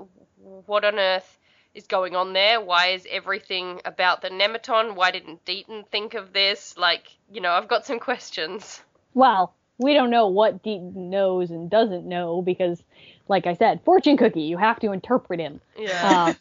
[0.66, 1.38] what on earth
[1.74, 2.60] is going on there?
[2.60, 4.94] Why is everything about the Nemeton?
[4.94, 6.76] Why didn't Deaton think of this?
[6.76, 8.82] Like, you know, I've got some questions.
[9.12, 12.82] Well, we don't know what Deaton knows and doesn't know because,
[13.28, 15.60] like I said, fortune cookie, you have to interpret him.
[15.76, 16.26] Yeah.
[16.28, 16.36] Um,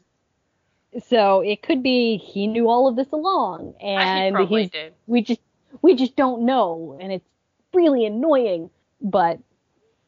[1.08, 4.94] so it could be he knew all of this along, he and probably he's did.
[5.08, 5.42] we just
[5.82, 7.28] we just don't know, and it's
[7.74, 8.70] really annoying.
[9.02, 9.40] But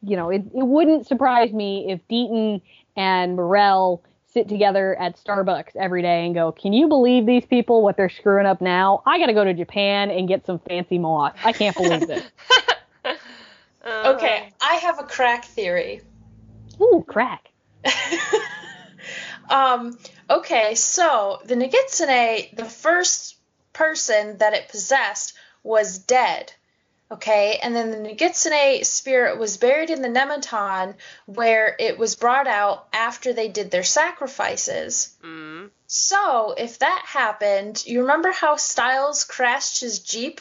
[0.02, 2.60] you know, it it wouldn't surprise me if Deaton
[2.96, 7.82] and Morrell sit together at Starbucks every day and go, "Can you believe these people?
[7.82, 9.02] What they're screwing up now?
[9.06, 11.32] I got to go to Japan and get some fancy moat.
[11.44, 12.24] I can't believe this."
[13.04, 13.12] Uh,
[14.16, 16.00] Okay, I have a crack theory.
[16.80, 17.50] Ooh, crack.
[19.50, 19.96] um,
[20.28, 23.36] okay, so the Nogitsune, the first
[23.72, 26.52] person that it possessed was dead.
[27.08, 30.94] Okay, and then the Nogitsune spirit was buried in the Nemeton
[31.26, 35.14] where it was brought out after they did their sacrifices.
[35.22, 35.70] Mm.
[35.86, 40.40] So, if that happened, you remember how Stiles crashed his Jeep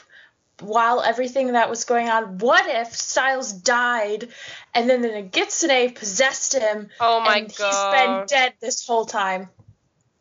[0.59, 2.39] while everything that was going on?
[2.39, 4.29] What if Stiles died
[4.73, 7.67] and then the Nogitsune possessed him Oh my and god.
[7.67, 9.49] he's been dead this whole time?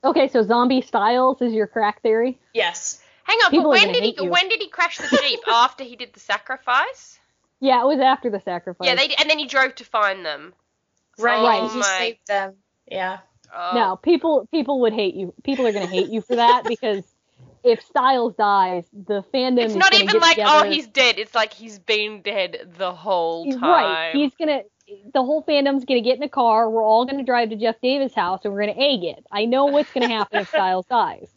[0.04, 2.38] Okay, so zombie Stiles is your crack theory.
[2.52, 3.00] Yes.
[3.24, 4.28] Hang on, People but when did he you.
[4.30, 5.40] when did he crash the jeep?
[5.48, 7.18] After he did the sacrifice?
[7.60, 8.86] Yeah, it was after the sacrifice.
[8.86, 10.52] Yeah, they and then he drove to find them.
[11.18, 11.62] Right.
[11.62, 12.54] Oh he my- saved them.
[12.86, 13.20] Yeah.
[13.56, 13.70] Oh.
[13.74, 15.32] No, people people would hate you.
[15.44, 17.04] People are gonna hate you for that because
[17.62, 20.66] if Stiles dies, the fandom It's not gonna even get like oh, together.
[20.66, 21.18] oh he's dead.
[21.18, 23.62] It's like he's been dead the whole time.
[23.62, 24.14] right.
[24.14, 26.68] He's gonna the whole fandom's gonna get in a car.
[26.68, 29.24] We're all gonna drive to Jeff Davis' house and we're gonna egg it.
[29.30, 31.30] I know what's gonna happen if Stiles dies.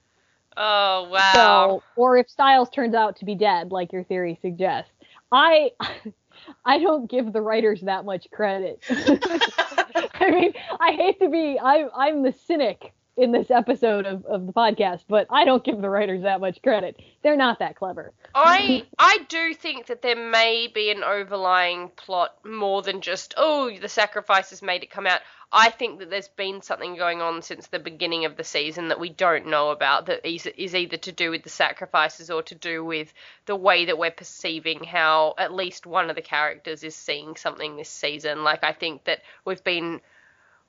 [0.55, 1.31] oh wow.
[1.33, 4.91] So, or if Stiles turns out to be dead, like your theory suggests.
[5.31, 5.71] I
[6.65, 8.83] I don't give the writers that much credit.
[8.89, 14.45] I mean, I hate to be I I'm the cynic in this episode of, of
[14.45, 17.01] the podcast, but I don't give the writers that much credit.
[17.23, 18.13] They're not that clever.
[18.35, 23.75] I I do think that there may be an overlying plot more than just oh
[23.75, 25.21] the sacrifices made it come out.
[25.51, 28.99] I think that there's been something going on since the beginning of the season that
[28.99, 32.55] we don't know about that is, is either to do with the sacrifices or to
[32.55, 33.13] do with
[33.45, 37.77] the way that we're perceiving how at least one of the characters is seeing something
[37.77, 38.43] this season.
[38.43, 40.01] Like I think that we've been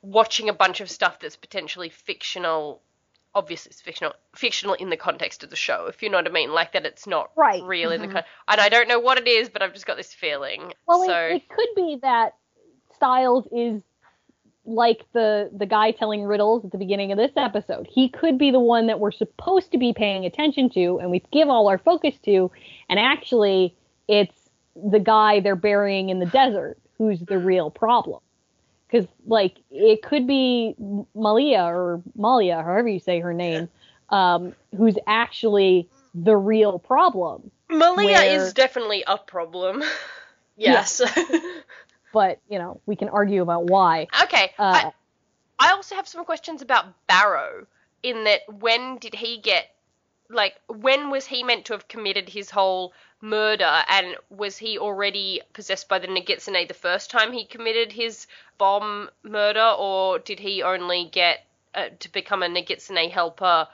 [0.02, 2.82] watching a bunch of stuff that's potentially fictional
[3.34, 6.30] obviously it's fictional fictional in the context of the show if you know what i
[6.30, 7.62] mean like that it's not Right.
[7.62, 8.16] real in the mm-hmm.
[8.16, 11.04] con- and i don't know what it is but i've just got this feeling Well,
[11.04, 12.34] so it, it could be that
[12.98, 13.80] Styles is
[14.64, 17.88] like the the guy telling riddles at the beginning of this episode.
[17.90, 21.22] He could be the one that we're supposed to be paying attention to, and we
[21.32, 22.50] give all our focus to,
[22.88, 23.74] and actually,
[24.08, 27.44] it's the guy they're burying in the desert who's the mm.
[27.44, 28.20] real problem.
[28.90, 30.74] Because like it could be
[31.15, 33.69] Malia or Malia, however you say her name,
[34.09, 37.51] um, who's actually the real problem.
[37.69, 39.82] Malia where- is definitely a problem.
[40.60, 41.01] Yes.
[42.12, 44.09] But you know, we can argue about why.
[44.24, 44.51] Okay.
[44.59, 44.90] Uh,
[45.59, 47.66] I, I also have some questions about Barrow
[48.02, 49.66] in that when did he get
[50.30, 53.82] like when was he meant to have committed his whole murder?
[53.88, 58.26] And was he already possessed by the Nogitsune the first time he committed his
[58.59, 59.74] bomb murder?
[59.78, 63.68] Or did he only get uh, to become a Nogitsune helper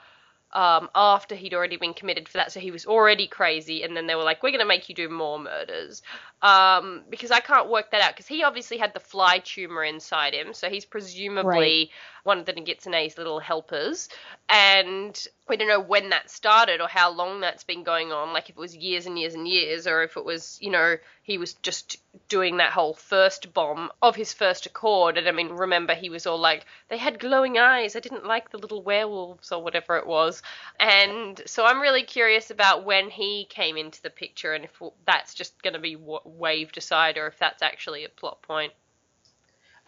[0.53, 2.53] um, after he'd already been committed for that?
[2.53, 4.95] So he was already crazy and then they were like we're going to make you
[4.95, 6.01] do more murders.
[6.41, 10.33] Um, because I can't work that out because he obviously had the fly tumor inside
[10.33, 11.89] him so he's presumably Right.
[12.25, 14.09] One of the Nogitsune's little helpers.
[14.49, 18.49] And we don't know when that started or how long that's been going on like
[18.49, 21.37] if it was years and years and years or if it was you know he
[21.37, 21.97] was just
[22.29, 25.19] doing that whole first bomb of his first accord.
[25.19, 27.95] And i mean remember he was all like they had glowing eyes.
[27.95, 30.41] I didn't like the little werewolves or whatever it was.
[30.79, 35.35] And so i'm really curious about when he came into the picture and if that's
[35.35, 38.73] just going to be wa- waved aside or if that's actually a plot point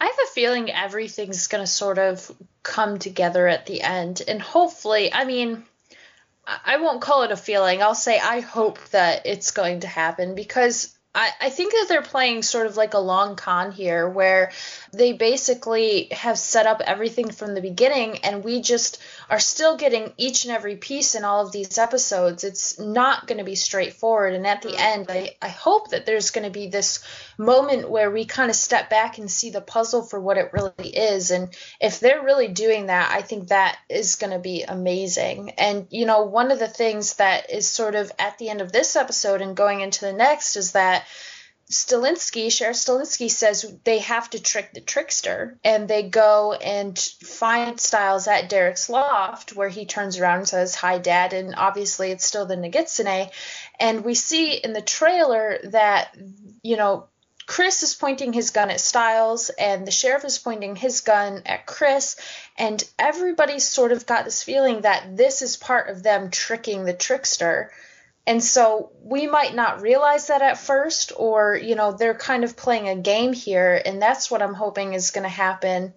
[0.00, 2.30] I have a feeling everything's going to sort of
[2.62, 4.22] come together at the end.
[4.26, 5.64] And hopefully, I mean,
[6.46, 7.82] I won't call it a feeling.
[7.82, 12.02] I'll say I hope that it's going to happen because I, I think that they're
[12.02, 14.52] playing sort of like a long con here where
[14.92, 20.12] they basically have set up everything from the beginning and we just are still getting
[20.16, 22.44] each and every piece in all of these episodes.
[22.44, 24.34] It's not going to be straightforward.
[24.34, 24.78] And at the mm-hmm.
[24.78, 27.02] end, I, I hope that there's going to be this
[27.38, 30.88] moment where we kind of step back and see the puzzle for what it really
[30.88, 31.30] is.
[31.30, 35.50] And if they're really doing that, I think that is going to be amazing.
[35.50, 38.72] And, you know, one of the things that is sort of at the end of
[38.72, 41.06] this episode and going into the next is that
[41.70, 47.78] Stilinski, Sheriff Stilinski says they have to trick the trickster, and they go and find
[47.78, 52.24] Stiles at Derek's loft, where he turns around and says, "Hi, Dad," and obviously it's
[52.24, 53.30] still the Nogitsune,
[53.78, 56.16] and we see in the trailer that
[56.62, 57.08] you know
[57.48, 61.64] Chris is pointing his gun at Stiles, and the sheriff is pointing his gun at
[61.64, 62.14] Chris,
[62.58, 66.92] and everybody's sort of got this feeling that this is part of them tricking the
[66.92, 67.72] trickster.
[68.26, 72.54] And so we might not realize that at first, or, you know, they're kind of
[72.54, 73.80] playing a game here.
[73.82, 75.94] And that's what I'm hoping is going to happen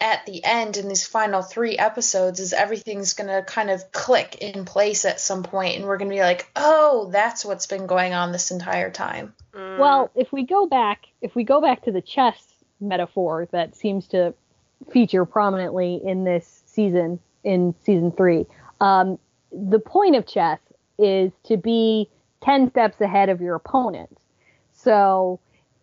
[0.00, 4.36] at the end in these final three episodes is everything's going to kind of click
[4.40, 7.86] in place at some point and we're going to be like oh that's what's been
[7.86, 9.78] going on this entire time Mm.
[9.78, 12.42] Well, if we go back, if we go back to the chess
[12.80, 14.34] metaphor that seems to
[14.92, 18.46] feature prominently in this season, in season three,
[18.80, 19.18] um,
[19.52, 20.58] the point of chess
[20.98, 22.08] is to be
[22.42, 24.18] ten steps ahead of your opponent.
[24.72, 25.40] So,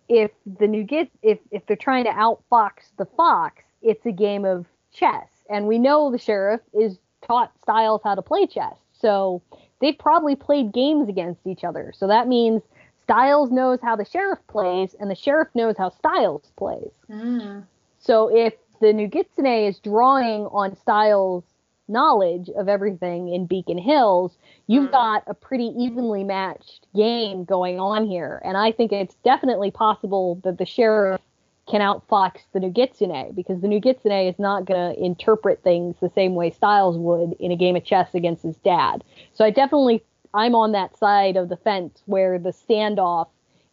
[0.10, 4.46] if the new get, if if they're trying to outfox the fox, it's a game
[4.46, 8.76] of chess, and we know the sheriff is taught Stiles how to play chess.
[8.94, 9.42] So
[9.80, 11.94] they've probably played games against each other.
[11.96, 12.62] So that means
[13.04, 16.92] Stiles knows how the sheriff plays, and the sheriff knows how Stiles plays.
[17.10, 17.64] mm.
[18.00, 21.44] So if the Nogitsune is drawing on Stiles'
[21.88, 24.38] knowledge of everything in Beacon Hills,
[24.68, 24.94] you've Mm.
[24.94, 28.42] got a pretty evenly matched game going on here.
[28.44, 31.22] And I think it's definitely possible that the sheriff
[31.70, 36.36] can outfox the Nogitsune because the Nogitsune is not going to interpret things the same
[36.36, 39.04] way Stiles would in a game of chess against his dad.
[39.34, 43.28] So I definitely I'm on that side of the fence where the standoff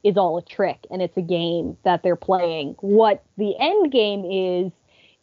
[0.05, 2.77] is all a trick and it's a game that they're playing.
[2.81, 4.73] What the end game is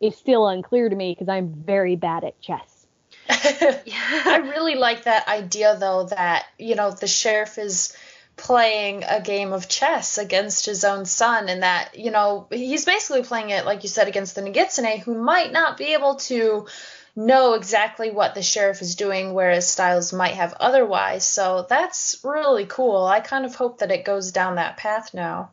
[0.01, 2.87] is still unclear to me because I'm very bad at chess.
[3.29, 7.95] I really like that idea though that you know the sheriff is
[8.37, 13.23] playing a game of chess against his own son and that you know he's basically
[13.23, 16.67] playing it like you said against the Nogitsune who might not be able to
[17.15, 22.65] know exactly what the sheriff is doing whereas Stiles might have otherwise so that's really
[22.65, 25.51] cool I kind of hope that it goes down that path now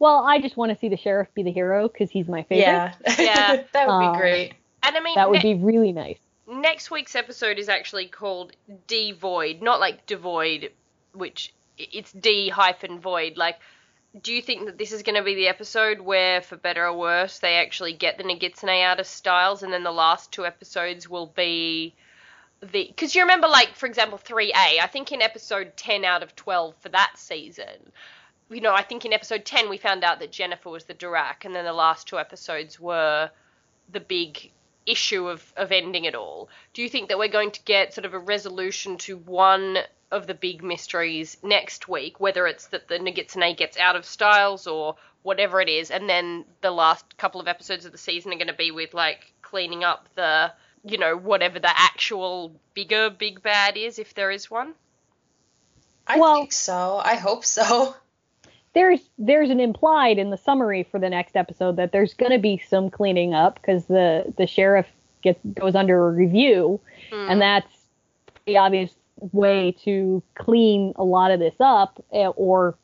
[0.00, 2.64] Well, I just want to see the sheriff be the hero because he's my favorite.
[2.66, 3.62] yeah Yeah.
[3.72, 6.18] that would Uh, be great and I mean, That would ne- be really nice.
[6.48, 8.50] next week's episode is actually called
[8.88, 10.72] devoid not like devoid
[11.12, 13.56] which i- it's d hyphen void like
[14.22, 16.96] do you think that this is going to be the episode where for better or
[16.96, 21.08] worse they actually get the Nogitsune out of stiles and then the last two episodes
[21.08, 21.94] will be
[22.60, 26.34] the because you remember like for example 3a i think in episode 10 out of
[26.36, 27.92] 12 for that season
[28.50, 31.44] you know i think in episode 10 we found out that jennifer was the Darach,
[31.44, 33.30] and then the last two episodes were
[33.90, 34.50] the big
[34.86, 36.48] issue of, of ending it all.
[36.72, 39.78] Do you think that we're going to get sort of a resolution to one
[40.14, 44.66] of the big mysteries next week, whether it's that the Nogitsune gets out of Stiles
[44.66, 48.36] or whatever it is, and then the last couple of episodes of the season are
[48.36, 50.52] going to be with like cleaning up the,
[50.84, 54.74] you know, whatever the actual bigger big bad is, if there is one.
[56.06, 57.00] I well, think so.
[57.02, 57.96] I hope so.
[58.72, 62.38] There's there's an implied in the summary for the next episode that there's going to
[62.38, 64.86] be some cleaning up because the the sheriff
[65.22, 66.80] gets goes under a review,
[67.10, 67.30] mm.
[67.30, 67.72] and that's
[68.46, 72.76] the obvious way to clean a lot of this up eh, or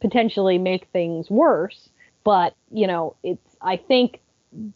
[0.00, 1.88] potentially make things worse.
[2.24, 4.20] But you know, it's I think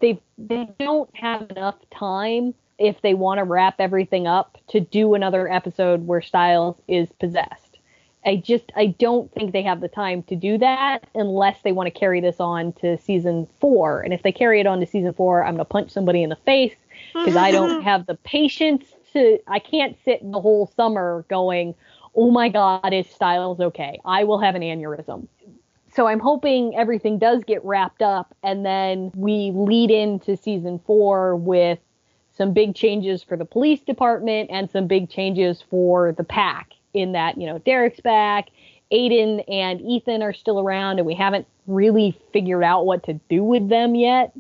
[0.01, 5.15] they they don't have enough time if they want to wrap everything up to do
[5.15, 7.78] another episode where Stiles is possessed.
[8.24, 11.93] I just I don't think they have the time to do that unless they want
[11.93, 14.03] to carry this on to season four.
[14.03, 16.37] And if they carry it on to season four, I'm gonna punch somebody in the
[16.37, 16.74] face
[17.15, 18.85] because I don't have the patience
[19.15, 21.74] I can't sit the whole summer going,
[22.15, 25.27] "Oh my God, is Stiles okay?" I will have an aneurysm.
[25.93, 31.35] So I'm hoping everything does get wrapped up, and then we lead into season four
[31.35, 31.78] with
[32.31, 37.12] some big changes for the police department and some big changes for the pack in
[37.12, 38.51] that, you know, Derek's back,
[38.93, 43.43] Aiden and Ethan are still around, and we haven't really figured out what to do
[43.43, 44.32] with them yet.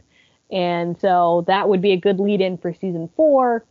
[0.50, 3.64] And so that would be a good lead in for season four,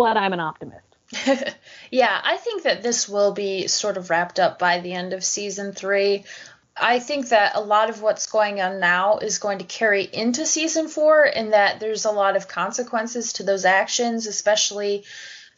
[0.00, 0.86] but I'm an optimist.
[1.90, 5.22] yeah, I think that this will be sort of wrapped up by the end of
[5.22, 6.24] season three.
[6.74, 10.46] I think that a lot of what's going on now is going to carry into
[10.46, 15.04] season four, and that there's a lot of consequences to those actions, especially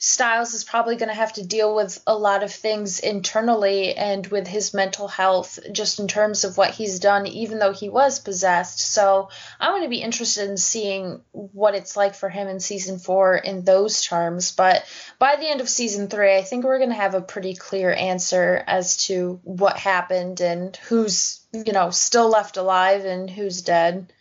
[0.04, 4.26] Stiles is probably going to have to deal with a lot of things internally and
[4.26, 8.18] with his mental health, just in terms of what he's done, even though he was
[8.18, 8.80] possessed.
[8.80, 9.28] So
[9.60, 13.36] I'm going to be interested in seeing what it's like for him in season four
[13.36, 14.50] in those terms.
[14.50, 14.84] But
[15.20, 17.92] by the end of season three, I think we're going to have a pretty clear
[17.92, 24.12] answer as to what happened and who's, you know, still left alive and who's dead.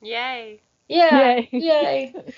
[0.00, 0.62] Yay.
[0.88, 1.20] Yeah.
[1.20, 1.48] Yay.
[1.52, 2.14] Yay.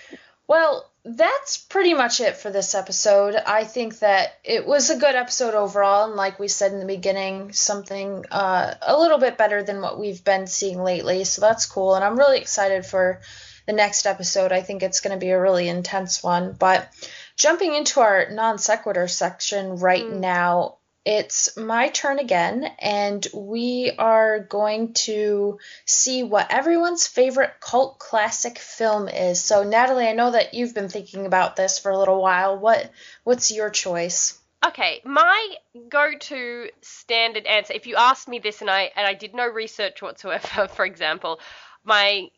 [0.49, 3.35] Well, that's pretty much it for this episode.
[3.35, 6.87] I think that it was a good episode overall, and like we said in the
[6.87, 11.25] beginning, something uh, a little bit better than what we've been seeing lately.
[11.25, 13.21] So that's cool, and I'm really excited for
[13.67, 14.51] the next episode.
[14.51, 16.57] I think it's going to be a really intense one.
[16.59, 16.89] But
[17.37, 20.21] jumping into our non sequitur section right mm.
[20.21, 20.78] now,
[21.11, 28.59] it's my turn again, and we are going to see what everyone's favorite cult classic
[28.59, 29.41] film is.
[29.43, 32.59] So, Natalie, I know that you've been thinking about this for a little while.
[32.59, 32.91] What
[33.25, 34.39] what's your choice?
[34.67, 35.55] Okay, my
[35.89, 37.73] go-to standard answer.
[37.73, 41.41] If you asked me this, and I and I did no research whatsoever, for example,
[41.85, 42.29] my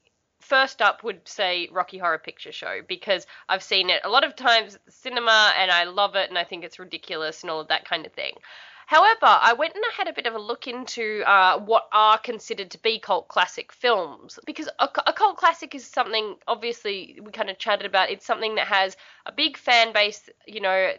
[0.40, 4.34] first up would say Rocky Horror Picture Show because I've seen it a lot of
[4.34, 7.60] times at the cinema and I love it and I think it's ridiculous and all
[7.60, 8.34] of that kind of thing.
[8.86, 12.18] However, I went and I had a bit of a look into uh, what are
[12.18, 17.30] considered to be cult classic films because a, a cult classic is something, obviously, we
[17.30, 18.10] kind of chatted about.
[18.10, 18.96] It's something that has
[19.26, 20.90] a big fan base, you know,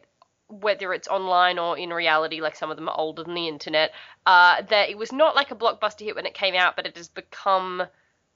[0.48, 3.92] whether it's online or in reality, like some of them are older than the internet,
[4.26, 6.96] uh, that it was not like a blockbuster hit when it came out, but it
[6.96, 7.84] has become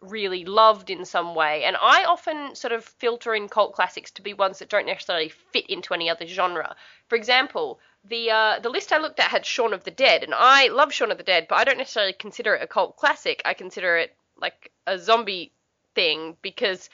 [0.02, 1.64] really loved in some way.
[1.64, 5.30] And I often sort of filter in cult classics to be ones that don't necessarily
[5.30, 6.76] fit into any other genre.
[7.08, 10.34] For example, the uh, the list I looked at had Shaun of the Dead, and
[10.36, 13.42] I love Shaun of the Dead, but I don't necessarily consider it a cult classic.
[13.46, 15.54] I consider it like a zombie
[15.96, 16.90] thing because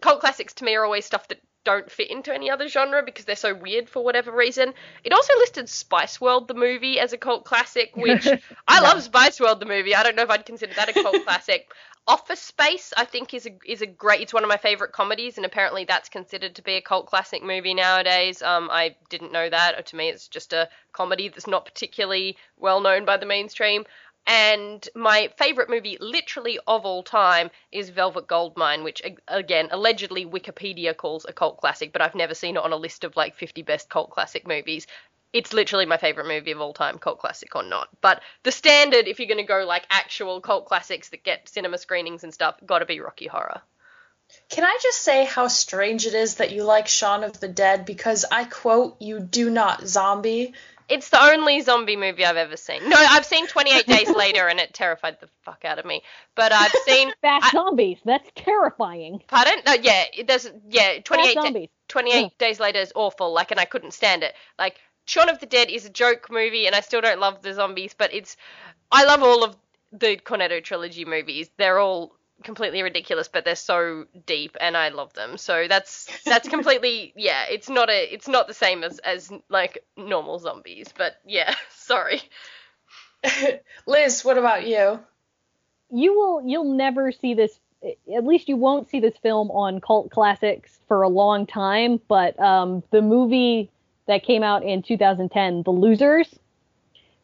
[0.00, 3.24] cult classics to me are always stuff that don't fit into any other genre because
[3.24, 4.74] they're so weird for whatever reason.
[5.04, 8.26] It also listed Spice World the movie as a cult classic, which
[8.68, 9.94] I love Spice World the movie.
[9.94, 11.70] I don't know if I'd consider that a cult classic.
[12.08, 14.20] Office Space, I think, is a is a great.
[14.22, 17.44] It's one of my favorite comedies, and apparently that's considered to be a cult classic
[17.44, 18.42] movie nowadays.
[18.42, 19.86] Um, I didn't know that.
[19.86, 23.84] To me, it's just a comedy that's not particularly well known by the mainstream.
[24.26, 30.96] And my favorite movie, literally of all time, is Velvet Goldmine, which again allegedly Wikipedia
[30.96, 33.62] calls a cult classic, but I've never seen it on a list of like 50
[33.62, 34.86] best cult classic movies
[35.32, 37.88] it's literally my favorite movie of all time, cult classic or not.
[38.00, 41.78] But the standard, if you're going to go like actual cult classics that get cinema
[41.78, 43.62] screenings and stuff, got to be Rocky Horror.
[44.48, 47.84] Can I just say how strange it is that you like Shaun of the Dead
[47.84, 50.54] because I quote, you do not zombie.
[50.88, 52.88] It's the only zombie movie I've ever seen.
[52.88, 56.02] No, I've seen 28 Days Later and it terrified the fuck out of me.
[56.34, 57.98] But I've seen Fast Zombies.
[58.04, 59.22] That's terrifying.
[59.26, 59.54] Pardon?
[59.64, 60.50] No, yeah, it does.
[60.68, 63.32] Yeah, 28 da- 28 Days Later is awful.
[63.32, 64.34] Like, and I couldn't stand it.
[64.58, 67.54] Like, Shaun of the Dead is a joke movie, and I still don't love the
[67.54, 68.36] zombies, but it's
[68.90, 69.56] I love all of
[69.92, 71.50] the Cornetto trilogy movies.
[71.56, 75.38] They're all completely ridiculous, but they're so deep, and I love them.
[75.38, 77.44] So that's that's completely yeah.
[77.50, 81.54] It's not a it's not the same as as like normal zombies, but yeah.
[81.70, 82.22] Sorry.
[83.86, 85.00] Liz, what about you?
[85.92, 87.60] you will you'll never see this
[88.14, 92.38] at least you won't see this film on cult classics for a long time but
[92.40, 93.70] um, the movie
[94.06, 96.38] that came out in 2010 the losers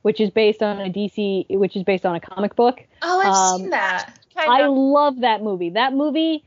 [0.02, 2.80] which is based on a dc which is based on a comic book.
[3.02, 4.18] Oh, I've Um, seen that.
[4.36, 5.70] i love that movie.
[5.70, 6.44] That movie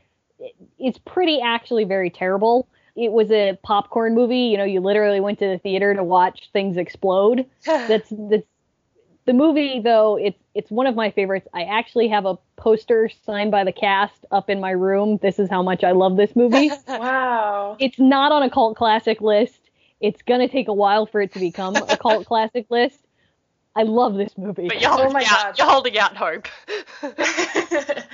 [0.78, 2.66] is pretty actually very terrible.
[2.96, 4.38] It was a popcorn movie.
[4.50, 7.46] You know you literally went to the theater to watch things explode.
[7.64, 8.44] That's that's
[9.24, 11.46] the movie though it's it's one of my favorites.
[11.54, 15.18] I actually have a poster signed by the cast up in my room.
[15.22, 16.70] This is how much i love this movie.
[16.88, 17.76] Wow.
[17.78, 19.61] it's not on a cult classic list
[20.02, 23.00] it's gonna take a while for it to become a cult classic list
[23.76, 25.58] i love this movie But you're Oh holding, my out, God.
[25.58, 26.46] you're holding out hope.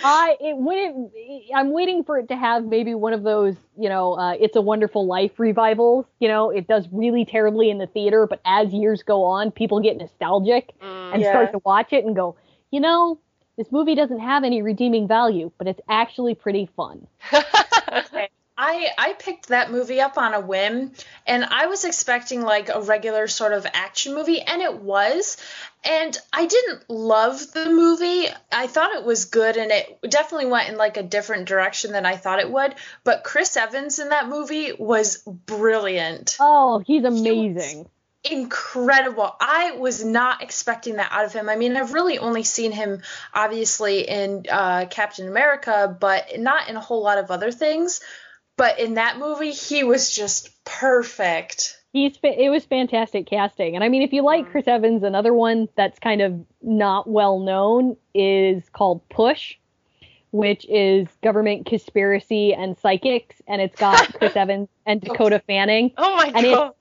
[0.04, 3.88] I it when it I'm waiting for it to have maybe one of those you
[3.88, 7.86] know uh, it's a wonderful life revivals you know it does really terribly in the
[7.88, 11.14] theater but as years go on people get nostalgic Mm.
[11.14, 11.28] and Yeah.
[11.30, 12.36] start to watch it and go
[12.70, 13.18] you know
[13.56, 17.06] this movie doesn't have any redeeming value but it's actually pretty fun
[18.58, 20.92] I I picked that movie up on a whim,
[21.26, 25.36] and I was expecting like a regular sort of action movie, and it was.
[25.84, 28.26] And I didn't love the movie.
[28.50, 32.04] I thought it was good, and it definitely went in like a different direction than
[32.04, 32.74] I thought it would.
[33.04, 36.36] But Chris Evans in that movie was brilliant.
[36.40, 37.88] oh he's amazing
[38.24, 39.34] incredible.
[39.40, 41.48] I was not expecting that out of him.
[41.48, 43.02] I mean, I've really only seen him
[43.32, 48.00] obviously in uh, Captain America, but not in a whole lot of other things.
[48.58, 51.78] But in that movie, he was just perfect.
[51.92, 53.74] he's it was fantastic casting.
[53.74, 57.38] And i mean if you like chris evans another one that's kind of not well
[57.38, 59.54] known is called push
[60.30, 65.44] which is government conspiracy and psychics and it's got chris evans and dakota oh.
[65.46, 65.90] fanning.
[65.96, 66.74] Oh my And god.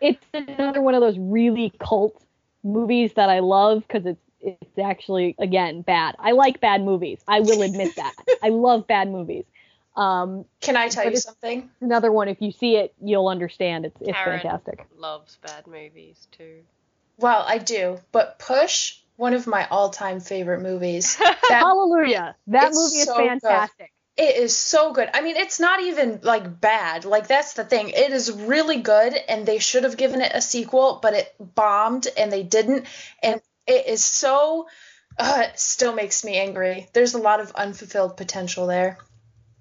[0.00, 2.20] it's another one of those really cult
[2.64, 6.16] movies that i love because it's it's actually again bad.
[6.18, 7.18] I like bad movies.
[7.26, 8.12] I will admit that.
[8.42, 9.46] I love bad movies
[9.96, 11.70] um Can I tell you something?
[11.80, 14.40] another one if you see it you'll understand it's it's Karen.
[14.40, 16.62] fantastic Loves bad movies too.
[17.18, 17.98] Well, I do.
[18.12, 21.16] But Push, one of my all-time favorite movies.
[21.48, 22.36] That Hallelujah.
[22.46, 23.40] That movie is so good.
[23.42, 23.92] fantastic.
[24.16, 25.10] It is so good.
[25.12, 27.04] I mean, it's not even like bad.
[27.04, 27.90] Like that's the thing.
[27.90, 32.08] It is really good, and they should have given it a sequel, but it bombed,
[32.16, 32.86] and they didn't.
[33.22, 34.68] And it is so.
[35.18, 36.88] Uh, it still makes me angry.
[36.94, 38.98] There's a lot of unfulfilled potential there.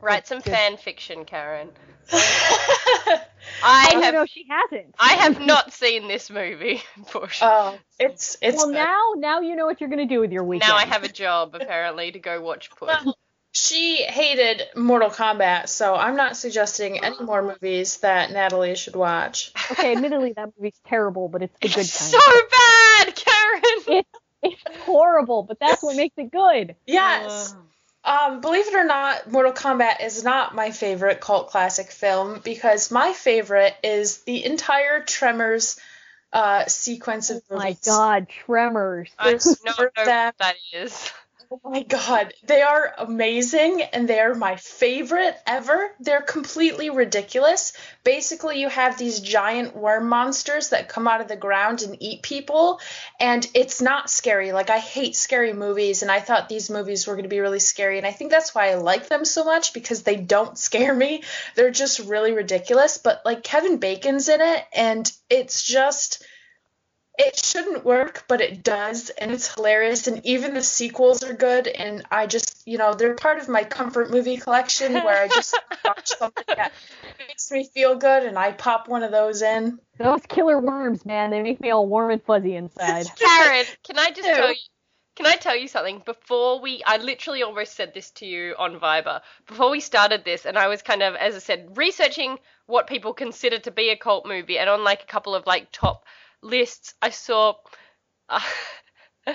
[0.03, 1.69] Write some fan fiction, Karen.
[2.11, 2.17] oh,
[3.63, 4.93] I Oh, have no, she hasn't.
[4.99, 6.81] I have not seen this movie.
[7.07, 7.39] Push.
[7.41, 8.57] Oh, it's it's.
[8.57, 8.73] well, good.
[8.75, 10.69] now now you know what you're gonna do with your weekend.
[10.69, 12.89] now I have a job apparently to go watch Push.
[13.05, 13.17] Well,
[13.53, 19.51] she hated Mortal Kombat, so I'm not suggesting any more movies that Natalie should watch.
[19.71, 22.11] Okay, admittedly that movie's terrible, but it's the good It's kind.
[22.11, 23.61] so bad, Karen.
[23.88, 24.09] It's
[24.41, 26.75] it's horrible, but that's what makes it good.
[26.85, 27.55] Yes.
[28.05, 32.91] Um, believe it or not, Mortal Kombat is not my favorite cult classic film because
[32.91, 35.80] my favorite is the entire Tremors
[36.34, 39.09] uh, sequence of Oh my god, Tremors.
[39.17, 41.11] I There's don't know what that- that is.
[41.53, 45.93] Oh my god, they are amazing and they are my favorite ever.
[45.99, 47.73] They're completely ridiculous.
[48.03, 52.23] Basically, you have these giant worm monsters that come out of the ground and eat
[52.23, 52.80] people,
[53.19, 54.51] and it's not scary.
[54.51, 57.59] Like, I hate scary movies, and I thought these movies were going to be really
[57.59, 60.95] scary, and I think that's why I like them so much because they don't scare
[60.95, 61.21] me.
[61.53, 66.25] They're just really ridiculous, but like Kevin Bacon's in it, and it's just
[67.18, 70.07] it shouldn't work, but it does, and it's hilarious.
[70.07, 71.68] And even the sequels are good.
[71.68, 75.57] And I just, you know, they're part of my comfort movie collection where I just
[75.85, 76.72] watch something that
[77.27, 79.80] makes me feel good, and I pop one of those in.
[79.99, 83.06] Those killer worms, man, they make me all warm and fuzzy inside.
[83.15, 84.56] Karen, can I just tell you?
[85.15, 86.02] Can I tell you something?
[86.03, 89.22] Before we, I literally almost said this to you on Viber.
[89.45, 93.14] Before we started this, and I was kind of, as I said, researching what people
[93.14, 96.06] consider to be a cult movie, and on like a couple of like top
[96.44, 97.56] lists, I saw.
[98.30, 98.41] Uh,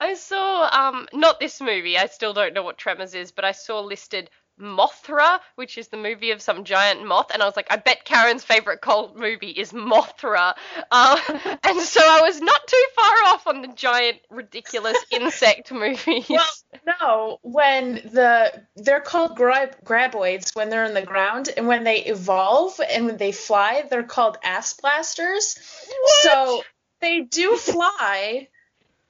[0.00, 1.96] I saw um not this movie.
[1.98, 4.28] I still don't know what Tremors is, but I saw listed
[4.60, 8.04] Mothra, which is the movie of some giant moth, and I was like, I bet
[8.04, 10.54] Karen's favorite cult movie is Mothra.
[10.90, 11.20] Uh,
[11.64, 16.26] and so I was not too far off on the giant, ridiculous insect movies.
[16.28, 16.46] Well,
[17.00, 22.04] no, when the they're called grab, graboids when they're in the ground, and when they
[22.04, 25.58] evolve and when they fly, they're called ass blasters.
[26.22, 26.62] So
[27.00, 28.48] they do fly.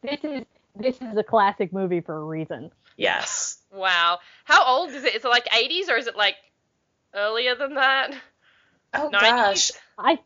[0.05, 0.43] This is
[0.75, 2.73] this is a classic movie for a reason.
[2.97, 3.62] Yes.
[3.73, 4.19] Wow.
[4.45, 5.15] How old is it?
[5.15, 6.37] Is it like 80s or is it like
[7.15, 8.15] earlier than that?
[8.95, 9.21] Oh 90s?
[9.21, 9.73] gosh.
[9.99, 10.19] I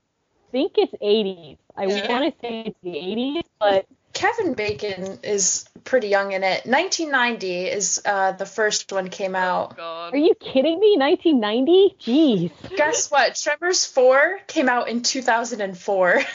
[0.53, 1.59] think it's 80s.
[1.77, 2.09] I Yeah.
[2.09, 6.65] want to say it's the 80s, but Kevin Bacon is pretty young in it.
[6.65, 9.77] 1990 is uh, the first one came out.
[9.77, 10.15] God.
[10.15, 10.97] Are you kidding me?
[10.99, 11.97] 1990?
[12.01, 12.51] Jeez.
[12.77, 13.35] Guess what?
[13.37, 16.23] Tremors 4 came out in 2004.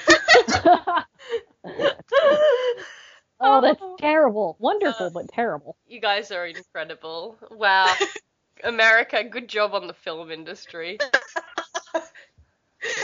[3.42, 4.56] oh, that's terrible.
[4.60, 5.76] Wonderful, but terrible.
[5.88, 7.38] You guys are incredible.
[7.52, 7.94] Wow.
[8.64, 10.98] America, good job on the film industry.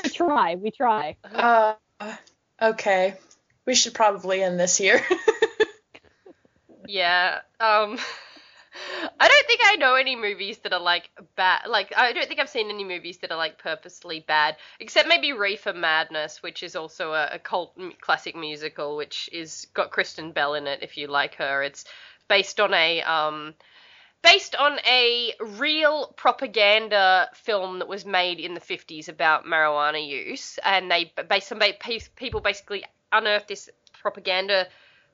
[0.04, 0.56] We try.
[0.56, 1.18] We try.
[1.34, 1.76] uh,
[2.62, 3.16] okay.
[3.66, 5.04] We should probably end this here.
[6.88, 7.42] Yeah.
[7.60, 8.00] Um
[9.20, 11.68] I don't think I know any movies that are like bad.
[11.68, 15.34] Like I don't think I've seen any movies that are like purposely bad, except maybe
[15.34, 20.32] Reefer Madness, which is also a, a cult m- classic musical, which is got Kristen
[20.32, 20.80] Bell in it.
[20.82, 21.86] If you like her, it's
[22.28, 23.54] based on a um
[24.24, 30.60] based on a real propaganda film that was made in the 50s about marijuana use,
[30.64, 31.62] and they based on
[32.16, 33.70] people basically unearthed this
[34.02, 34.68] propaganda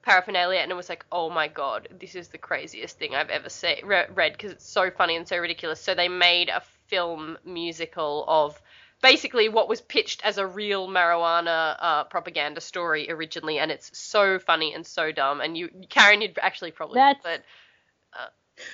[0.03, 3.49] paraphernalia and it was like oh my god this is the craziest thing i've ever
[3.49, 5.80] seen re- read because it's so funny and so ridiculous.
[5.81, 8.61] So they made a film musical of
[9.01, 14.39] basically what was pitched as a real marijuana uh, propaganda story originally and it's so
[14.39, 17.43] funny and so dumb and you karen you'd actually probably That's- but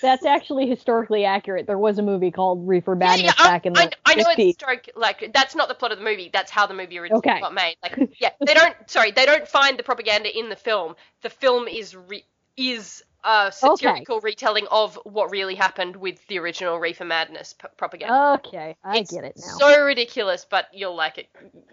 [0.02, 1.68] That's actually historically accurate.
[1.68, 4.16] There was a movie called Reefer Madness yeah, yeah, back in I, the I, I
[4.16, 4.34] know 50s.
[4.38, 4.92] it's historic.
[4.96, 6.30] Like that's not the plot of the movie.
[6.32, 7.40] That's how the movie originally Okay.
[7.40, 7.76] got made.
[7.84, 8.76] Like yeah, they don't.
[8.88, 10.96] Sorry, they don't find the propaganda in the film.
[11.22, 12.24] The film is re,
[12.56, 18.40] is a satirical retelling of what really happened with the original Reefer Madness p- propaganda.
[18.46, 19.58] Okay, I It's get it now.
[19.58, 21.28] So ridiculous, but you'll like it,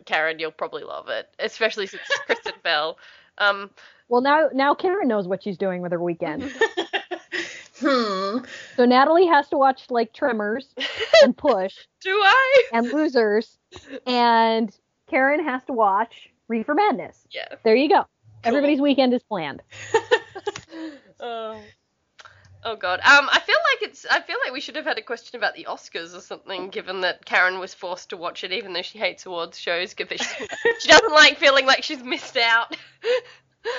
[0.04, 0.38] Karen.
[0.40, 2.98] You'll probably love it, especially since it's Kristen Bell.
[3.38, 3.70] Um,
[4.08, 6.50] well, now now Karen knows what she's doing with her weekend.
[7.78, 8.39] hmm.
[8.77, 10.74] so Natalie has to watch like Tremors
[11.23, 12.62] and Push do I?
[12.73, 13.59] and Losers,
[14.07, 14.74] and
[15.09, 17.27] Karen has to watch Reefer Madness.
[17.31, 17.48] Yeah.
[17.65, 18.07] There you go.
[18.44, 19.62] Everybody's weekend is planned.
[21.19, 21.61] Oh.
[22.65, 23.01] Oh god.
[23.01, 24.07] Um, I feel like it's.
[24.11, 27.03] I feel like we should have had a question about the Oscars or something, given
[27.03, 30.47] that Karen was forced to watch it, even though she hates awards shows, because she,
[30.81, 32.77] she doesn't like feeling like she's missed out.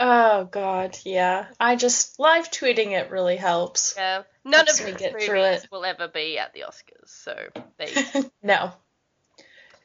[0.00, 1.46] Oh god, yeah.
[1.58, 3.94] I just live tweeting it really helps.
[3.96, 4.22] yeah.
[4.44, 5.66] None Helps of me these get through it.
[5.72, 7.36] will ever be at the Oscars, so
[7.78, 8.30] there you go.
[8.40, 8.72] no.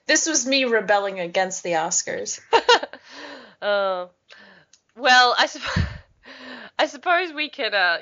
[0.06, 2.40] This was me rebelling against the Oscars.
[3.60, 4.10] Oh.
[4.96, 5.50] well, I,
[6.78, 8.00] I suppose we can uh,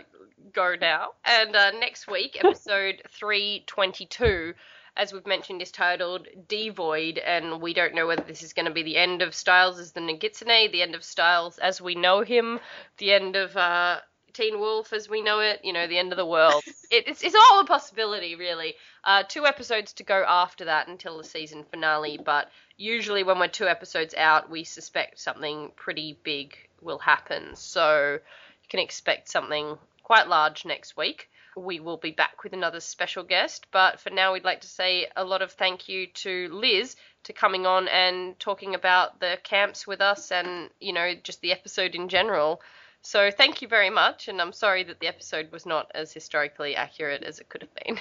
[0.52, 1.12] go now.
[1.24, 4.54] And uh, next week, episode 322,
[4.98, 7.18] as we've mentioned, is titled Devoid.
[7.18, 9.92] And we don't know whether this is going to be the end of Stiles as
[9.92, 12.60] the Nogitsune, the end of Stiles as we know him,
[12.98, 14.00] the end of uh,
[14.34, 16.64] Teen Wolf as we know it, you know, the end of the world.
[16.92, 18.76] it, it's, it's all a possibility, really.
[19.04, 23.48] Uh, two episodes to go after that until the season finale, but usually when we're
[23.48, 27.56] two episodes out, we suspect something pretty big will happen.
[27.56, 31.30] So you can expect something quite large next week.
[31.58, 35.08] We will be back with another special guest, but for now, we'd like to say
[35.16, 39.86] a lot of thank you to Liz to coming on and talking about the camps
[39.86, 42.62] with us and, you know, just the episode in general.
[43.04, 46.76] So thank you very much, and I'm sorry that the episode was not as historically
[46.76, 48.00] accurate as it could have been.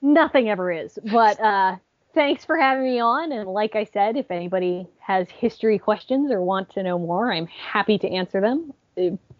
[0.00, 0.98] Nothing ever is.
[1.12, 1.76] But uh,
[2.14, 3.32] thanks for having me on.
[3.32, 7.46] And like I said, if anybody has history questions or want to know more, I'm
[7.46, 8.72] happy to answer them,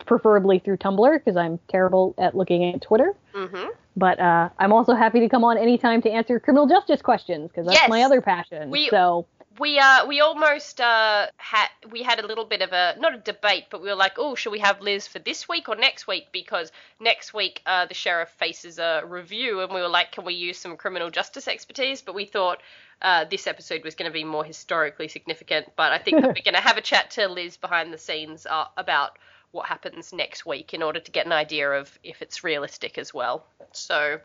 [0.06, 3.14] preferably through Tumblr because I'm terrible at looking at Twitter.
[3.34, 3.68] Mm-hmm.
[3.96, 7.66] But uh, I'm also happy to come on anytime to answer criminal justice questions because
[7.66, 7.90] that's Yes.
[7.90, 8.70] my other passion.
[8.70, 9.26] We- so
[9.58, 13.18] We uh we almost uh had we had a little bit of a not a
[13.18, 16.06] debate, but we were like, oh, should we have Liz for this week or next
[16.06, 16.28] week?
[16.32, 20.32] Because next week uh the sheriff faces a review, and we were like, can we
[20.32, 22.00] use some criminal justice expertise?
[22.00, 22.60] But we thought
[23.02, 25.66] uh, this episode was going to be more historically significant.
[25.76, 28.46] But I think that we're going to have a chat to Liz behind the scenes
[28.46, 29.18] uh, about
[29.52, 33.14] what happens next week in order to get an idea of if it's realistic as
[33.14, 33.46] well.
[33.72, 34.18] So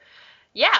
[0.53, 0.79] yeah,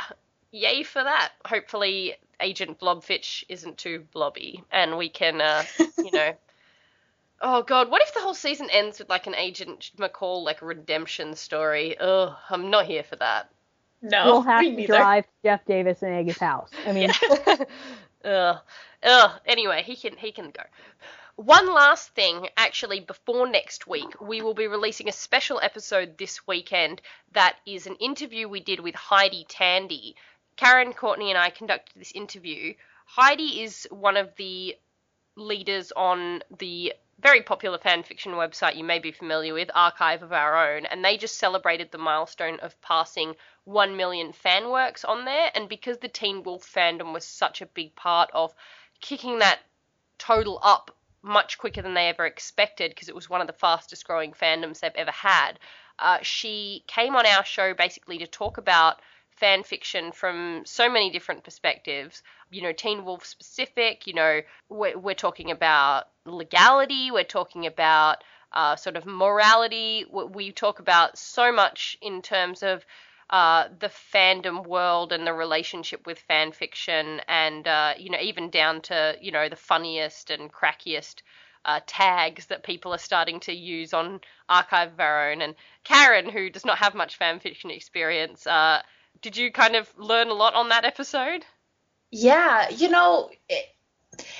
[0.52, 1.34] yay for that.
[1.46, 5.64] Hopefully, Agent Blobfitch isn't too blobby, and we can, uh,
[5.98, 6.34] you know.
[7.40, 11.36] Oh god, what if the whole season ends with like an Agent McCall like redemption
[11.36, 11.96] story?
[12.00, 13.50] Ugh, I'm not here for that.
[14.02, 14.98] No, we'll have me to neither.
[14.98, 16.70] drive Jeff Davis and Eggy's house.
[16.86, 17.12] I mean,
[18.26, 18.58] Ugh.
[19.04, 19.32] Ugh.
[19.46, 20.64] Anyway, he can he can go.
[21.38, 26.48] One last thing, actually, before next week, we will be releasing a special episode this
[26.48, 27.00] weekend
[27.34, 30.16] that is an interview we did with Heidi Tandy.
[30.56, 32.74] Karen, Courtney, and I conducted this interview.
[33.06, 34.78] Heidi is one of the
[35.36, 40.34] leaders on the very popular fan fiction website you may be familiar with, Archive of
[40.34, 43.36] Our Own, and they just celebrated the milestone of passing
[43.66, 45.52] 1 million fan works on there.
[45.54, 48.56] And because the Teen Wolf fandom was such a big part of
[49.02, 49.60] kicking that
[50.18, 50.97] total up
[51.28, 54.80] much quicker than they ever expected because it was one of the fastest growing fandoms
[54.80, 55.60] they've ever had.
[56.00, 59.02] Uh, she came on our show basically to talk about
[59.32, 62.24] fan fiction from so many different perspectives.
[62.50, 68.24] You know, Teen Wolf specific, you know, we're, we're talking about legality, we're talking about
[68.52, 70.06] uh, sort of morality.
[70.12, 72.86] We talk about so much in terms of
[73.30, 78.50] uh, the fandom world and the relationship with fan fiction, and uh, you know, even
[78.50, 81.22] down to you know the funniest and crackiest
[81.66, 85.42] uh, tags that people are starting to use on Archive of Our Own.
[85.42, 88.82] And Karen, who does not have much fan fiction experience, uh,
[89.22, 91.46] did you kind of learn a lot on that episode?
[92.12, 93.66] Yeah, you know, it,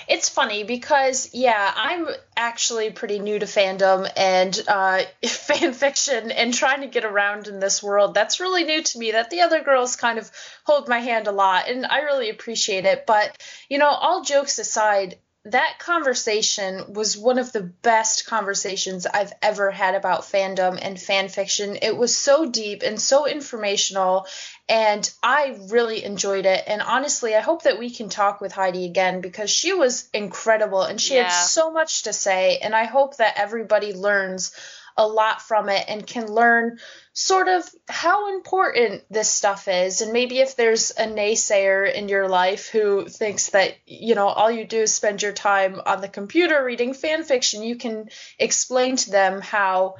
[0.08, 6.54] it's funny because yeah, I'm actually pretty new to fandom and uh, fan fiction and
[6.54, 8.14] trying to get around in this world.
[8.14, 9.12] That's really new to me.
[9.12, 10.32] That the other girls kind of
[10.66, 13.06] hold my hand a lot, and I really appreciate it.
[13.06, 13.38] But
[13.70, 19.72] you know, all jokes aside, that conversation was one of the best conversations I've ever
[19.72, 21.78] had about fandom and fan fiction.
[21.82, 24.28] It was so deep and so informational,
[24.70, 26.64] and I really enjoyed it.
[26.68, 30.82] And honestly, I hope that we can talk with Heidi again because she was incredible
[30.84, 31.24] and she yeah.
[31.24, 32.58] had so much to say.
[32.58, 34.54] And I hope that everybody learns
[34.98, 36.80] a lot from it and can learn
[37.14, 40.02] sort of how important this stuff is.
[40.02, 44.52] And maybe if there's a naysayer in your life who thinks that, you know, all
[44.52, 48.98] you do is spend your time on the computer reading fan fiction, you can explain
[48.98, 49.96] to them how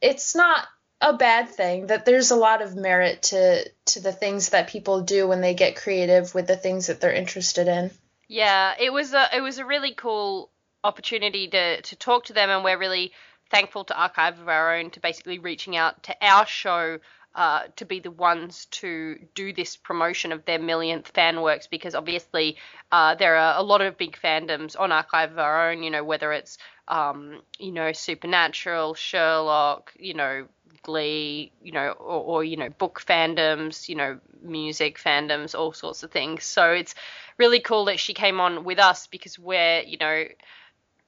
[0.00, 0.66] it's not
[1.00, 5.02] a bad thing that there's a lot of merit to to the things that people
[5.02, 7.90] do when they get creative with the things that they're interested in.
[8.28, 10.50] Yeah, it was a it was a really cool
[10.84, 13.12] opportunity to to talk to them and we're really
[13.50, 16.98] thankful to Archive of Our Own to basically reaching out to our show
[17.34, 21.94] uh, to be the ones to do this promotion of their millionth fan works because
[21.94, 22.56] obviously
[22.90, 26.02] uh, there are a lot of big fandoms on Archive of Our Own, you know,
[26.02, 26.58] whether it's,
[26.88, 30.46] um, you know, Supernatural, Sherlock, you know,
[30.82, 36.02] Glee, you know, or, or, you know, book fandoms, you know, music fandoms, all sorts
[36.02, 36.44] of things.
[36.44, 36.94] So it's
[37.38, 40.24] really cool that she came on with us because we're, you know,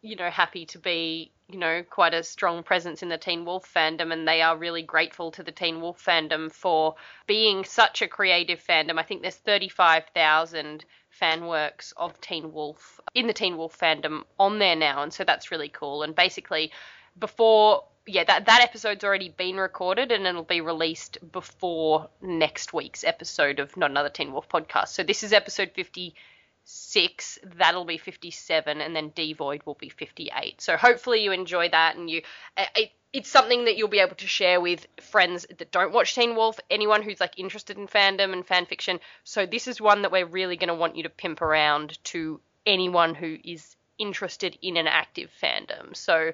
[0.02, 3.72] you know, happy to be, you know, quite a strong presence in the Teen Wolf
[3.72, 8.08] fandom, and they are really grateful to the Teen Wolf fandom for being such a
[8.08, 8.98] creative fandom.
[8.98, 14.58] I think there's 35,000 fan works of Teen Wolf in the Teen Wolf fandom on
[14.58, 16.02] there now, and so that's really cool.
[16.02, 16.72] And basically,
[17.18, 23.04] before yeah, that that episode's already been recorded and it'll be released before next week's
[23.04, 24.88] episode of Not Another Teen Wolf podcast.
[24.88, 30.60] So this is episode 56, that'll be 57, and then Devoid will be 58.
[30.60, 32.22] So hopefully you enjoy that and you.
[32.56, 36.34] It, it's something that you'll be able to share with friends that don't watch Teen
[36.34, 39.00] Wolf, anyone who's like interested in fandom and fan fiction.
[39.22, 42.40] So this is one that we're really going to want you to pimp around to
[42.64, 45.94] anyone who is interested in an active fandom.
[45.94, 46.32] So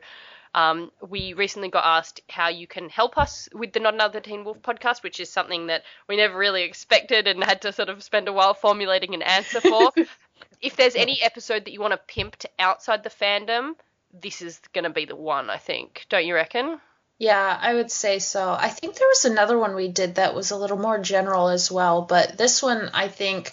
[0.58, 4.42] um, we recently got asked how you can help us with the Not Another Teen
[4.42, 8.02] Wolf podcast, which is something that we never really expected and had to sort of
[8.02, 9.92] spend a while formulating an answer for.
[10.60, 13.74] if there's any episode that you want to pimp to outside the fandom,
[14.12, 16.06] this is going to be the one, I think.
[16.08, 16.80] Don't you reckon?
[17.18, 18.50] Yeah, I would say so.
[18.50, 21.70] I think there was another one we did that was a little more general as
[21.70, 23.52] well, but this one I think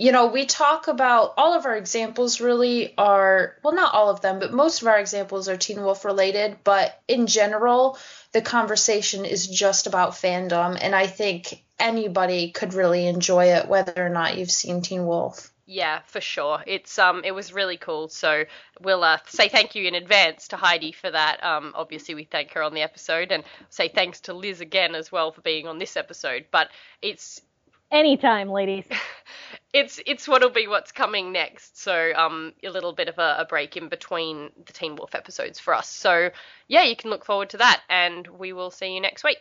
[0.00, 4.22] you know, we talk about all of our examples really are, well, not all of
[4.22, 6.56] them, but most of our examples are Teen Wolf related.
[6.64, 7.98] But in general,
[8.32, 10.78] the conversation is just about fandom.
[10.80, 15.52] And I think anybody could really enjoy it, whether or not you've seen Teen Wolf.
[15.66, 16.64] Yeah, for sure.
[16.66, 18.08] It's um, it was really cool.
[18.08, 18.44] So
[18.80, 21.44] we'll uh, say thank you in advance to Heidi for that.
[21.44, 25.12] Um, obviously we thank her on the episode, and say thanks to Liz again as
[25.12, 26.46] well for being on this episode.
[26.50, 26.70] But
[27.02, 27.42] it's
[27.90, 28.86] anytime, ladies.
[29.72, 31.80] it's it's what'll be what's coming next.
[31.80, 35.60] So um, a little bit of a, a, break in between the Teen Wolf episodes
[35.60, 35.88] for us.
[35.88, 36.30] So
[36.68, 39.38] yeah, you can look forward to that, and we will see you next week.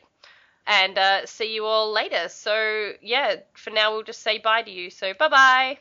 [0.68, 2.30] And uh, see you all later.
[2.30, 4.92] So yeah, for now we'll just say bye to you.
[4.92, 5.78] So bye bye.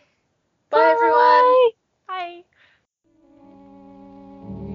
[0.71, 1.73] Bye everyone.
[2.07, 2.45] Bye.
[4.47, 4.71] We'll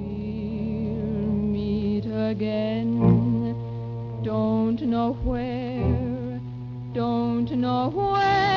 [1.51, 2.99] meet again.
[4.23, 6.39] Don't know where.
[6.93, 8.52] Don't know where